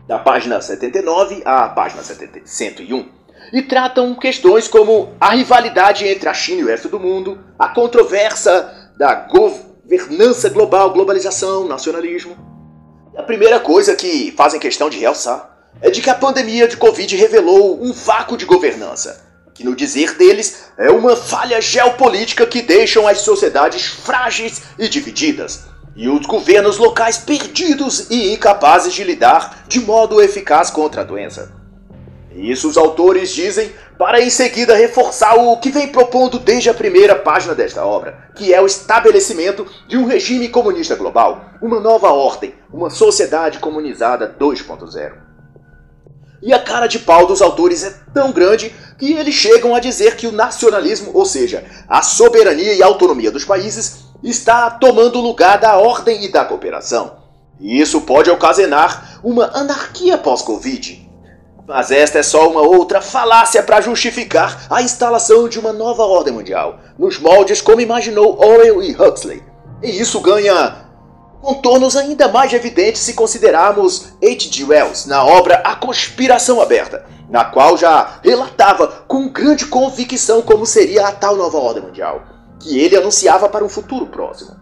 da 0.07 0.19
página 0.19 0.61
79 0.61 1.43
à 1.45 1.69
página 1.69 2.03
101, 2.03 3.09
e 3.53 3.63
tratam 3.63 4.15
questões 4.15 4.69
como 4.69 5.13
a 5.21 5.31
rivalidade 5.31 6.07
entre 6.07 6.29
a 6.29 6.35
China 6.35 6.61
e 6.61 6.65
o 6.65 6.69
resto 6.69 6.89
do 6.89 7.01
mundo, 7.01 7.39
a 7.59 7.69
controvérsia 7.69 8.80
da 9.01 9.15
governança 9.15 10.51
global, 10.51 10.91
globalização, 10.91 11.67
nacionalismo. 11.67 12.37
A 13.17 13.23
primeira 13.23 13.59
coisa 13.59 13.97
que 13.97 14.31
fazem 14.37 14.61
questão 14.61 14.91
de 14.91 14.99
realçar 14.99 15.71
é 15.81 15.91
de 15.91 16.03
que 16.03 16.11
a 16.11 16.15
pandemia 16.15 16.69
de 16.69 16.77
Covid 16.77 17.17
revelou 17.17 17.83
um 17.83 17.95
vácuo 17.95 18.37
de 18.37 18.45
governança 18.45 19.25
que 19.55 19.65
no 19.65 19.75
dizer 19.75 20.17
deles 20.17 20.67
é 20.77 20.91
uma 20.91 21.17
falha 21.17 21.63
geopolítica 21.63 22.47
que 22.47 22.61
deixam 22.61 23.09
as 23.09 23.21
sociedades 23.21 23.87
frágeis 23.87 24.63
e 24.79 24.87
divididas, 24.87 25.65
e 25.97 26.07
os 26.09 26.27
governos 26.27 26.77
locais 26.77 27.17
perdidos 27.17 28.11
e 28.11 28.35
incapazes 28.35 28.93
de 28.93 29.03
lidar 29.03 29.65
de 29.67 29.81
modo 29.81 30.21
eficaz 30.21 30.71
contra 30.71 31.01
a 31.01 31.05
doença. 31.05 31.60
Isso 32.41 32.69
os 32.69 32.79
autores 32.79 33.31
dizem 33.31 33.71
para 33.99 34.21
em 34.21 34.31
seguida 34.31 34.75
reforçar 34.75 35.35
o 35.35 35.59
que 35.59 35.71
vem 35.71 35.89
propondo 35.89 36.39
desde 36.39 36.71
a 36.71 36.75
primeira 36.75 37.15
página 37.15 37.55
desta 37.55 37.85
obra, 37.85 38.31
que 38.35 38.55
é 38.55 38.61
o 38.61 38.67
estabelecimento 38.67 39.67
de 39.87 39.99
um 39.99 40.07
regime 40.07 40.49
comunista 40.49 40.97
global, 40.97 41.51
uma 41.61 41.79
nova 41.79 42.11
ordem, 42.11 42.55
uma 42.73 42.89
sociedade 42.89 43.59
comunizada 43.59 44.35
2.0. 44.41 45.13
E 46.43 46.55
a 46.55 46.59
cara 46.59 46.87
de 46.87 46.99
pau 46.99 47.27
dos 47.27 47.43
autores 47.43 47.85
é 47.85 47.95
tão 48.15 48.33
grande 48.33 48.75
que 48.99 49.13
eles 49.13 49.35
chegam 49.35 49.75
a 49.75 49.81
dizer 49.81 50.17
que 50.17 50.27
o 50.27 50.33
nacionalismo, 50.33 51.11
ou 51.13 51.27
seja, 51.27 51.67
a 51.87 52.01
soberania 52.01 52.73
e 52.73 52.83
autonomia 52.83 53.31
dos 53.31 53.45
países, 53.45 54.05
está 54.23 54.71
tomando 54.71 55.21
lugar 55.21 55.59
da 55.59 55.77
ordem 55.77 56.25
e 56.25 56.33
da 56.33 56.47
cooperação. 56.47 57.19
E 57.61 57.79
isso 57.79 58.01
pode 58.01 58.31
ocasionar 58.31 59.21
uma 59.23 59.51
anarquia 59.55 60.17
pós-Covid. 60.17 61.10
Mas 61.71 61.93
esta 61.93 62.19
é 62.19 62.23
só 62.25 62.51
uma 62.51 62.63
outra 62.63 63.01
falácia 63.01 63.63
para 63.63 63.81
justificar 63.81 64.67
a 64.69 64.83
instalação 64.83 65.49
de 65.49 65.57
uma 65.57 65.73
nova 65.73 66.03
ordem 66.03 66.35
mundial, 66.35 66.81
nos 66.99 67.17
moldes 67.17 67.61
como 67.63 67.81
imaginou 67.81 68.37
Orwell 68.45 68.83
e 68.83 68.91
Huxley. 68.91 69.41
E 69.81 70.01
isso 70.01 70.19
ganha 70.19 70.79
contornos 71.41 71.97
ainda 71.97 72.27
mais 72.27 72.53
evidentes 72.53 73.03
se 73.03 73.15
considerarmos 73.15 74.15
H.G. 74.21 74.65
Wells 74.65 75.07
na 75.07 75.25
obra 75.25 75.63
A 75.65 75.77
Conspiração 75.77 76.61
Aberta, 76.61 77.07
na 77.29 77.45
qual 77.45 77.77
já 77.77 78.19
relatava 78.21 79.05
com 79.07 79.29
grande 79.29 79.67
convicção 79.67 80.43
como 80.43 80.67
seria 80.67 81.07
a 81.07 81.13
tal 81.13 81.37
nova 81.37 81.57
ordem 81.57 81.85
mundial, 81.85 82.23
que 82.59 82.81
ele 82.81 82.97
anunciava 82.97 83.49
para 83.49 83.65
um 83.65 83.69
futuro 83.69 84.07
próximo. 84.07 84.57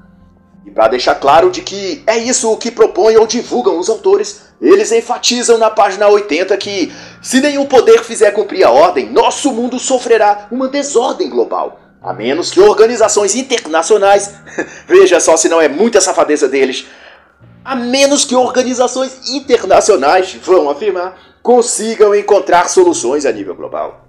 E 0.66 0.70
para 0.70 0.88
deixar 0.88 1.14
claro 1.14 1.50
de 1.50 1.62
que 1.62 2.02
é 2.06 2.18
isso 2.18 2.50
o 2.52 2.56
que 2.56 2.70
propõem 2.70 3.16
ou 3.16 3.26
divulgam 3.26 3.78
os 3.78 3.88
autores, 3.88 4.42
eles 4.60 4.92
enfatizam 4.92 5.56
na 5.56 5.70
página 5.70 6.08
80 6.08 6.56
que, 6.56 6.92
se 7.22 7.40
nenhum 7.40 7.66
poder 7.66 8.02
fizer 8.04 8.32
cumprir 8.32 8.64
a 8.64 8.70
ordem, 8.70 9.10
nosso 9.10 9.52
mundo 9.52 9.78
sofrerá 9.78 10.48
uma 10.50 10.68
desordem 10.68 11.30
global. 11.30 11.80
A 12.02 12.12
menos 12.12 12.50
que 12.50 12.60
organizações 12.60 13.34
internacionais, 13.34 14.34
veja 14.86 15.20
só 15.20 15.36
se 15.36 15.48
não 15.48 15.60
é 15.60 15.68
muita 15.68 16.00
safadeza 16.00 16.48
deles, 16.48 16.86
a 17.64 17.74
menos 17.74 18.24
que 18.24 18.34
organizações 18.34 19.28
internacionais, 19.28 20.34
vão 20.42 20.70
afirmar, 20.70 21.18
consigam 21.42 22.14
encontrar 22.14 22.68
soluções 22.68 23.26
a 23.26 23.32
nível 23.32 23.54
global. 23.54 24.07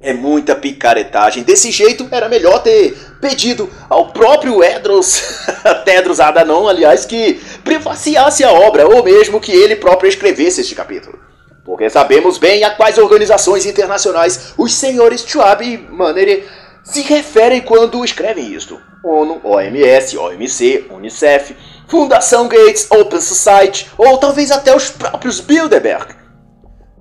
É 0.00 0.12
muita 0.12 0.54
picaretagem. 0.54 1.42
Desse 1.42 1.72
jeito, 1.72 2.06
era 2.10 2.28
melhor 2.28 2.62
ter 2.62 2.96
pedido 3.20 3.68
ao 3.88 4.12
próprio 4.12 4.62
Edros, 4.62 5.22
Tedros 5.84 6.20
Adhanom, 6.20 6.68
aliás, 6.68 7.04
que 7.04 7.40
prefaciasse 7.64 8.44
a 8.44 8.52
obra, 8.52 8.86
ou 8.86 9.02
mesmo 9.02 9.40
que 9.40 9.50
ele 9.50 9.74
próprio 9.74 10.08
escrevesse 10.08 10.60
este 10.60 10.74
capítulo. 10.74 11.18
Porque 11.64 11.90
sabemos 11.90 12.38
bem 12.38 12.62
a 12.64 12.70
quais 12.70 12.96
organizações 12.96 13.66
internacionais 13.66 14.54
os 14.56 14.72
senhores 14.72 15.22
Schwab 15.22 15.62
e 15.64 15.76
Manere 15.76 16.48
se 16.82 17.02
referem 17.02 17.60
quando 17.60 18.04
escrevem 18.04 18.54
isto. 18.54 18.80
ONU, 19.04 19.40
OMS, 19.44 20.16
OMC, 20.16 20.86
Unicef, 20.90 21.54
Fundação 21.88 22.48
Gates, 22.48 22.88
Open 22.90 23.20
Society, 23.20 23.90
ou 23.98 24.16
talvez 24.18 24.50
até 24.50 24.74
os 24.74 24.90
próprios 24.90 25.40
Bilderberg. 25.40 26.14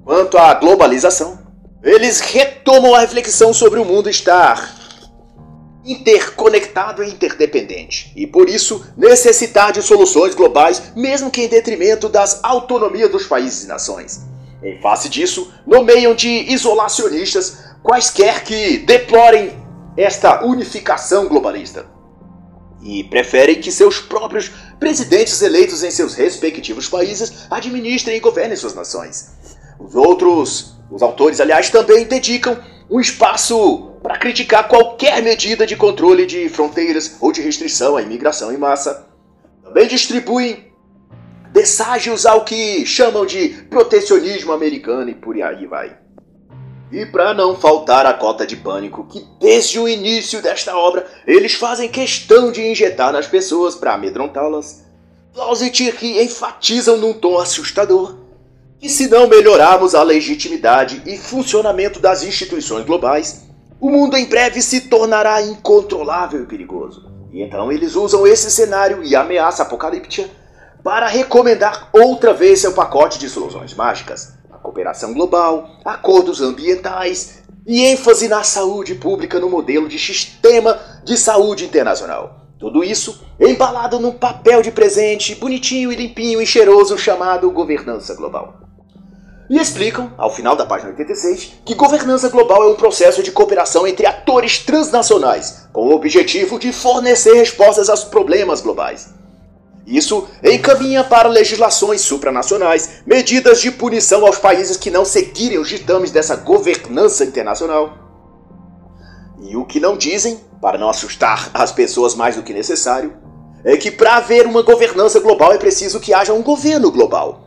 Quanto 0.03 0.37
à 0.37 0.53
globalização, 0.55 1.46
eles 1.83 2.19
retomam 2.19 2.93
a 2.95 2.99
reflexão 2.99 3.53
sobre 3.53 3.79
o 3.79 3.85
mundo 3.85 4.09
estar 4.09 4.75
interconectado 5.85 7.01
e 7.01 7.09
interdependente, 7.09 8.11
e 8.15 8.27
por 8.27 8.49
isso 8.49 8.85
necessitar 8.97 9.71
de 9.71 9.81
soluções 9.81 10.35
globais, 10.35 10.91
mesmo 10.95 11.31
que 11.31 11.41
em 11.41 11.47
detrimento 11.47 12.09
das 12.09 12.43
autonomias 12.43 13.09
dos 13.09 13.25
países 13.25 13.63
e 13.63 13.67
nações. 13.67 14.25
Em 14.61 14.81
face 14.81 15.07
disso, 15.07 15.51
nomeiam 15.65 16.13
de 16.13 16.27
isolacionistas 16.51 17.59
quaisquer 17.81 18.43
que 18.43 18.79
deplorem 18.79 19.53
esta 19.95 20.43
unificação 20.43 21.27
globalista 21.27 21.85
e 22.83 23.03
preferem 23.05 23.61
que 23.61 23.71
seus 23.71 23.99
próprios 23.99 24.51
presidentes 24.79 25.41
eleitos 25.41 25.83
em 25.83 25.91
seus 25.91 26.13
respectivos 26.13 26.89
países 26.89 27.47
administrem 27.49 28.17
e 28.17 28.19
governem 28.19 28.57
suas 28.57 28.75
nações. 28.75 29.29
Os 29.79 29.95
outros 29.95 30.76
os 30.89 31.01
autores, 31.01 31.39
aliás, 31.39 31.69
também 31.69 32.05
dedicam 32.05 32.57
um 32.89 32.99
espaço 32.99 33.91
para 34.01 34.17
criticar 34.17 34.67
qualquer 34.67 35.21
medida 35.21 35.65
de 35.65 35.75
controle 35.75 36.25
de 36.25 36.47
fronteiras 36.49 37.17
ou 37.19 37.31
de 37.31 37.41
restrição 37.41 37.97
à 37.97 38.01
imigração 38.01 38.51
em 38.53 38.57
massa. 38.57 39.07
Também 39.63 39.87
distribuem 39.87 40.71
desságios 41.51 42.25
ao 42.25 42.45
que 42.45 42.85
chamam 42.85 43.25
de 43.25 43.49
protecionismo 43.69 44.53
americano 44.53 45.09
e 45.09 45.13
por 45.13 45.41
aí 45.41 45.65
vai. 45.65 45.97
E 46.89 47.05
para 47.05 47.33
não 47.33 47.55
faltar 47.55 48.05
a 48.05 48.13
cota 48.13 48.47
de 48.47 48.55
pânico 48.55 49.05
que 49.07 49.25
desde 49.41 49.77
o 49.77 49.89
início 49.89 50.41
desta 50.41 50.77
obra 50.77 51.05
eles 51.25 51.53
fazem 51.53 51.89
questão 51.89 52.49
de 52.49 52.65
injetar 52.65 53.11
nas 53.11 53.27
pessoas 53.27 53.75
para 53.75 53.95
amedrontá-las, 53.95 54.85
Thierry 55.71 56.23
enfatizam 56.23 56.97
num 56.97 57.13
tom 57.13 57.37
assustador 57.37 58.26
que 58.79 58.89
se 58.89 59.07
não 59.07 59.27
melhorarmos 59.27 59.95
a 59.95 60.03
legitimidade 60.03 61.01
e 61.05 61.17
funcionamento 61.17 61.99
das 61.99 62.23
instituições 62.23 62.85
globais, 62.85 63.47
o 63.79 63.89
mundo 63.89 64.15
em 64.15 64.25
breve 64.25 64.61
se 64.61 64.81
tornará 64.81 65.41
incontrolável 65.41 66.43
e 66.43 66.45
perigoso. 66.45 67.11
E 67.31 67.41
então 67.41 67.71
eles 67.71 67.95
usam 67.95 68.25
esse 68.25 68.51
cenário 68.51 69.03
e 69.03 69.15
ameaça 69.15 69.63
apocalíptica 69.63 70.29
para 70.83 71.07
recomendar 71.07 71.89
outra 71.91 72.33
vez 72.33 72.61
seu 72.61 72.73
pacote 72.73 73.19
de 73.19 73.29
soluções 73.29 73.73
mágicas, 73.73 74.33
a 74.51 74.57
cooperação 74.57 75.13
global, 75.13 75.69
acordos 75.83 76.39
ambientais 76.39 77.43
e 77.65 77.83
ênfase 77.83 78.27
na 78.27 78.43
saúde 78.43 78.95
pública 78.95 79.39
no 79.39 79.49
modelo 79.49 79.89
de 79.89 79.99
sistema 79.99 80.79
de 81.03 81.17
saúde 81.17 81.65
internacional. 81.65 82.47
Tudo 82.59 82.83
isso 82.83 83.23
embalado 83.39 83.99
num 83.99 84.13
papel 84.13 84.61
de 84.61 84.71
presente 84.71 85.35
bonitinho 85.35 85.91
e 85.91 85.95
limpinho 85.95 86.41
e 86.41 86.45
cheiroso 86.45 86.97
chamado 86.97 87.51
governança 87.51 88.15
global 88.15 88.66
e 89.49 89.57
explicam, 89.57 90.11
ao 90.17 90.29
final 90.29 90.55
da 90.55 90.65
página 90.65 90.89
86, 90.89 91.53
que 91.63 91.73
governança 91.73 92.27
global 92.27 92.63
é 92.63 92.67
um 92.67 92.75
processo 92.75 93.23
de 93.23 93.31
cooperação 93.31 93.87
entre 93.87 94.05
atores 94.05 94.59
transnacionais, 94.59 95.67
com 95.71 95.87
o 95.87 95.95
objetivo 95.95 96.59
de 96.59 96.73
fornecer 96.73 97.33
respostas 97.33 97.89
aos 97.89 98.03
problemas 98.03 98.59
globais. 98.59 99.09
Isso 99.85 100.27
encaminha 100.43 101.01
para 101.01 101.29
legislações 101.29 102.01
supranacionais, 102.01 103.03
medidas 103.05 103.61
de 103.61 103.71
punição 103.71 104.25
aos 104.25 104.37
países 104.37 104.75
que 104.75 104.91
não 104.91 105.05
seguirem 105.05 105.59
os 105.59 105.69
ditames 105.69 106.11
dessa 106.11 106.35
governança 106.35 107.23
internacional. 107.23 107.97
E 109.39 109.55
o 109.55 109.63
que 109.63 109.79
não 109.79 109.95
dizem, 109.95 110.41
para 110.61 110.77
não 110.77 110.89
assustar 110.89 111.49
as 111.53 111.71
pessoas 111.71 112.15
mais 112.15 112.35
do 112.35 112.43
que 112.43 112.51
necessário, 112.51 113.13
é 113.63 113.77
que 113.77 113.89
para 113.89 114.17
haver 114.17 114.45
uma 114.45 114.61
governança 114.61 115.21
global 115.21 115.53
é 115.53 115.57
preciso 115.57 116.01
que 116.01 116.13
haja 116.13 116.33
um 116.33 116.43
governo 116.43 116.91
global 116.91 117.46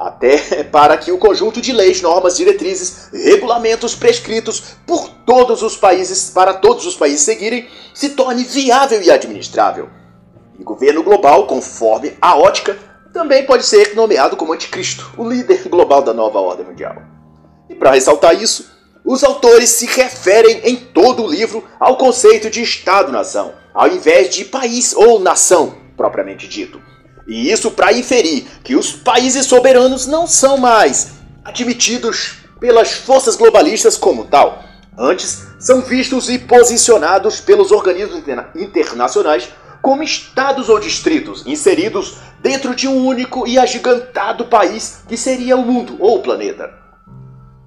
até 0.00 0.64
para 0.64 0.96
que 0.96 1.12
o 1.12 1.18
conjunto 1.18 1.60
de 1.60 1.72
leis, 1.72 2.00
normas, 2.00 2.38
diretrizes, 2.38 3.10
regulamentos 3.12 3.94
prescritos 3.94 4.76
por 4.86 5.10
todos 5.26 5.62
os 5.62 5.76
países, 5.76 6.30
para 6.30 6.54
todos 6.54 6.86
os 6.86 6.96
países 6.96 7.20
seguirem, 7.20 7.68
se 7.92 8.10
torne 8.10 8.42
viável 8.42 9.02
e 9.02 9.10
administrável. 9.10 9.90
E 10.58 10.64
governo 10.64 11.02
global, 11.02 11.46
conforme 11.46 12.16
a 12.20 12.34
ótica, 12.36 12.78
também 13.12 13.44
pode 13.44 13.66
ser 13.66 13.94
nomeado 13.94 14.36
como 14.36 14.54
anticristo, 14.54 15.12
o 15.18 15.28
líder 15.28 15.68
global 15.68 16.00
da 16.00 16.14
nova 16.14 16.38
ordem 16.38 16.64
mundial. 16.64 16.96
E 17.68 17.74
para 17.74 17.92
ressaltar 17.92 18.40
isso, 18.40 18.70
os 19.04 19.22
autores 19.22 19.68
se 19.70 19.86
referem 19.86 20.60
em 20.64 20.76
todo 20.76 21.24
o 21.24 21.30
livro 21.30 21.64
ao 21.78 21.96
conceito 21.96 22.48
de 22.48 22.62
Estado-nação, 22.62 23.52
ao 23.74 23.88
invés 23.88 24.30
de 24.30 24.44
país 24.44 24.94
ou 24.94 25.18
nação 25.18 25.74
propriamente 25.96 26.48
dito. 26.48 26.80
E 27.30 27.48
isso 27.48 27.70
para 27.70 27.92
inferir 27.92 28.44
que 28.64 28.74
os 28.74 28.90
países 28.90 29.46
soberanos 29.46 30.04
não 30.04 30.26
são 30.26 30.56
mais 30.56 31.12
admitidos 31.44 32.38
pelas 32.58 32.90
forças 32.90 33.36
globalistas 33.36 33.96
como 33.96 34.24
tal. 34.24 34.64
Antes, 34.98 35.46
são 35.60 35.80
vistos 35.80 36.28
e 36.28 36.40
posicionados 36.40 37.40
pelos 37.40 37.70
organismos 37.70 38.24
internacionais 38.56 39.48
como 39.80 40.02
estados 40.02 40.68
ou 40.68 40.80
distritos 40.80 41.46
inseridos 41.46 42.16
dentro 42.40 42.74
de 42.74 42.88
um 42.88 43.06
único 43.06 43.46
e 43.46 43.60
agigantado 43.60 44.46
país 44.46 45.04
que 45.08 45.16
seria 45.16 45.56
o 45.56 45.64
mundo 45.64 45.96
ou 46.00 46.18
o 46.18 46.22
planeta. 46.22 46.68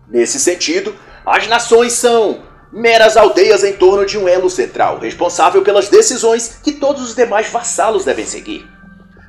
Nesse 0.09 0.41
sentido, 0.41 0.93
as 1.25 1.47
nações 1.47 1.93
são 1.93 2.43
meras 2.69 3.15
aldeias 3.15 3.63
em 3.63 3.71
torno 3.71 4.05
de 4.05 4.17
um 4.17 4.27
elo 4.27 4.49
central, 4.49 4.99
responsável 4.99 5.61
pelas 5.61 5.87
decisões 5.87 6.59
que 6.61 6.73
todos 6.73 7.01
os 7.01 7.15
demais 7.15 7.49
vassalos 7.49 8.03
devem 8.03 8.25
seguir. 8.25 8.72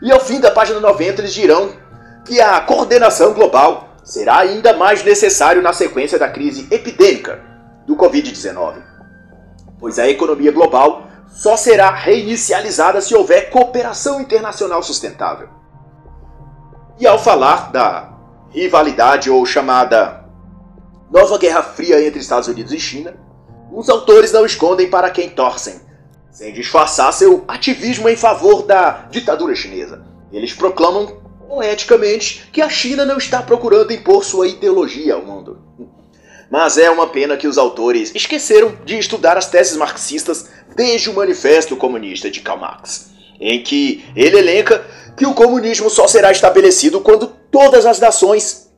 E 0.04 0.12
ao 0.12 0.20
fim 0.20 0.38
da 0.38 0.50
página 0.50 0.78
90 0.80 1.22
eles 1.22 1.32
dirão 1.32 1.72
que 2.26 2.38
a 2.38 2.60
coordenação 2.60 3.32
global 3.32 3.88
será 4.04 4.36
ainda 4.36 4.74
mais 4.74 5.02
necessário 5.02 5.62
na 5.62 5.72
sequência 5.72 6.18
da 6.18 6.28
crise 6.28 6.68
epidêmica 6.70 7.40
do 7.86 7.96
Covid-19, 7.96 8.82
pois 9.80 9.98
a 9.98 10.06
economia 10.06 10.52
global 10.52 11.06
só 11.28 11.56
será 11.56 11.90
reinicializada 11.90 13.00
se 13.00 13.14
houver 13.14 13.48
cooperação 13.48 14.20
internacional 14.20 14.82
sustentável. 14.82 15.48
E 17.00 17.06
ao 17.06 17.18
falar 17.18 17.72
da 17.72 18.12
rivalidade 18.50 19.30
ou 19.30 19.46
chamada 19.46 20.22
Nova 21.10 21.38
Guerra 21.38 21.62
Fria 21.62 22.06
entre 22.06 22.20
Estados 22.20 22.46
Unidos 22.46 22.74
e 22.74 22.78
China, 22.78 23.14
os 23.72 23.88
autores 23.88 24.32
não 24.32 24.44
escondem 24.44 24.90
para 24.90 25.08
quem 25.08 25.30
torcem 25.30 25.80
sem 26.34 26.52
disfarçar 26.52 27.12
seu 27.12 27.44
ativismo 27.46 28.08
em 28.08 28.16
favor 28.16 28.64
da 28.64 29.06
ditadura 29.08 29.54
chinesa. 29.54 30.04
Eles 30.32 30.52
proclamam 30.52 31.22
poeticamente 31.48 32.48
que 32.52 32.60
a 32.60 32.68
China 32.68 33.04
não 33.04 33.16
está 33.16 33.40
procurando 33.40 33.92
impor 33.92 34.24
sua 34.24 34.48
ideologia 34.48 35.14
ao 35.14 35.24
mundo. 35.24 35.62
Mas 36.50 36.76
é 36.76 36.90
uma 36.90 37.06
pena 37.06 37.36
que 37.36 37.46
os 37.46 37.56
autores 37.56 38.12
esqueceram 38.16 38.76
de 38.84 38.98
estudar 38.98 39.36
as 39.38 39.48
teses 39.48 39.76
marxistas 39.76 40.48
desde 40.74 41.08
o 41.08 41.14
Manifesto 41.14 41.76
Comunista 41.76 42.28
de 42.28 42.40
Karl 42.40 42.58
Marx, 42.58 43.10
em 43.38 43.62
que 43.62 44.04
ele 44.16 44.36
elenca 44.36 44.84
que 45.16 45.26
o 45.26 45.34
comunismo 45.34 45.88
só 45.88 46.08
será 46.08 46.32
estabelecido 46.32 47.00
quando 47.00 47.28
todas 47.48 47.86
as 47.86 48.00
nações 48.00 48.72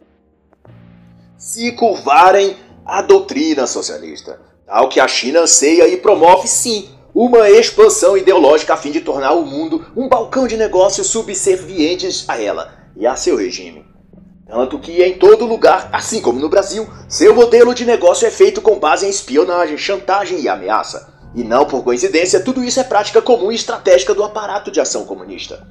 se 1.38 1.72
curvarem 1.72 2.54
à 2.84 3.00
doutrina 3.00 3.66
socialista, 3.66 4.38
tal 4.66 4.90
que 4.90 5.00
a 5.00 5.08
China 5.08 5.40
anseia 5.40 5.88
e 5.88 5.96
promove 5.96 6.46
sim 6.46 6.95
uma 7.18 7.48
expansão 7.48 8.14
ideológica 8.14 8.74
a 8.74 8.76
fim 8.76 8.90
de 8.90 9.00
tornar 9.00 9.32
o 9.32 9.46
mundo 9.46 9.86
um 9.96 10.06
balcão 10.06 10.46
de 10.46 10.54
negócios 10.54 11.06
subservientes 11.06 12.28
a 12.28 12.38
ela 12.38 12.74
e 12.94 13.06
a 13.06 13.16
seu 13.16 13.38
regime. 13.38 13.86
Tanto 14.46 14.78
que 14.78 15.02
em 15.02 15.14
todo 15.14 15.46
lugar, 15.46 15.88
assim 15.94 16.20
como 16.20 16.38
no 16.38 16.50
Brasil, 16.50 16.86
seu 17.08 17.34
modelo 17.34 17.74
de 17.74 17.86
negócio 17.86 18.28
é 18.28 18.30
feito 18.30 18.60
com 18.60 18.78
base 18.78 19.06
em 19.06 19.08
espionagem, 19.08 19.78
chantagem 19.78 20.42
e 20.42 20.46
ameaça. 20.46 21.10
E 21.34 21.42
não 21.42 21.64
por 21.64 21.82
coincidência, 21.82 22.40
tudo 22.40 22.62
isso 22.62 22.80
é 22.80 22.84
prática 22.84 23.22
comum 23.22 23.50
e 23.50 23.54
estratégica 23.54 24.12
do 24.12 24.22
aparato 24.22 24.70
de 24.70 24.78
ação 24.78 25.06
comunista. 25.06 25.66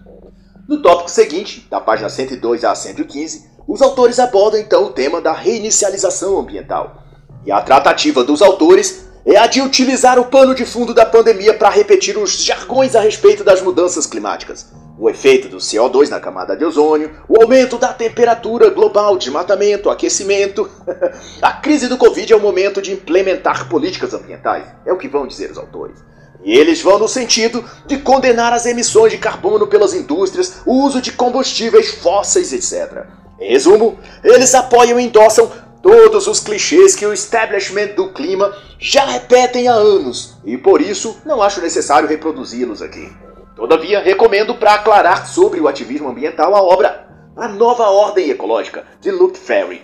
No 0.67 0.81
tópico 0.81 1.11
seguinte, 1.11 1.67
da 1.69 1.79
página 1.79 2.09
102 2.09 2.63
a 2.63 2.73
115, 2.73 3.51
os 3.67 3.83
autores 3.83 4.17
abordam 4.17 4.59
então 4.59 4.85
o 4.85 4.93
tema 4.93 5.21
da 5.21 5.31
reinicialização 5.31 6.39
ambiental. 6.39 7.03
E 7.45 7.51
a 7.51 7.61
tratativa 7.61 8.23
dos 8.23 8.41
autores 8.41 9.04
é 9.25 9.37
a 9.37 9.47
de 9.47 9.59
utilizar 9.59 10.19
o 10.19 10.25
pano 10.25 10.53
de 10.53 10.65
fundo 10.65 10.93
da 10.93 11.05
pandemia 11.05 11.53
para 11.55 11.69
repetir 11.69 12.15
os 12.15 12.43
jargões 12.43 12.95
a 12.95 13.01
respeito 13.01 13.43
das 13.43 13.59
mudanças 13.59 14.05
climáticas. 14.05 14.67
O 14.99 15.09
efeito 15.09 15.49
do 15.49 15.57
CO2 15.57 16.09
na 16.09 16.19
camada 16.19 16.55
de 16.55 16.63
ozônio, 16.63 17.11
o 17.27 17.41
aumento 17.41 17.77
da 17.77 17.91
temperatura 17.91 18.69
global, 18.69 19.17
desmatamento, 19.17 19.89
aquecimento. 19.89 20.69
a 21.41 21.53
crise 21.53 21.87
do 21.87 21.97
Covid 21.97 22.31
é 22.31 22.35
o 22.35 22.39
momento 22.39 22.81
de 22.81 22.93
implementar 22.93 23.67
políticas 23.67 24.13
ambientais, 24.13 24.65
é 24.85 24.93
o 24.93 24.97
que 24.97 25.09
vão 25.09 25.25
dizer 25.25 25.49
os 25.49 25.57
autores. 25.57 25.97
E 26.43 26.55
eles 26.55 26.79
vão 26.81 26.99
no 26.99 27.07
sentido 27.07 27.65
de 27.87 27.97
condenar 27.97 28.53
as 28.53 28.67
emissões 28.67 29.11
de 29.11 29.17
carbono 29.17 29.65
pelas 29.65 29.95
indústrias, 29.95 30.61
o 30.65 30.83
uso 30.83 31.01
de 31.01 31.11
combustíveis 31.11 31.95
fósseis, 31.95 32.53
etc. 32.53 33.05
Em 33.39 33.49
resumo, 33.49 33.97
eles 34.23 34.53
apoiam 34.53 34.99
e 34.99 35.03
endossam 35.03 35.51
todos 35.85 36.25
os 36.25 36.39
clichês 36.39 36.95
que 36.95 37.05
o 37.05 37.13
establishment 37.13 37.89
do 37.89 38.11
clima 38.11 38.51
já 38.79 39.05
repetem 39.05 39.67
há 39.67 39.73
anos, 39.73 40.35
e 40.43 40.57
por 40.57 40.81
isso 40.81 41.15
não 41.23 41.43
acho 41.43 41.61
necessário 41.61 42.09
reproduzi-los 42.09 42.81
aqui. 42.81 43.07
Todavia, 43.55 43.99
recomendo 43.99 44.55
para 44.55 44.73
aclarar 44.73 45.27
sobre 45.27 45.59
o 45.59 45.67
ativismo 45.67 46.09
ambiental 46.09 46.55
a 46.55 46.61
obra 46.63 47.07
A 47.37 47.47
Nova 47.47 47.83
Ordem 47.83 48.31
Ecológica, 48.31 48.83
de 48.99 49.11
Luke 49.11 49.37
Ferry. 49.37 49.83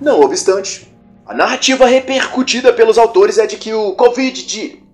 Não 0.00 0.20
obstante, 0.20 0.88
a 1.26 1.34
narrativa 1.34 1.84
repercutida 1.84 2.72
pelos 2.72 2.96
autores 2.96 3.38
é 3.38 3.46
de 3.48 3.56
que 3.56 3.74
o 3.74 3.96
Covid-19 3.96 4.86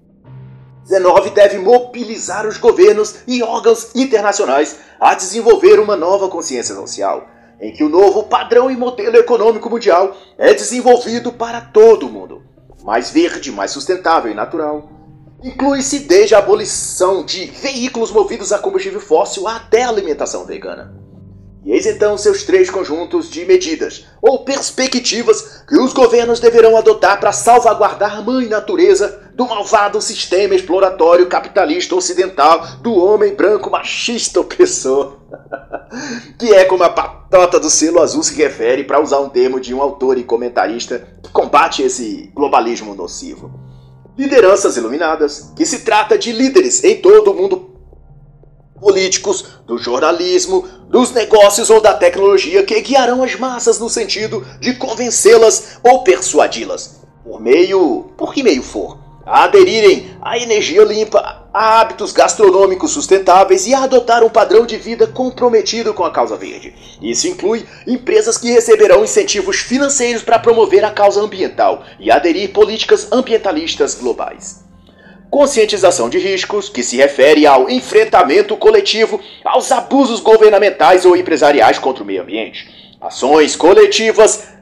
19 0.84 1.30
deve 1.30 1.58
mobilizar 1.58 2.46
os 2.46 2.56
governos 2.56 3.16
e 3.26 3.42
órgãos 3.42 3.94
internacionais 3.94 4.78
a 4.98 5.14
desenvolver 5.14 5.78
uma 5.78 5.96
nova 5.96 6.28
consciência 6.28 6.74
social, 6.74 7.26
em 7.64 7.72
que 7.72 7.82
o 7.82 7.88
novo 7.88 8.24
padrão 8.24 8.70
e 8.70 8.76
modelo 8.76 9.16
econômico 9.16 9.70
mundial 9.70 10.14
é 10.36 10.52
desenvolvido 10.52 11.32
para 11.32 11.62
todo 11.62 12.06
o 12.06 12.10
mundo, 12.10 12.42
mais 12.82 13.10
verde, 13.10 13.50
mais 13.50 13.70
sustentável 13.70 14.30
e 14.30 14.34
natural. 14.34 14.90
Inclui-se 15.42 16.00
desde 16.00 16.34
a 16.34 16.38
abolição 16.38 17.24
de 17.24 17.46
veículos 17.46 18.10
movidos 18.10 18.52
a 18.52 18.58
combustível 18.58 19.00
fóssil 19.00 19.48
até 19.48 19.82
a 19.82 19.88
alimentação 19.88 20.44
vegana. 20.44 20.94
E 21.64 21.72
eis 21.72 21.86
então 21.86 22.18
seus 22.18 22.42
três 22.42 22.68
conjuntos 22.68 23.30
de 23.30 23.46
medidas 23.46 24.04
ou 24.20 24.44
perspectivas 24.44 25.62
que 25.66 25.78
os 25.78 25.94
governos 25.94 26.38
deverão 26.38 26.76
adotar 26.76 27.18
para 27.18 27.32
salvaguardar 27.32 28.18
a 28.18 28.20
mãe 28.20 28.46
natureza 28.46 29.30
do 29.34 29.46
malvado 29.46 30.02
sistema 30.02 30.54
exploratório 30.54 31.26
capitalista 31.26 31.94
ocidental 31.94 32.66
do 32.82 32.94
homem 32.94 33.34
branco 33.34 33.70
machista 33.70 34.40
opressor. 34.40 35.23
que 36.38 36.52
é 36.52 36.64
como 36.64 36.82
a 36.82 36.90
patota 36.90 37.58
do 37.60 37.70
selo 37.70 38.02
azul 38.02 38.22
se 38.22 38.34
refere 38.34 38.84
para 38.84 39.00
usar 39.00 39.20
um 39.20 39.28
termo 39.28 39.60
de 39.60 39.74
um 39.74 39.80
autor 39.80 40.18
e 40.18 40.24
comentarista 40.24 41.06
que 41.22 41.30
combate 41.30 41.82
esse 41.82 42.30
globalismo 42.34 42.94
nocivo. 42.94 43.50
Lideranças 44.16 44.76
iluminadas, 44.76 45.52
que 45.56 45.66
se 45.66 45.80
trata 45.80 46.16
de 46.16 46.32
líderes 46.32 46.84
em 46.84 47.00
todo 47.00 47.32
o 47.32 47.34
mundo 47.34 47.74
políticos, 48.80 49.44
do 49.66 49.78
jornalismo, 49.78 50.68
dos 50.88 51.10
negócios 51.12 51.70
ou 51.70 51.80
da 51.80 51.94
tecnologia 51.94 52.62
que 52.64 52.80
guiarão 52.82 53.22
as 53.22 53.34
massas 53.34 53.78
no 53.78 53.88
sentido 53.88 54.46
de 54.60 54.74
convencê-las 54.74 55.78
ou 55.82 56.04
persuadi-las, 56.04 57.00
por 57.24 57.40
meio, 57.40 58.10
por 58.16 58.34
que 58.34 58.42
meio 58.42 58.62
for, 58.62 58.98
a 59.26 59.44
aderirem 59.44 60.10
à 60.20 60.38
energia 60.38 60.82
limpa, 60.82 61.48
a 61.52 61.80
hábitos 61.80 62.12
gastronômicos 62.12 62.90
sustentáveis 62.90 63.66
e 63.66 63.74
a 63.74 63.84
adotar 63.84 64.22
um 64.22 64.28
padrão 64.28 64.66
de 64.66 64.76
vida 64.76 65.06
comprometido 65.06 65.94
com 65.94 66.04
a 66.04 66.10
causa 66.10 66.36
verde. 66.36 66.74
Isso 67.00 67.28
inclui 67.28 67.64
empresas 67.86 68.36
que 68.36 68.50
receberão 68.50 69.04
incentivos 69.04 69.58
financeiros 69.58 70.22
para 70.22 70.38
promover 70.38 70.84
a 70.84 70.90
causa 70.90 71.20
ambiental 71.20 71.84
e 71.98 72.10
aderir 72.10 72.52
políticas 72.52 73.10
ambientalistas 73.12 73.94
globais 73.94 74.64
conscientização 75.34 76.08
de 76.08 76.16
riscos, 76.16 76.68
que 76.68 76.80
se 76.80 76.96
refere 76.96 77.44
ao 77.44 77.68
enfrentamento 77.68 78.56
coletivo 78.56 79.20
aos 79.44 79.72
abusos 79.72 80.20
governamentais 80.20 81.04
ou 81.04 81.16
empresariais 81.16 81.76
contra 81.76 82.04
o 82.04 82.06
meio 82.06 82.22
ambiente. 82.22 82.94
Ações 83.00 83.56
coletivas 83.56 84.53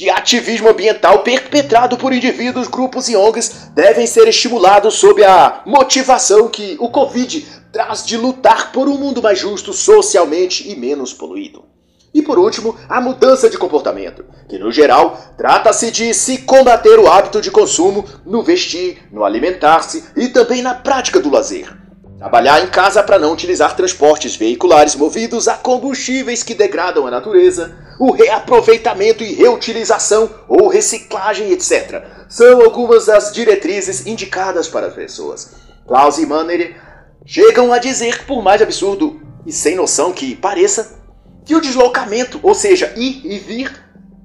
de 0.00 0.08
ativismo 0.08 0.70
ambiental 0.70 1.18
perpetrado 1.18 1.98
por 1.98 2.10
indivíduos, 2.10 2.68
grupos 2.68 3.10
e 3.10 3.16
ONGs 3.16 3.68
devem 3.74 4.06
ser 4.06 4.26
estimulados 4.28 4.94
sob 4.94 5.22
a 5.22 5.60
motivação 5.66 6.48
que 6.48 6.74
o 6.80 6.88
Covid 6.88 7.46
traz 7.70 8.06
de 8.06 8.16
lutar 8.16 8.72
por 8.72 8.88
um 8.88 8.96
mundo 8.96 9.20
mais 9.20 9.38
justo 9.38 9.74
socialmente 9.74 10.66
e 10.70 10.74
menos 10.74 11.12
poluído. 11.12 11.66
E 12.14 12.22
por 12.22 12.38
último, 12.38 12.74
a 12.88 12.98
mudança 12.98 13.50
de 13.50 13.58
comportamento, 13.58 14.24
que 14.48 14.58
no 14.58 14.72
geral 14.72 15.20
trata-se 15.36 15.90
de 15.90 16.14
se 16.14 16.38
combater 16.38 16.98
o 16.98 17.06
hábito 17.06 17.38
de 17.38 17.50
consumo 17.50 18.02
no 18.24 18.42
vestir, 18.42 19.06
no 19.12 19.22
alimentar-se 19.22 20.02
e 20.16 20.28
também 20.28 20.62
na 20.62 20.74
prática 20.74 21.20
do 21.20 21.30
lazer. 21.30 21.79
Trabalhar 22.20 22.62
em 22.62 22.66
casa 22.66 23.02
para 23.02 23.18
não 23.18 23.32
utilizar 23.32 23.74
transportes 23.74 24.36
veiculares 24.36 24.94
movidos 24.94 25.48
a 25.48 25.54
combustíveis 25.54 26.42
que 26.42 26.52
degradam 26.52 27.06
a 27.06 27.10
natureza, 27.10 27.74
o 27.98 28.12
reaproveitamento 28.12 29.24
e 29.24 29.32
reutilização 29.32 30.28
ou 30.46 30.68
reciclagem, 30.68 31.50
etc. 31.50 32.04
São 32.28 32.60
algumas 32.60 33.06
das 33.06 33.32
diretrizes 33.32 34.06
indicadas 34.06 34.68
para 34.68 34.88
as 34.88 34.94
pessoas. 34.94 35.52
Klaus 35.88 36.18
e 36.18 36.26
Manner 36.26 36.78
chegam 37.24 37.72
a 37.72 37.78
dizer, 37.78 38.26
por 38.26 38.42
mais 38.42 38.60
absurdo 38.60 39.22
e 39.46 39.50
sem 39.50 39.74
noção 39.74 40.12
que 40.12 40.36
pareça, 40.36 41.00
que 41.46 41.54
o 41.54 41.60
deslocamento, 41.60 42.38
ou 42.42 42.54
seja, 42.54 42.92
ir 42.96 43.22
e 43.24 43.38
vir, 43.38 43.72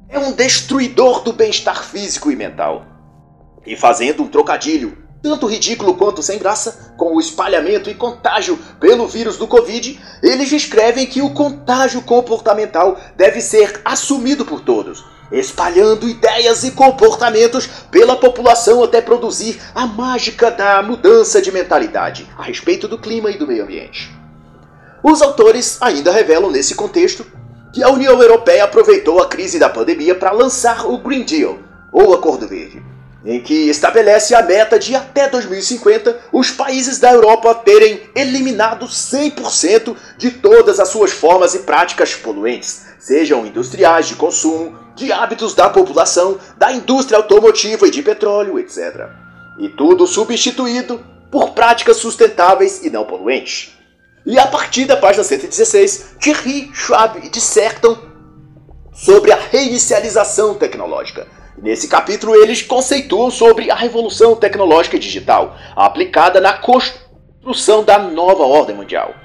é 0.10 0.20
um 0.20 0.34
destruidor 0.34 1.24
do 1.24 1.32
bem-estar 1.32 1.82
físico 1.82 2.30
e 2.30 2.36
mental. 2.36 2.86
E 3.66 3.78
fazendo 3.78 4.22
um 4.22 4.28
trocadilho, 4.28 4.98
tanto 5.26 5.48
ridículo 5.48 5.96
quanto 5.96 6.22
sem 6.22 6.38
graça, 6.38 6.94
com 7.06 7.18
o 7.18 7.20
espalhamento 7.20 7.88
e 7.88 7.94
contágio 7.94 8.58
pelo 8.80 9.08
vírus 9.08 9.38
do 9.38 9.46
Covid, 9.46 10.02
eles 10.24 10.52
escrevem 10.52 11.06
que 11.06 11.22
o 11.22 11.36
contágio 11.36 12.02
comportamental 12.02 12.98
deve 13.16 13.42
ser 13.42 13.80
assumido 13.86 14.44
por 14.44 14.62
todos, 14.62 15.06
espalhando 15.32 16.10
ideias 16.10 16.64
e 16.64 16.72
comportamentos 16.72 17.68
pela 17.92 18.16
população 18.16 18.84
até 18.84 19.02
produzir 19.02 19.62
a 19.76 19.86
mágica 19.86 20.50
da 20.50 20.82
mudança 20.82 21.40
de 21.40 21.52
mentalidade 21.52 22.28
a 22.36 22.42
respeito 22.42 22.88
do 22.88 22.98
clima 22.98 23.30
e 23.30 23.38
do 23.38 23.46
meio 23.46 23.66
ambiente. 23.66 24.12
Os 25.04 25.22
autores 25.22 25.80
ainda 25.82 26.12
revelam 26.12 26.50
nesse 26.50 26.74
contexto 26.74 27.24
que 27.72 27.84
a 27.84 27.90
União 27.92 28.20
Europeia 28.20 28.64
aproveitou 28.64 29.22
a 29.22 29.28
crise 29.28 29.60
da 29.60 29.70
pandemia 29.70 30.16
para 30.16 30.32
lançar 30.32 30.88
o 30.88 30.98
Green 30.98 31.24
Deal, 31.24 31.60
ou 31.94 32.16
Acordo 32.16 32.48
Verde, 32.48 32.82
em 33.26 33.42
que 33.42 33.70
estabelece 33.70 34.36
a 34.36 34.42
meta 34.44 34.78
de 34.78 34.96
até 34.96 35.28
2050 35.28 36.26
os 36.32 36.52
países 36.52 37.00
da 37.00 37.12
Europa 37.12 37.56
terem 37.56 38.02
eliminado 38.16 38.86
100% 38.86 39.96
de 40.18 40.32
todas 40.32 40.80
as 40.80 40.90
suas 40.90 41.12
formas 41.12 41.56
e 41.56 41.60
práticas 41.60 42.14
poluentes, 42.14 42.86
sejam 43.00 43.46
industriais 43.46 44.08
de 44.08 44.16
consumo, 44.16 44.78
de 44.96 45.12
hábitos 45.12 45.56
da 45.56 45.70
população, 45.70 46.38
da 46.58 46.72
indústria 46.72 47.18
automotiva 47.18 47.88
e 47.88 47.92
de 47.92 48.04
petróleo, 48.04 48.60
etc. 48.60 49.10
E 49.60 49.70
tudo 49.70 50.06
substituído 50.06 51.04
por 51.32 51.52
práticas 51.52 51.98
sustentáveis 51.98 52.84
e 52.84 52.90
não 52.90 53.06
poluentes. 53.06 53.74
E 54.26 54.40
a 54.40 54.48
partir 54.48 54.86
da 54.86 54.98
página 54.98 55.24
116, 55.24 56.16
Thierry 56.20 56.72
Schwab 56.74 57.30
dissertam 57.30 57.98
sobre 58.92 59.32
a 59.32 59.36
reinicialização 59.36 60.56
tecnológica. 60.56 61.28
Nesse 61.66 61.88
capítulo, 61.88 62.36
eles 62.36 62.62
conceituam 62.62 63.32
sobre 63.32 63.72
a 63.72 63.76
revolução 63.76 64.36
tecnológica 64.36 65.00
digital 65.00 65.58
aplicada 65.76 66.40
na 66.40 66.54
construção 66.54 67.84
da 67.84 67.98
nova 67.98 68.44
ordem 68.44 68.76
mundial. 68.76 69.16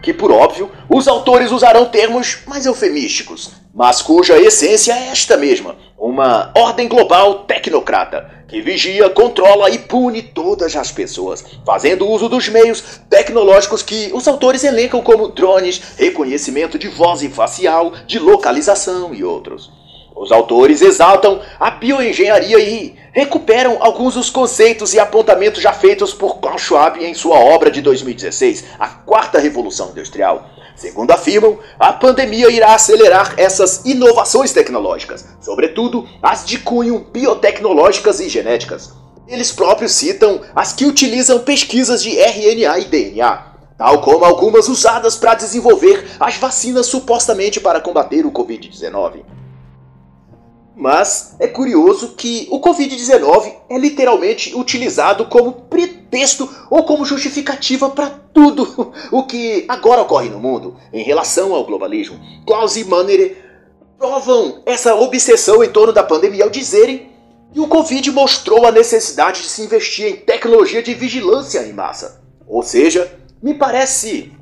Que, 0.00 0.14
por 0.14 0.30
óbvio, 0.30 0.70
os 0.88 1.08
autores 1.08 1.50
usarão 1.50 1.86
termos 1.86 2.44
mais 2.46 2.64
eufemísticos, 2.64 3.50
mas 3.74 4.00
cuja 4.00 4.38
essência 4.38 4.92
é 4.92 5.08
esta 5.08 5.36
mesma: 5.36 5.74
uma 5.98 6.52
ordem 6.54 6.86
global 6.86 7.40
tecnocrata 7.40 8.44
que 8.46 8.60
vigia, 8.60 9.10
controla 9.10 9.68
e 9.68 9.78
pune 9.78 10.22
todas 10.22 10.76
as 10.76 10.92
pessoas, 10.92 11.44
fazendo 11.66 12.08
uso 12.08 12.28
dos 12.28 12.48
meios 12.48 13.00
tecnológicos 13.10 13.82
que 13.82 14.12
os 14.14 14.28
autores 14.28 14.62
elencam 14.62 15.02
como 15.02 15.26
drones, 15.26 15.80
reconhecimento 15.96 16.78
de 16.78 16.86
voz 16.86 17.20
e 17.24 17.28
facial, 17.28 17.92
de 18.06 18.20
localização 18.20 19.12
e 19.12 19.24
outros. 19.24 19.79
Os 20.20 20.30
autores 20.30 20.82
exaltam 20.82 21.40
a 21.58 21.70
bioengenharia 21.70 22.58
e 22.58 22.94
recuperam 23.10 23.78
alguns 23.80 24.12
dos 24.12 24.28
conceitos 24.28 24.92
e 24.92 25.00
apontamentos 25.00 25.62
já 25.62 25.72
feitos 25.72 26.12
por 26.12 26.40
Klaus 26.40 26.60
Schwab 26.60 27.02
em 27.02 27.14
sua 27.14 27.38
obra 27.38 27.70
de 27.70 27.80
2016, 27.80 28.66
A 28.78 28.86
Quarta 28.86 29.38
Revolução 29.38 29.88
Industrial 29.88 30.46
Segundo 30.76 31.10
afirmam, 31.10 31.58
a 31.78 31.92
pandemia 31.92 32.50
irá 32.50 32.74
acelerar 32.74 33.34
essas 33.38 33.84
inovações 33.84 34.52
tecnológicas, 34.52 35.26
sobretudo 35.40 36.06
as 36.22 36.46
de 36.46 36.58
cunho 36.58 37.06
biotecnológicas 37.12 38.20
e 38.20 38.28
genéticas. 38.28 38.92
Eles 39.26 39.52
próprios 39.52 39.92
citam 39.92 40.40
as 40.54 40.72
que 40.72 40.86
utilizam 40.86 41.38
pesquisas 41.40 42.02
de 42.02 42.18
RNA 42.18 42.78
e 42.78 42.84
DNA, 42.86 43.42
tal 43.76 44.00
como 44.00 44.24
algumas 44.24 44.68
usadas 44.68 45.16
para 45.16 45.34
desenvolver 45.34 46.06
as 46.18 46.36
vacinas 46.36 46.86
supostamente 46.86 47.58
para 47.58 47.80
combater 47.80 48.24
o 48.24 48.32
Covid-19. 48.32 49.39
Mas 50.80 51.36
é 51.38 51.46
curioso 51.46 52.14
que 52.16 52.48
o 52.50 52.58
Covid-19 52.58 53.52
é 53.68 53.76
literalmente 53.76 54.56
utilizado 54.56 55.26
como 55.26 55.52
pretexto 55.52 56.48
ou 56.70 56.84
como 56.84 57.04
justificativa 57.04 57.90
para 57.90 58.08
tudo 58.08 58.90
o 59.12 59.24
que 59.24 59.66
agora 59.68 60.00
ocorre 60.00 60.30
no 60.30 60.40
mundo 60.40 60.78
em 60.90 61.02
relação 61.02 61.54
ao 61.54 61.66
globalismo. 61.66 62.18
Klaus 62.46 62.76
e 62.76 62.84
Manner 62.84 63.36
provam 63.98 64.62
essa 64.64 64.94
obsessão 64.94 65.62
em 65.62 65.68
torno 65.68 65.92
da 65.92 66.02
pandemia 66.02 66.44
ao 66.44 66.50
dizerem 66.50 67.10
que 67.52 67.60
o 67.60 67.68
Covid 67.68 68.10
mostrou 68.12 68.64
a 68.64 68.72
necessidade 68.72 69.42
de 69.42 69.48
se 69.48 69.60
investir 69.60 70.06
em 70.06 70.16
tecnologia 70.16 70.82
de 70.82 70.94
vigilância 70.94 71.60
em 71.66 71.74
massa. 71.74 72.22
Ou 72.48 72.62
seja, 72.62 73.18
me 73.42 73.52
parece 73.52 74.32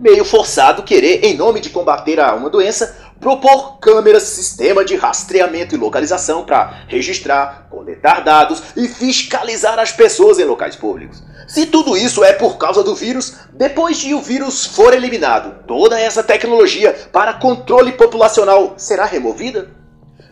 meio 0.00 0.24
forçado 0.24 0.82
querer, 0.82 1.24
em 1.24 1.36
nome 1.36 1.60
de 1.60 1.70
combater 1.70 2.18
uma 2.18 2.50
doença, 2.50 2.99
propor 3.20 3.78
câmeras, 3.78 4.22
sistema 4.22 4.84
de 4.84 4.96
rastreamento 4.96 5.74
e 5.74 5.78
localização 5.78 6.44
para 6.44 6.84
registrar, 6.88 7.66
coletar 7.70 8.24
dados 8.24 8.62
e 8.74 8.88
fiscalizar 8.88 9.78
as 9.78 9.92
pessoas 9.92 10.38
em 10.38 10.44
locais 10.44 10.74
públicos. 10.74 11.22
Se 11.46 11.66
tudo 11.66 11.96
isso 11.96 12.24
é 12.24 12.32
por 12.32 12.56
causa 12.56 12.82
do 12.82 12.94
vírus, 12.94 13.34
depois 13.52 13.98
de 13.98 14.14
o 14.14 14.20
vírus 14.20 14.64
for 14.64 14.94
eliminado, 14.94 15.64
toda 15.66 16.00
essa 16.00 16.22
tecnologia 16.22 16.92
para 17.12 17.34
controle 17.34 17.92
populacional 17.92 18.74
será 18.76 19.04
removida? 19.04 19.68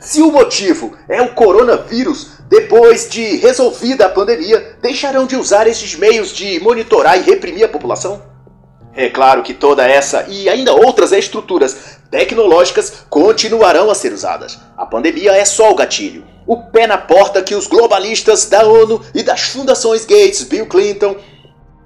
Se 0.01 0.23
o 0.23 0.31
motivo 0.31 0.97
é 1.09 1.21
o 1.21 1.35
coronavírus, 1.35 2.39
depois 2.49 3.09
de 3.11 3.37
resolvida 3.37 4.07
a 4.07 4.09
pandemia, 4.09 4.77
deixarão 4.81 5.27
de 5.27 5.37
usar 5.37 5.67
esses 5.67 5.95
meios 5.97 6.33
de 6.33 6.61
monitorar 6.61 7.19
e 7.19 7.23
reprimir 7.23 7.65
a 7.65 7.69
população? 7.69 8.23
É 8.95 9.09
claro 9.09 9.43
que 9.43 9.55
toda 9.55 9.87
essa 9.87 10.27
e 10.29 10.49
ainda 10.49 10.73
outras 10.73 11.13
estruturas 11.13 11.98
tecnológicas 12.11 13.05
continuarão 13.09 13.91
a 13.91 13.95
ser 13.95 14.13
usadas. 14.13 14.59
A 14.77 14.87
pandemia 14.87 15.33
é 15.33 15.45
só 15.45 15.71
o 15.71 15.75
gatilho, 15.75 16.25
o 16.47 16.57
pé 16.57 16.87
na 16.87 16.99
porta 16.99 17.43
que 17.43 17.55
os 17.55 17.67
globalistas 17.67 18.47
da 18.47 18.67
ONU 18.67 19.01
e 19.15 19.23
das 19.23 19.43
fundações 19.43 20.05
Gates, 20.05 20.43
Bill 20.45 20.67
Clinton, 20.67 21.17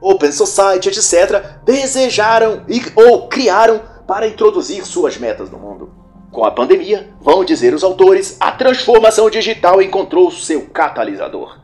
Open 0.01 0.33
Society, 0.33 0.89
etc., 0.89 1.45
desejaram 1.64 2.62
e, 2.68 2.83
ou 2.95 3.29
criaram 3.29 3.81
para 4.07 4.27
introduzir 4.27 4.85
suas 4.85 5.16
metas 5.16 5.51
no 5.51 5.59
mundo. 5.59 5.93
Com 6.31 6.45
a 6.45 6.51
pandemia, 6.51 7.11
vão 7.20 7.45
dizer 7.45 7.75
os 7.75 7.85
autores, 7.85 8.37
a 8.41 8.53
transformação 8.53 9.29
digital 9.29 9.83
encontrou 9.83 10.31
seu 10.31 10.62
catalisador. 10.66 11.59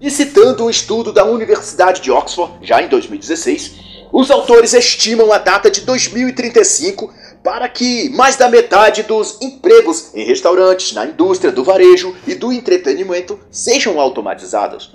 E 0.00 0.10
citando 0.10 0.64
um 0.64 0.70
estudo 0.70 1.12
da 1.12 1.24
Universidade 1.24 2.00
de 2.00 2.10
Oxford, 2.10 2.54
já 2.62 2.82
em 2.82 2.88
2016, 2.88 3.92
os 4.12 4.30
autores 4.30 4.74
estimam 4.74 5.32
a 5.32 5.38
data 5.38 5.70
de 5.70 5.80
2035 5.82 7.12
para 7.42 7.68
que 7.68 8.08
mais 8.10 8.36
da 8.36 8.48
metade 8.48 9.02
dos 9.02 9.40
empregos 9.40 10.14
em 10.14 10.24
restaurantes, 10.24 10.92
na 10.92 11.06
indústria 11.06 11.50
do 11.50 11.64
varejo 11.64 12.16
e 12.26 12.34
do 12.34 12.52
entretenimento 12.52 13.38
sejam 13.50 14.00
automatizados. 14.00 14.94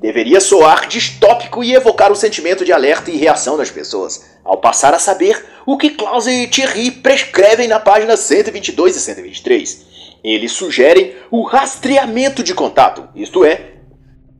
Deveria 0.00 0.40
soar 0.40 0.86
distópico 0.86 1.62
e 1.62 1.74
evocar 1.74 2.12
o 2.12 2.16
sentimento 2.16 2.64
de 2.64 2.72
alerta 2.72 3.10
e 3.10 3.16
reação 3.16 3.56
das 3.56 3.70
pessoas, 3.70 4.24
ao 4.44 4.58
passar 4.58 4.94
a 4.94 4.98
saber 4.98 5.44
o 5.66 5.76
que 5.76 5.90
Klaus 5.90 6.26
e 6.26 6.46
Thierry 6.46 6.90
prescrevem 6.90 7.68
na 7.68 7.80
página 7.80 8.16
122 8.16 8.96
e 8.96 9.00
123. 9.00 9.86
Eles 10.22 10.52
sugerem 10.52 11.14
o 11.30 11.42
rastreamento 11.42 12.42
de 12.42 12.54
contato, 12.54 13.08
isto 13.14 13.44
é, 13.44 13.72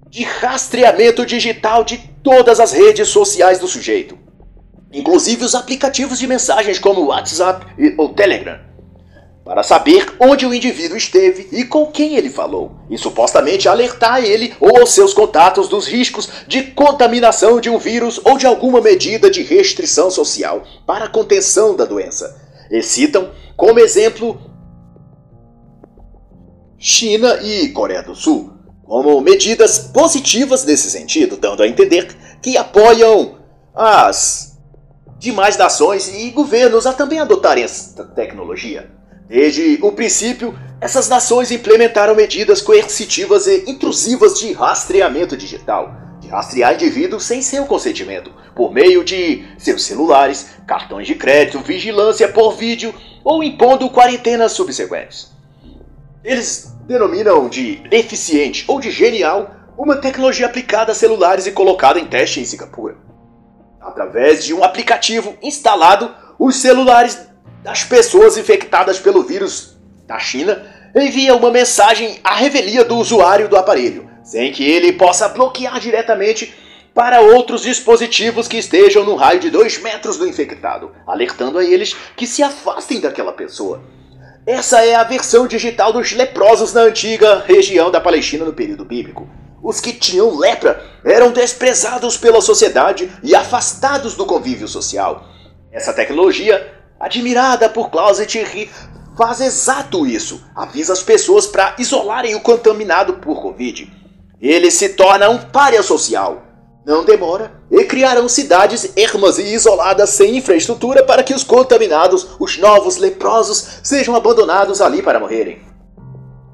de 0.08 0.22
rastreamento 0.22 1.26
digital 1.26 1.84
de 1.84 1.98
todas 2.22 2.60
as 2.60 2.72
redes 2.72 3.08
sociais 3.08 3.58
do 3.58 3.68
sujeito, 3.68 4.18
inclusive 4.92 5.44
os 5.44 5.54
aplicativos 5.54 6.18
de 6.18 6.26
mensagens 6.26 6.78
como 6.78 7.00
o 7.00 7.06
WhatsApp 7.06 7.66
ou 7.96 8.10
Telegram, 8.10 8.58
para 9.44 9.62
saber 9.62 10.14
onde 10.20 10.44
o 10.44 10.52
indivíduo 10.52 10.96
esteve 10.96 11.48
e 11.52 11.64
com 11.64 11.86
quem 11.86 12.16
ele 12.16 12.28
falou, 12.28 12.76
e 12.90 12.98
supostamente 12.98 13.68
alertar 13.68 14.22
ele 14.22 14.54
ou 14.60 14.86
seus 14.86 15.14
contatos 15.14 15.68
dos 15.68 15.86
riscos 15.86 16.28
de 16.46 16.62
contaminação 16.62 17.60
de 17.60 17.70
um 17.70 17.78
vírus 17.78 18.20
ou 18.24 18.36
de 18.36 18.46
alguma 18.46 18.80
medida 18.80 19.30
de 19.30 19.42
restrição 19.42 20.10
social 20.10 20.62
para 20.86 21.06
a 21.06 21.08
contenção 21.08 21.74
da 21.74 21.84
doença. 21.84 22.46
E 22.70 22.82
citam 22.82 23.32
como 23.56 23.78
exemplo 23.78 24.38
China 26.78 27.40
e 27.42 27.70
Coreia 27.70 28.02
do 28.02 28.14
Sul 28.14 28.58
como 28.88 29.20
medidas 29.20 29.78
positivas 29.78 30.64
nesse 30.64 30.90
sentido, 30.90 31.36
dando 31.36 31.62
a 31.62 31.68
entender 31.68 32.08
que 32.40 32.56
apoiam 32.56 33.36
as 33.74 34.47
demais 35.18 35.56
nações 35.56 36.08
e 36.14 36.30
governos 36.30 36.86
a 36.86 36.92
também 36.92 37.18
adotarem 37.18 37.64
essa 37.64 38.04
tecnologia. 38.04 38.90
Desde 39.28 39.78
o 39.82 39.92
princípio, 39.92 40.58
essas 40.80 41.08
nações 41.08 41.50
implementaram 41.50 42.14
medidas 42.14 42.62
coercitivas 42.62 43.46
e 43.46 43.70
intrusivas 43.70 44.38
de 44.38 44.52
rastreamento 44.52 45.36
digital, 45.36 45.94
de 46.20 46.28
rastrear 46.28 46.74
indivíduos 46.74 47.24
sem 47.24 47.42
seu 47.42 47.66
consentimento, 47.66 48.32
por 48.54 48.72
meio 48.72 49.04
de 49.04 49.44
seus 49.58 49.84
celulares, 49.84 50.50
cartões 50.66 51.06
de 51.06 51.14
crédito, 51.14 51.60
vigilância 51.60 52.28
por 52.28 52.56
vídeo 52.56 52.94
ou 53.22 53.42
impondo 53.42 53.90
quarentenas 53.90 54.52
subsequentes. 54.52 55.30
Eles 56.24 56.72
denominam 56.86 57.48
de 57.48 57.76
deficiente 57.88 58.64
ou 58.66 58.80
de 58.80 58.90
genial 58.90 59.54
uma 59.76 59.96
tecnologia 59.96 60.46
aplicada 60.46 60.92
a 60.92 60.94
celulares 60.94 61.46
e 61.46 61.52
colocada 61.52 62.00
em 62.00 62.06
teste 62.06 62.40
em 62.40 62.44
Singapura. 62.44 62.96
Através 63.88 64.44
de 64.44 64.52
um 64.52 64.62
aplicativo 64.62 65.34
instalado, 65.42 66.14
os 66.38 66.56
celulares 66.56 67.26
das 67.64 67.84
pessoas 67.84 68.36
infectadas 68.36 68.98
pelo 68.98 69.22
vírus 69.22 69.78
da 70.06 70.18
China 70.18 70.62
enviam 70.94 71.38
uma 71.38 71.50
mensagem 71.50 72.20
à 72.22 72.34
revelia 72.34 72.84
do 72.84 72.98
usuário 72.98 73.48
do 73.48 73.56
aparelho, 73.56 74.06
sem 74.22 74.52
que 74.52 74.62
ele 74.62 74.92
possa 74.92 75.26
bloquear 75.28 75.80
diretamente 75.80 76.54
para 76.94 77.22
outros 77.22 77.62
dispositivos 77.62 78.46
que 78.46 78.58
estejam 78.58 79.04
no 79.04 79.16
raio 79.16 79.40
de 79.40 79.48
2 79.48 79.80
metros 79.80 80.18
do 80.18 80.28
infectado, 80.28 80.92
alertando 81.06 81.56
a 81.56 81.64
eles 81.64 81.96
que 82.14 82.26
se 82.26 82.42
afastem 82.42 83.00
daquela 83.00 83.32
pessoa. 83.32 83.82
Essa 84.46 84.84
é 84.84 84.94
a 84.94 85.04
versão 85.04 85.46
digital 85.46 85.94
dos 85.94 86.12
leprosos 86.12 86.74
na 86.74 86.82
antiga 86.82 87.42
região 87.46 87.90
da 87.90 88.02
Palestina 88.02 88.44
no 88.44 88.52
período 88.52 88.84
bíblico. 88.84 89.26
Os 89.62 89.80
que 89.80 89.92
tinham 89.92 90.36
lepra 90.36 90.82
eram 91.04 91.32
desprezados 91.32 92.16
pela 92.16 92.40
sociedade 92.40 93.10
e 93.22 93.34
afastados 93.34 94.14
do 94.14 94.26
convívio 94.26 94.68
social. 94.68 95.24
Essa 95.72 95.92
tecnologia, 95.92 96.74
admirada 96.98 97.68
por 97.68 97.90
Klaus 97.90 98.18
e 98.20 98.26
Thierry, 98.26 98.70
faz 99.16 99.40
exato 99.40 100.06
isso. 100.06 100.44
Avisa 100.54 100.92
as 100.92 101.02
pessoas 101.02 101.46
para 101.46 101.74
isolarem 101.78 102.34
o 102.34 102.40
contaminado 102.40 103.14
por 103.14 103.42
Covid. 103.42 103.92
Ele 104.40 104.70
se 104.70 104.90
torna 104.90 105.28
um 105.28 105.38
párea 105.38 105.82
social 105.82 106.48
não 106.88 107.04
demora, 107.04 107.52
e 107.70 107.84
criarão 107.84 108.26
cidades 108.30 108.96
ermas 108.96 109.38
e 109.38 109.42
isoladas 109.42 110.08
sem 110.08 110.38
infraestrutura 110.38 111.04
para 111.04 111.22
que 111.22 111.34
os 111.34 111.44
contaminados, 111.44 112.26
os 112.40 112.56
novos 112.56 112.96
leprosos, 112.96 113.80
sejam 113.82 114.16
abandonados 114.16 114.80
ali 114.80 115.02
para 115.02 115.20
morrerem. 115.20 115.60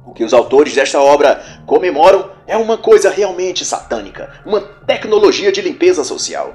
O 0.04 0.12
que 0.12 0.24
os 0.24 0.34
autores 0.34 0.74
desta 0.74 1.00
obra 1.00 1.62
comemoram 1.66 2.30
é 2.46 2.56
uma 2.56 2.76
coisa 2.76 3.10
realmente 3.10 3.64
satânica, 3.64 4.40
uma 4.44 4.60
tecnologia 4.60 5.50
de 5.50 5.60
limpeza 5.60 6.04
social. 6.04 6.54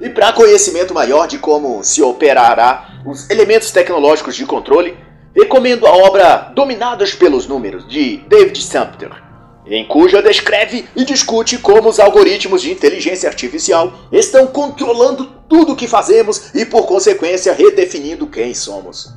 E 0.00 0.08
para 0.08 0.32
conhecimento 0.32 0.94
maior 0.94 1.26
de 1.26 1.38
como 1.38 1.82
se 1.84 2.02
operará 2.02 3.02
os 3.04 3.28
elementos 3.28 3.70
tecnológicos 3.70 4.34
de 4.34 4.46
controle, 4.46 4.96
recomendo 5.34 5.86
a 5.86 5.92
obra 5.92 6.52
Dominados 6.54 7.14
pelos 7.14 7.46
Números, 7.46 7.86
de 7.88 8.18
David 8.28 8.62
Sumter 8.62 9.30
em 9.70 9.86
cuja 9.86 10.20
descreve 10.20 10.88
e 10.96 11.04
discute 11.04 11.56
como 11.58 11.88
os 11.88 12.00
algoritmos 12.00 12.62
de 12.62 12.72
inteligência 12.72 13.28
artificial 13.28 13.92
estão 14.10 14.46
controlando 14.48 15.26
tudo 15.48 15.72
o 15.72 15.76
que 15.76 15.86
fazemos 15.86 16.52
e, 16.54 16.66
por 16.66 16.86
consequência, 16.86 17.52
redefinindo 17.52 18.26
quem 18.26 18.52
somos. 18.52 19.14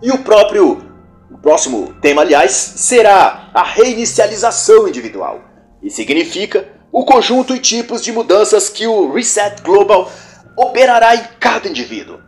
E 0.00 0.12
o 0.12 0.18
próprio 0.18 0.85
o 1.30 1.38
próximo 1.38 1.94
tema, 2.00 2.22
aliás, 2.22 2.52
será 2.52 3.50
a 3.52 3.62
reinicialização 3.62 4.86
individual, 4.86 5.40
e 5.82 5.90
significa 5.90 6.68
o 6.92 7.04
conjunto 7.04 7.54
e 7.54 7.58
tipos 7.58 8.02
de 8.02 8.12
mudanças 8.12 8.68
que 8.68 8.86
o 8.86 9.12
Reset 9.12 9.62
Global 9.62 10.10
operará 10.56 11.14
em 11.14 11.24
cada 11.38 11.68
indivíduo. 11.68 12.20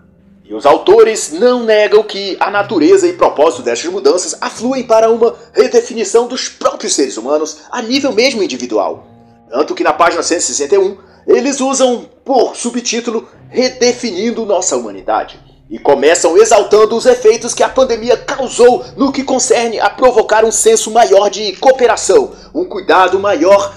E 0.45 0.55
os 0.55 0.65
autores 0.65 1.31
não 1.33 1.63
negam 1.63 2.03
que 2.03 2.37
a 2.41 2.51
natureza 2.51 3.07
e 3.07 3.13
propósito 3.13 3.63
destas 3.63 3.91
mudanças 3.91 4.37
afluem 4.41 4.83
para 4.83 5.11
uma 5.11 5.35
redefinição 5.53 6.27
dos 6.27 6.49
próprios 6.49 6.95
seres 6.95 7.17
humanos 7.17 7.59
a 7.71 7.83
nível 7.83 8.13
mesmo 8.13 8.43
individual. 8.43 9.07
Tanto 9.51 9.75
que 9.75 9.85
na 9.85 9.93
página 9.93 10.23
161 10.23 10.97
eles 11.27 11.61
usam 11.61 12.09
por 12.25 12.57
subtítulo 12.57 13.29
Redefinindo 13.51 14.47
Nossa 14.47 14.77
Humanidade, 14.77 15.39
e 15.71 15.79
começam 15.79 16.37
exaltando 16.37 16.97
os 16.97 17.05
efeitos 17.05 17.53
que 17.53 17.63
a 17.63 17.69
pandemia 17.69 18.17
causou 18.17 18.85
no 18.97 19.13
que 19.13 19.23
concerne 19.23 19.79
a 19.79 19.91
provocar 19.91 20.45
um 20.45 20.53
senso 20.53 20.91
maior 20.91 21.29
de 21.29 21.53
cooperação, 21.57 22.33
um 22.55 22.65
cuidado 22.65 23.19
maior 23.19 23.75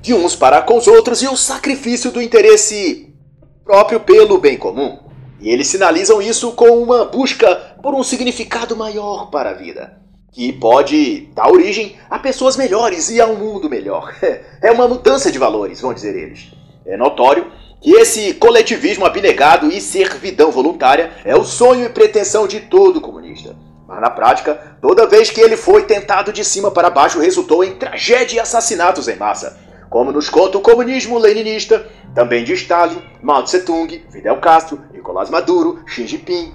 de 0.00 0.14
uns 0.14 0.36
para 0.36 0.62
com 0.62 0.76
os 0.76 0.86
outros 0.86 1.20
e 1.22 1.26
o 1.26 1.36
sacrifício 1.36 2.12
do 2.12 2.22
interesse 2.22 3.12
próprio 3.64 3.98
pelo 3.98 4.38
bem 4.38 4.56
comum. 4.56 5.00
E 5.40 5.50
eles 5.50 5.66
sinalizam 5.66 6.22
isso 6.22 6.52
com 6.52 6.80
uma 6.80 7.04
busca 7.04 7.56
por 7.82 7.94
um 7.94 8.04
significado 8.04 8.76
maior 8.76 9.28
para 9.28 9.50
a 9.50 9.54
vida, 9.54 10.00
que 10.32 10.52
pode 10.52 11.28
dar 11.34 11.50
origem 11.50 11.96
a 12.08 12.18
pessoas 12.18 12.56
melhores 12.56 13.10
e 13.10 13.20
a 13.20 13.26
um 13.26 13.36
mundo 13.36 13.68
melhor. 13.68 14.14
É 14.62 14.70
uma 14.70 14.88
mudança 14.88 15.30
de 15.30 15.38
valores, 15.38 15.80
vão 15.80 15.92
dizer 15.92 16.16
eles. 16.16 16.50
É 16.84 16.96
notório 16.96 17.52
que 17.80 17.92
esse 17.92 18.34
coletivismo 18.34 19.04
abnegado 19.04 19.68
e 19.70 19.80
servidão 19.80 20.50
voluntária 20.50 21.12
é 21.24 21.36
o 21.36 21.44
sonho 21.44 21.84
e 21.84 21.88
pretensão 21.88 22.46
de 22.46 22.60
todo 22.60 23.00
comunista. 23.00 23.54
Mas 23.86 24.00
na 24.00 24.10
prática, 24.10 24.78
toda 24.82 25.06
vez 25.06 25.30
que 25.30 25.40
ele 25.40 25.56
foi 25.56 25.84
tentado 25.84 26.32
de 26.32 26.44
cima 26.44 26.70
para 26.70 26.90
baixo, 26.90 27.20
resultou 27.20 27.62
em 27.62 27.76
tragédia 27.76 28.36
e 28.36 28.40
assassinatos 28.40 29.06
em 29.06 29.16
massa. 29.16 29.58
Como 29.88 30.10
nos 30.10 30.28
conta 30.28 30.58
o 30.58 30.60
comunismo 30.60 31.16
leninista, 31.18 31.86
também 32.14 32.42
de 32.42 32.54
Stalin, 32.54 33.00
Mao 33.22 33.44
Tse 33.44 33.60
Tung, 33.60 34.04
Fidel 34.10 34.40
Castro, 34.40 34.80
Nicolás 34.92 35.30
Maduro, 35.30 35.82
Xi 35.86 36.06
Jinping. 36.06 36.52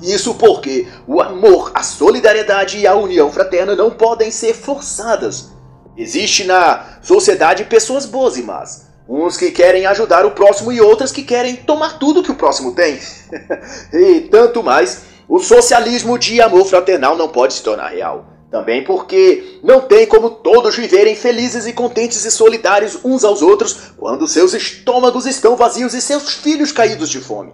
Isso 0.00 0.34
porque 0.34 0.86
o 1.06 1.20
amor, 1.20 1.72
a 1.74 1.82
solidariedade 1.82 2.78
e 2.78 2.86
a 2.86 2.94
união 2.94 3.30
fraterna 3.30 3.74
não 3.74 3.90
podem 3.90 4.30
ser 4.30 4.54
forçadas. 4.54 5.52
Existe 5.96 6.44
na 6.44 6.98
sociedade 7.02 7.64
pessoas 7.64 8.06
boas 8.06 8.36
e 8.36 8.42
más, 8.42 8.91
Uns 9.08 9.36
que 9.36 9.50
querem 9.50 9.86
ajudar 9.86 10.24
o 10.24 10.30
próximo 10.30 10.72
e 10.72 10.80
outras 10.80 11.10
que 11.10 11.22
querem 11.22 11.56
tomar 11.56 11.98
tudo 11.98 12.22
que 12.22 12.30
o 12.30 12.36
próximo 12.36 12.72
tem. 12.72 12.98
e 13.92 14.20
tanto 14.30 14.62
mais, 14.62 15.02
o 15.28 15.38
socialismo 15.38 16.18
de 16.18 16.40
amor 16.40 16.64
fraternal 16.66 17.16
não 17.16 17.28
pode 17.28 17.54
se 17.54 17.62
tornar 17.62 17.88
real. 17.88 18.26
Também 18.50 18.84
porque 18.84 19.58
não 19.62 19.80
tem 19.80 20.06
como 20.06 20.28
todos 20.28 20.76
viverem 20.76 21.16
felizes 21.16 21.66
e 21.66 21.72
contentes 21.72 22.22
e 22.24 22.30
solidários 22.30 22.98
uns 23.02 23.24
aos 23.24 23.40
outros 23.40 23.92
quando 23.96 24.28
seus 24.28 24.52
estômagos 24.52 25.24
estão 25.24 25.56
vazios 25.56 25.94
e 25.94 26.02
seus 26.02 26.34
filhos 26.34 26.70
caídos 26.70 27.08
de 27.08 27.18
fome. 27.18 27.52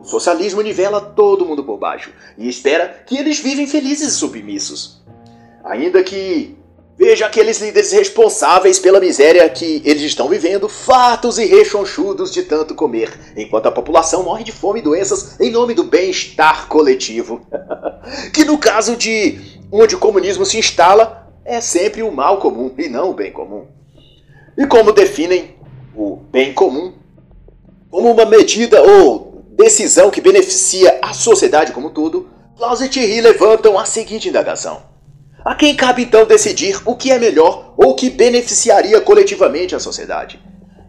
O 0.00 0.04
socialismo 0.04 0.60
nivela 0.60 1.00
todo 1.00 1.46
mundo 1.46 1.62
por 1.62 1.78
baixo 1.78 2.10
e 2.36 2.48
espera 2.48 3.04
que 3.06 3.16
eles 3.16 3.38
vivem 3.38 3.68
felizes 3.68 4.08
e 4.08 4.16
submissos. 4.16 5.00
Ainda 5.64 6.02
que 6.02 6.58
Veja 6.96 7.26
aqueles 7.26 7.58
líderes 7.58 7.90
responsáveis 7.90 8.78
pela 8.78 9.00
miséria 9.00 9.48
que 9.48 9.82
eles 9.84 10.02
estão 10.02 10.28
vivendo, 10.28 10.68
fartos 10.68 11.38
e 11.38 11.46
rechonchudos 11.46 12.30
de 12.30 12.42
tanto 12.42 12.74
comer, 12.74 13.10
enquanto 13.34 13.66
a 13.66 13.72
população 13.72 14.22
morre 14.22 14.44
de 14.44 14.52
fome 14.52 14.80
e 14.80 14.82
doenças 14.82 15.40
em 15.40 15.50
nome 15.50 15.72
do 15.72 15.84
bem-estar 15.84 16.68
coletivo. 16.68 17.46
que 18.32 18.44
no 18.44 18.58
caso 18.58 18.94
de 18.94 19.40
onde 19.70 19.94
o 19.94 19.98
comunismo 19.98 20.44
se 20.44 20.58
instala, 20.58 21.26
é 21.44 21.60
sempre 21.62 22.02
o 22.02 22.12
mal 22.12 22.38
comum 22.38 22.72
e 22.76 22.88
não 22.88 23.10
o 23.10 23.14
bem 23.14 23.32
comum. 23.32 23.66
E 24.56 24.66
como 24.66 24.92
definem 24.92 25.56
o 25.96 26.16
bem 26.16 26.52
comum? 26.52 26.92
Como 27.90 28.12
uma 28.12 28.26
medida 28.26 28.82
ou 28.82 29.42
decisão 29.50 30.10
que 30.10 30.20
beneficia 30.20 30.98
a 31.00 31.14
sociedade 31.14 31.72
como 31.72 31.88
um 31.88 31.92
todo, 31.92 32.28
Klaus 32.56 32.82
e 32.82 32.88
Thierry 32.88 33.22
levantam 33.22 33.78
a 33.78 33.86
seguinte 33.86 34.28
indagação. 34.28 34.91
A 35.44 35.56
quem 35.56 35.74
cabe 35.74 36.02
então 36.02 36.24
decidir 36.24 36.80
o 36.84 36.94
que 36.94 37.10
é 37.10 37.18
melhor 37.18 37.74
ou 37.76 37.96
que 37.96 38.08
beneficiaria 38.08 39.00
coletivamente 39.00 39.74
a 39.74 39.80
sociedade? 39.80 40.40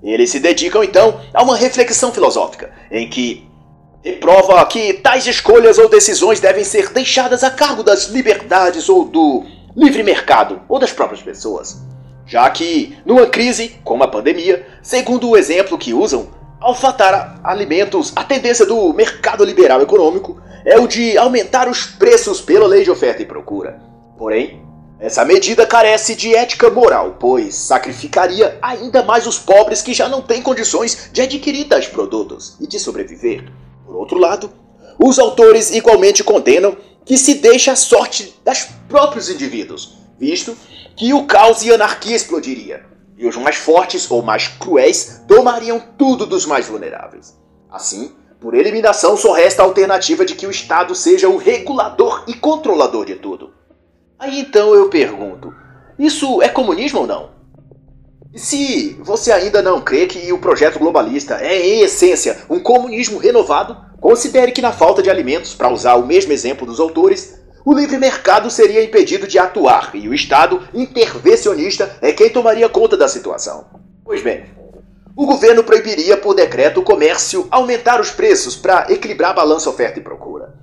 Eles 0.04 0.30
se 0.30 0.39
dedicam 0.39 0.84
então 0.84 1.20
a 1.34 1.41
uma 1.41 1.58
reflexão 1.58 2.12
filosófica, 2.12 2.72
em 2.91 3.10
que 3.10 3.49
prova 4.20 4.64
que 4.68 4.93
tais 4.93 5.26
escolhas 5.26 5.80
ou 5.80 5.89
decisões 5.89 6.39
devem 6.39 6.64
ser 6.64 6.89
deixadas 6.93 7.43
a 7.43 7.49
cargo 7.49 7.82
das 7.82 8.10
liberdades 8.10 8.89
ou 8.89 9.06
do 9.06 9.43
livre 9.76 10.04
mercado 10.04 10.62
ou 10.70 10.78
das 10.78 10.91
próprias 10.91 11.22
pessoas. 11.22 11.82
Já 12.28 12.47
que, 12.49 12.95
numa 13.06 13.26
crise 13.26 13.76
como 13.84 14.04
a 14.04 14.08
pandemia, 14.08 14.68
segundo 14.84 15.30
o 15.30 15.38
exemplo 15.38 15.80
que 15.80 15.93
usam, 15.93 16.28
ao 16.60 16.76
fatar 16.76 17.39
alimentos, 17.43 18.14
a 18.16 18.24
tendência 18.24 18.66
do 18.66 18.93
mercado 18.93 19.43
liberal 19.43 19.82
econômico 19.82 20.39
é 20.64 20.80
o 20.80 20.88
de 20.88 21.18
aumentar 21.18 21.68
os 21.68 21.86
preços 21.86 22.39
pela 22.39 22.68
lei 22.68 22.84
de 22.84 22.91
oferta 22.91 23.22
e 23.22 23.26
procura. 23.26 23.92
Porém, 24.24 24.65
essa 25.01 25.26
medida 25.26 25.67
carece 25.67 26.15
de 26.15 26.34
ética 26.34 26.69
moral, 26.69 27.17
pois 27.19 27.55
sacrificaria 27.55 28.57
ainda 28.61 29.03
mais 29.03 29.28
os 29.28 29.38
pobres 29.38 29.82
que 29.82 29.93
já 29.93 30.07
não 30.07 30.21
têm 30.21 30.41
condições 30.41 31.09
de 31.11 31.21
adquirir 31.21 31.65
tais 31.65 31.88
produtos 31.88 32.55
e 32.57 32.65
de 32.65 32.80
sobreviver. 32.80 33.51
Por 33.86 33.97
outro 33.97 34.17
lado, 34.17 34.49
os 34.97 35.19
autores 35.19 35.71
igualmente 35.71 36.24
condenam 36.24 36.78
que 37.03 37.17
se 37.17 37.34
deixe 37.34 37.69
a 37.69 37.76
sorte 37.76 38.34
das 38.45 38.63
próprios 38.88 39.30
indivíduos, 39.30 39.97
visto 40.17 40.55
que 40.95 41.13
o 41.13 41.26
caos 41.26 41.61
e 41.63 41.74
anarquia 41.74 42.15
explodiria, 42.15 42.86
e 43.17 43.28
os 43.28 43.36
mais 43.36 43.57
fortes 43.57 44.09
ou 44.09 44.21
mais 44.21 44.47
cruéis 44.47 45.21
tomariam 45.28 45.84
tudo 45.97 46.26
dos 46.26 46.45
mais 46.45 46.65
vulneráveis. 46.65 47.38
Assim, 47.69 48.13
por 48.39 48.53
eliminação, 48.53 49.17
só 49.17 49.34
resta 49.34 49.63
a 49.63 49.65
alternativa 49.65 50.24
de 50.24 50.34
que 50.34 50.47
o 50.47 50.51
Estado 50.51 50.95
seja 50.95 51.28
o 51.28 51.36
regulador 51.36 52.24
e 52.26 52.34
controlador 52.34 53.05
de 53.05 53.15
tudo. 53.15 53.53
Aí 54.24 54.39
então 54.39 54.74
eu 54.74 54.88
pergunto: 54.88 55.53
isso 55.99 56.41
é 56.41 56.47
comunismo 56.47 57.01
ou 57.01 57.07
não? 57.07 57.32
E 58.34 58.39
se 58.39 58.97
você 59.01 59.34
ainda 59.34 59.61
não 59.61 59.82
crê 59.82 60.07
que 60.07 60.32
o 60.32 60.39
projeto 60.39 60.80
globalista 60.80 61.36
é, 61.41 61.59
em 61.59 61.82
essência, 61.82 62.38
um 62.49 62.57
comunismo 62.57 63.19
renovado, 63.19 63.76
considere 63.99 64.53
que, 64.53 64.61
na 64.61 64.71
falta 64.71 65.03
de 65.03 65.09
alimentos, 65.09 65.53
para 65.53 65.69
usar 65.69 65.95
o 65.95 66.07
mesmo 66.07 66.32
exemplo 66.32 66.65
dos 66.65 66.80
autores, 66.80 67.38
o 67.65 67.74
livre 67.74 67.97
mercado 67.97 68.49
seria 68.49 68.82
impedido 68.82 69.28
de 69.28 69.38
atuar 69.38 69.91
e 69.93 70.07
o 70.07 70.13
Estado 70.13 70.61
intervencionista 70.74 71.97
é 72.01 72.13
quem 72.13 72.30
tomaria 72.30 72.69
conta 72.69 72.95
da 72.95 73.09
situação. 73.09 73.65
Pois 74.05 74.24
bem, 74.24 74.45
o 75.17 75.26
governo 75.26 75.65
proibiria 75.65 76.15
por 76.15 76.34
decreto 76.34 76.80
o 76.80 76.84
comércio 76.84 77.45
aumentar 77.51 77.99
os 77.99 78.09
preços 78.09 78.55
para 78.55 78.89
equilibrar 78.89 79.32
a 79.32 79.36
balança 79.36 79.69
oferta 79.69 79.99
e 79.99 80.01
procura. 80.01 80.62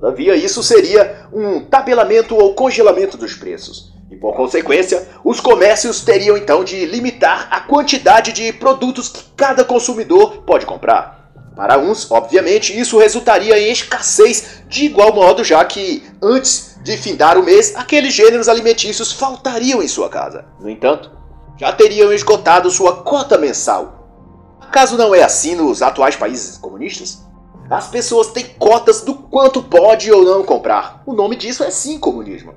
Todavia, 0.00 0.34
isso 0.34 0.62
seria 0.62 1.28
um 1.30 1.60
tabelamento 1.60 2.34
ou 2.34 2.54
congelamento 2.54 3.18
dos 3.18 3.34
preços. 3.34 3.92
E 4.10 4.16
por 4.16 4.34
consequência, 4.34 5.06
os 5.22 5.40
comércios 5.40 6.00
teriam 6.00 6.36
então 6.36 6.64
de 6.64 6.86
limitar 6.86 7.48
a 7.50 7.60
quantidade 7.60 8.32
de 8.32 8.52
produtos 8.52 9.08
que 9.08 9.22
cada 9.36 9.62
consumidor 9.62 10.38
pode 10.38 10.64
comprar. 10.64 11.30
Para 11.54 11.78
uns, 11.78 12.10
obviamente, 12.10 12.76
isso 12.76 12.98
resultaria 12.98 13.58
em 13.58 13.70
escassez 13.70 14.62
de 14.66 14.86
igual 14.86 15.12
modo, 15.12 15.44
já 15.44 15.62
que 15.64 16.02
antes 16.22 16.78
de 16.82 16.96
findar 16.96 17.36
o 17.36 17.42
mês, 17.42 17.76
aqueles 17.76 18.14
gêneros 18.14 18.48
alimentícios 18.48 19.12
faltariam 19.12 19.82
em 19.82 19.88
sua 19.88 20.08
casa. 20.08 20.46
No 20.58 20.70
entanto, 20.70 21.10
já 21.58 21.70
teriam 21.72 22.10
esgotado 22.10 22.70
sua 22.70 23.02
cota 23.02 23.36
mensal. 23.36 24.08
Acaso 24.60 24.96
não 24.96 25.14
é 25.14 25.22
assim 25.22 25.54
nos 25.54 25.82
atuais 25.82 26.16
países 26.16 26.56
comunistas? 26.56 27.29
As 27.70 27.86
pessoas 27.86 28.32
têm 28.32 28.46
cotas 28.58 29.02
do 29.02 29.14
quanto 29.14 29.62
pode 29.62 30.10
ou 30.10 30.24
não 30.24 30.42
comprar. 30.42 31.04
O 31.06 31.12
nome 31.12 31.36
disso 31.36 31.62
é 31.62 31.70
sim 31.70 32.00
comunismo. 32.00 32.52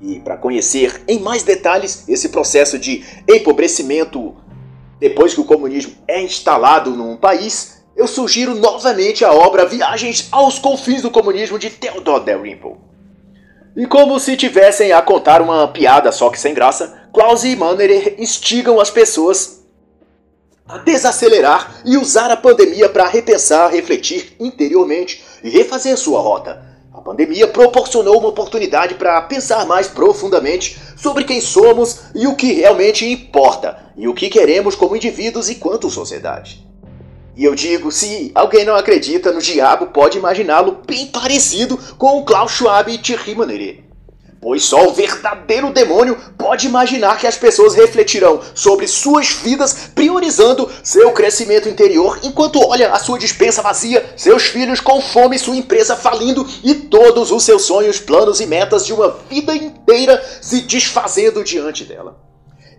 E 0.00 0.20
para 0.20 0.38
conhecer 0.38 1.02
em 1.06 1.20
mais 1.20 1.42
detalhes 1.42 2.08
esse 2.08 2.30
processo 2.30 2.78
de 2.78 3.04
empobrecimento 3.28 4.34
depois 4.98 5.34
que 5.34 5.40
o 5.40 5.44
comunismo 5.44 5.92
é 6.08 6.22
instalado 6.22 6.92
num 6.92 7.14
país, 7.14 7.84
eu 7.94 8.08
sugiro 8.08 8.54
novamente 8.54 9.22
a 9.22 9.32
obra 9.32 9.66
Viagens 9.66 10.28
aos 10.32 10.58
Confins 10.58 11.02
do 11.02 11.10
Comunismo 11.10 11.58
de 11.58 11.68
Theodore 11.68 12.24
Dalrymple. 12.24 12.76
E 13.76 13.86
como 13.86 14.18
se 14.18 14.34
tivessem 14.34 14.92
a 14.92 15.02
contar 15.02 15.42
uma 15.42 15.68
piada 15.68 16.10
só 16.10 16.30
que 16.30 16.40
sem 16.40 16.54
graça, 16.54 17.02
Klaus 17.12 17.44
e 17.44 17.54
Manner 17.54 18.14
instigam 18.18 18.80
as 18.80 18.90
pessoas 18.90 19.53
desacelerar 20.84 21.82
e 21.84 21.96
usar 21.96 22.30
a 22.30 22.36
pandemia 22.36 22.88
para 22.88 23.06
repensar, 23.06 23.70
refletir 23.70 24.34
interiormente 24.40 25.22
e 25.42 25.50
refazer 25.50 25.96
sua 25.96 26.20
rota. 26.20 26.64
A 26.92 27.00
pandemia 27.00 27.46
proporcionou 27.46 28.18
uma 28.18 28.28
oportunidade 28.28 28.94
para 28.94 29.20
pensar 29.22 29.66
mais 29.66 29.88
profundamente 29.88 30.78
sobre 30.96 31.24
quem 31.24 31.40
somos 31.40 32.04
e 32.14 32.26
o 32.26 32.34
que 32.34 32.52
realmente 32.52 33.04
importa, 33.04 33.92
e 33.96 34.08
o 34.08 34.14
que 34.14 34.30
queremos 34.30 34.74
como 34.74 34.96
indivíduos 34.96 35.50
e 35.50 35.56
quanto 35.56 35.90
sociedade. 35.90 36.64
E 37.36 37.44
eu 37.44 37.54
digo, 37.54 37.90
se 37.90 38.30
alguém 38.34 38.64
não 38.64 38.76
acredita 38.76 39.32
no 39.32 39.42
diabo, 39.42 39.88
pode 39.88 40.18
imaginá-lo 40.18 40.78
bem 40.86 41.08
parecido 41.08 41.76
com 41.98 42.18
o 42.18 42.24
Klaus 42.24 42.52
Schwab 42.52 42.90
e 42.90 42.96
Thierry 42.96 43.34
Maneret 43.34 43.83
pois 44.44 44.62
só 44.62 44.86
o 44.86 44.92
verdadeiro 44.92 45.72
demônio 45.72 46.18
pode 46.36 46.66
imaginar 46.66 47.16
que 47.16 47.26
as 47.26 47.38
pessoas 47.38 47.74
refletirão 47.74 48.42
sobre 48.54 48.86
suas 48.86 49.30
vidas, 49.30 49.88
priorizando 49.94 50.70
seu 50.82 51.12
crescimento 51.12 51.66
interior, 51.66 52.18
enquanto 52.22 52.60
olha 52.60 52.92
a 52.92 52.98
sua 52.98 53.18
dispensa 53.18 53.62
vazia, 53.62 54.04
seus 54.18 54.42
filhos 54.42 54.80
com 54.80 55.00
fome, 55.00 55.38
sua 55.38 55.56
empresa 55.56 55.96
falindo 55.96 56.46
e 56.62 56.74
todos 56.74 57.30
os 57.30 57.42
seus 57.42 57.62
sonhos, 57.62 57.98
planos 57.98 58.38
e 58.38 58.44
metas 58.46 58.84
de 58.84 58.92
uma 58.92 59.16
vida 59.30 59.56
inteira 59.56 60.22
se 60.42 60.60
desfazendo 60.60 61.42
diante 61.42 61.82
dela. 61.82 62.14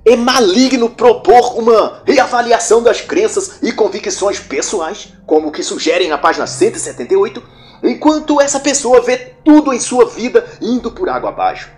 é 0.06 0.16
maligno 0.16 0.92
propor 0.92 1.58
uma 1.58 2.04
reavaliação 2.06 2.84
das 2.84 3.02
crenças 3.02 3.54
e 3.64 3.72
convicções 3.72 4.40
pessoais, 4.40 5.08
como 5.26 5.48
o 5.48 5.52
que 5.52 5.64
sugerem 5.64 6.10
na 6.10 6.18
página 6.20 6.46
178, 6.46 7.42
enquanto 7.88 8.42
essa 8.42 8.60
pessoa 8.60 9.02
vê 9.02 9.18
tudo 9.44 9.74
em 9.74 9.80
sua 9.80 10.06
vida 10.06 10.46
indo 10.62 10.92
por 10.92 11.10
água 11.10 11.30
abaixo. 11.30 11.72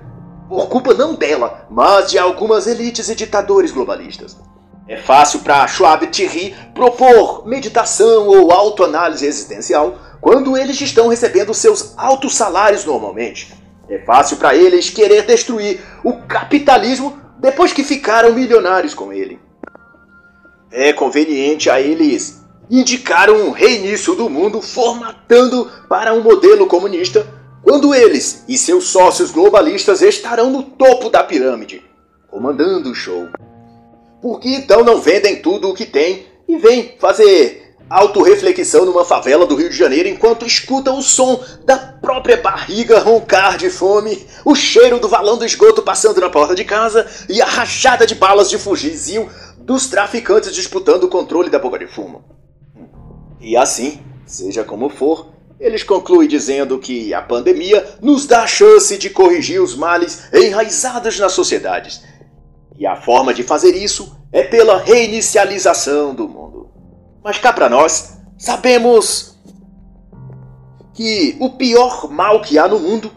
Por 0.47 0.67
culpa 0.67 0.93
não 0.93 1.13
dela, 1.13 1.65
mas 1.69 2.09
de 2.09 2.17
algumas 2.17 2.67
elites 2.67 3.09
e 3.09 3.15
ditadores 3.15 3.71
globalistas. 3.71 4.37
É 4.87 4.95
fácil 4.95 5.41
para 5.41 5.67
Schwab 5.67 6.07
Thierry 6.07 6.55
propor 6.73 7.45
meditação 7.45 8.27
ou 8.27 8.53
autoanálise 8.53 9.25
existencial 9.25 9.99
quando 10.21 10.57
eles 10.57 10.79
estão 10.79 11.09
recebendo 11.09 11.53
seus 11.53 11.93
altos 11.97 12.35
salários 12.35 12.85
normalmente. 12.85 13.53
É 13.89 13.99
fácil 13.99 14.37
para 14.37 14.55
eles 14.55 14.89
querer 14.89 15.25
destruir 15.25 15.81
o 16.03 16.13
capitalismo 16.27 17.17
depois 17.37 17.73
que 17.73 17.83
ficaram 17.83 18.33
milionários 18.33 18.93
com 18.93 19.11
ele. 19.11 19.39
É 20.71 20.93
conveniente 20.93 21.69
a 21.69 21.81
eles 21.81 22.41
indicar 22.69 23.29
um 23.29 23.51
reinício 23.51 24.15
do 24.15 24.29
mundo 24.29 24.61
formatando 24.61 25.69
para 25.87 26.13
um 26.13 26.21
modelo 26.21 26.67
comunista, 26.67 27.27
quando 27.63 27.93
eles 27.93 28.43
e 28.47 28.57
seus 28.57 28.85
sócios 28.85 29.31
globalistas 29.31 30.01
estarão 30.01 30.49
no 30.49 30.63
topo 30.63 31.09
da 31.09 31.23
pirâmide, 31.23 31.83
comandando 32.29 32.91
o 32.91 32.95
show. 32.95 33.27
Por 34.21 34.39
que 34.39 34.53
então 34.55 34.83
não 34.83 34.99
vendem 34.99 35.41
tudo 35.41 35.69
o 35.69 35.73
que 35.73 35.85
têm 35.85 36.25
e 36.47 36.57
vêm 36.57 36.95
fazer 36.99 37.75
autorreflexão 37.89 38.85
numa 38.85 39.05
favela 39.05 39.45
do 39.45 39.55
Rio 39.55 39.69
de 39.69 39.75
Janeiro 39.75 40.09
enquanto 40.09 40.45
escuta 40.45 40.91
o 40.91 41.01
som 41.01 41.41
da 41.65 41.77
própria 41.77 42.37
barriga 42.37 42.99
roncar 42.99 43.57
de 43.57 43.69
fome, 43.69 44.25
o 44.43 44.55
cheiro 44.55 44.99
do 44.99 45.07
valão 45.07 45.37
do 45.37 45.45
esgoto 45.45 45.81
passando 45.81 46.19
na 46.19 46.29
porta 46.29 46.53
de 46.53 46.65
casa 46.65 47.07
e 47.29 47.41
a 47.41 47.45
rachada 47.45 48.05
de 48.05 48.15
balas 48.15 48.49
de 48.49 48.57
fugizil 48.57 49.29
dos 49.57 49.87
traficantes 49.87 50.53
disputando 50.53 51.05
o 51.05 51.09
controle 51.09 51.49
da 51.49 51.59
boca 51.59 51.79
de 51.79 51.87
fumo. 51.87 52.36
E 53.39 53.55
assim, 53.55 53.99
seja 54.25 54.63
como 54.63 54.89
for, 54.89 55.29
eles 55.59 55.83
concluem 55.83 56.27
dizendo 56.27 56.77
que 56.77 57.13
a 57.13 57.21
pandemia 57.21 57.85
nos 58.01 58.25
dá 58.25 58.43
a 58.43 58.47
chance 58.47 58.97
de 58.97 59.09
corrigir 59.09 59.61
os 59.61 59.75
males 59.75 60.31
enraizados 60.33 61.19
nas 61.19 61.31
sociedades. 61.31 62.03
E 62.77 62.85
a 62.85 62.95
forma 62.95 63.33
de 63.33 63.43
fazer 63.43 63.75
isso 63.75 64.15
é 64.31 64.43
pela 64.43 64.77
reinicialização 64.77 66.13
do 66.13 66.27
mundo. 66.27 66.69
Mas 67.23 67.39
cá 67.39 67.51
para 67.51 67.69
nós, 67.69 68.17
sabemos 68.37 69.35
que 70.93 71.35
o 71.39 71.51
pior 71.51 72.09
mal 72.11 72.41
que 72.41 72.57
há 72.57 72.67
no 72.67 72.79
mundo 72.79 73.11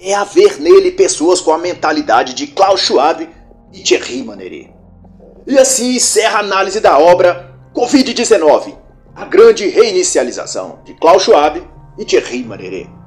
é 0.00 0.14
haver 0.14 0.58
nele 0.58 0.90
pessoas 0.90 1.40
com 1.40 1.52
a 1.52 1.58
mentalidade 1.58 2.34
de 2.34 2.46
Klaus 2.48 2.80
Schwab 2.80 3.28
e 3.72 3.80
Thierry 3.80 4.24
Maneret. 4.24 4.72
E 5.46 5.58
assim 5.58 5.94
encerra 5.94 6.38
a 6.38 6.40
análise 6.40 6.80
da 6.80 6.98
obra 6.98 7.54
Covid-19, 7.74 8.74
a 9.14 9.24
grande 9.24 9.68
reinicialização 9.68 10.78
de 10.84 10.94
Klaus 10.94 11.24
Schwab 11.24 11.62
e 11.98 12.04
Thierry 12.04 12.42
Maneret. 12.44 12.99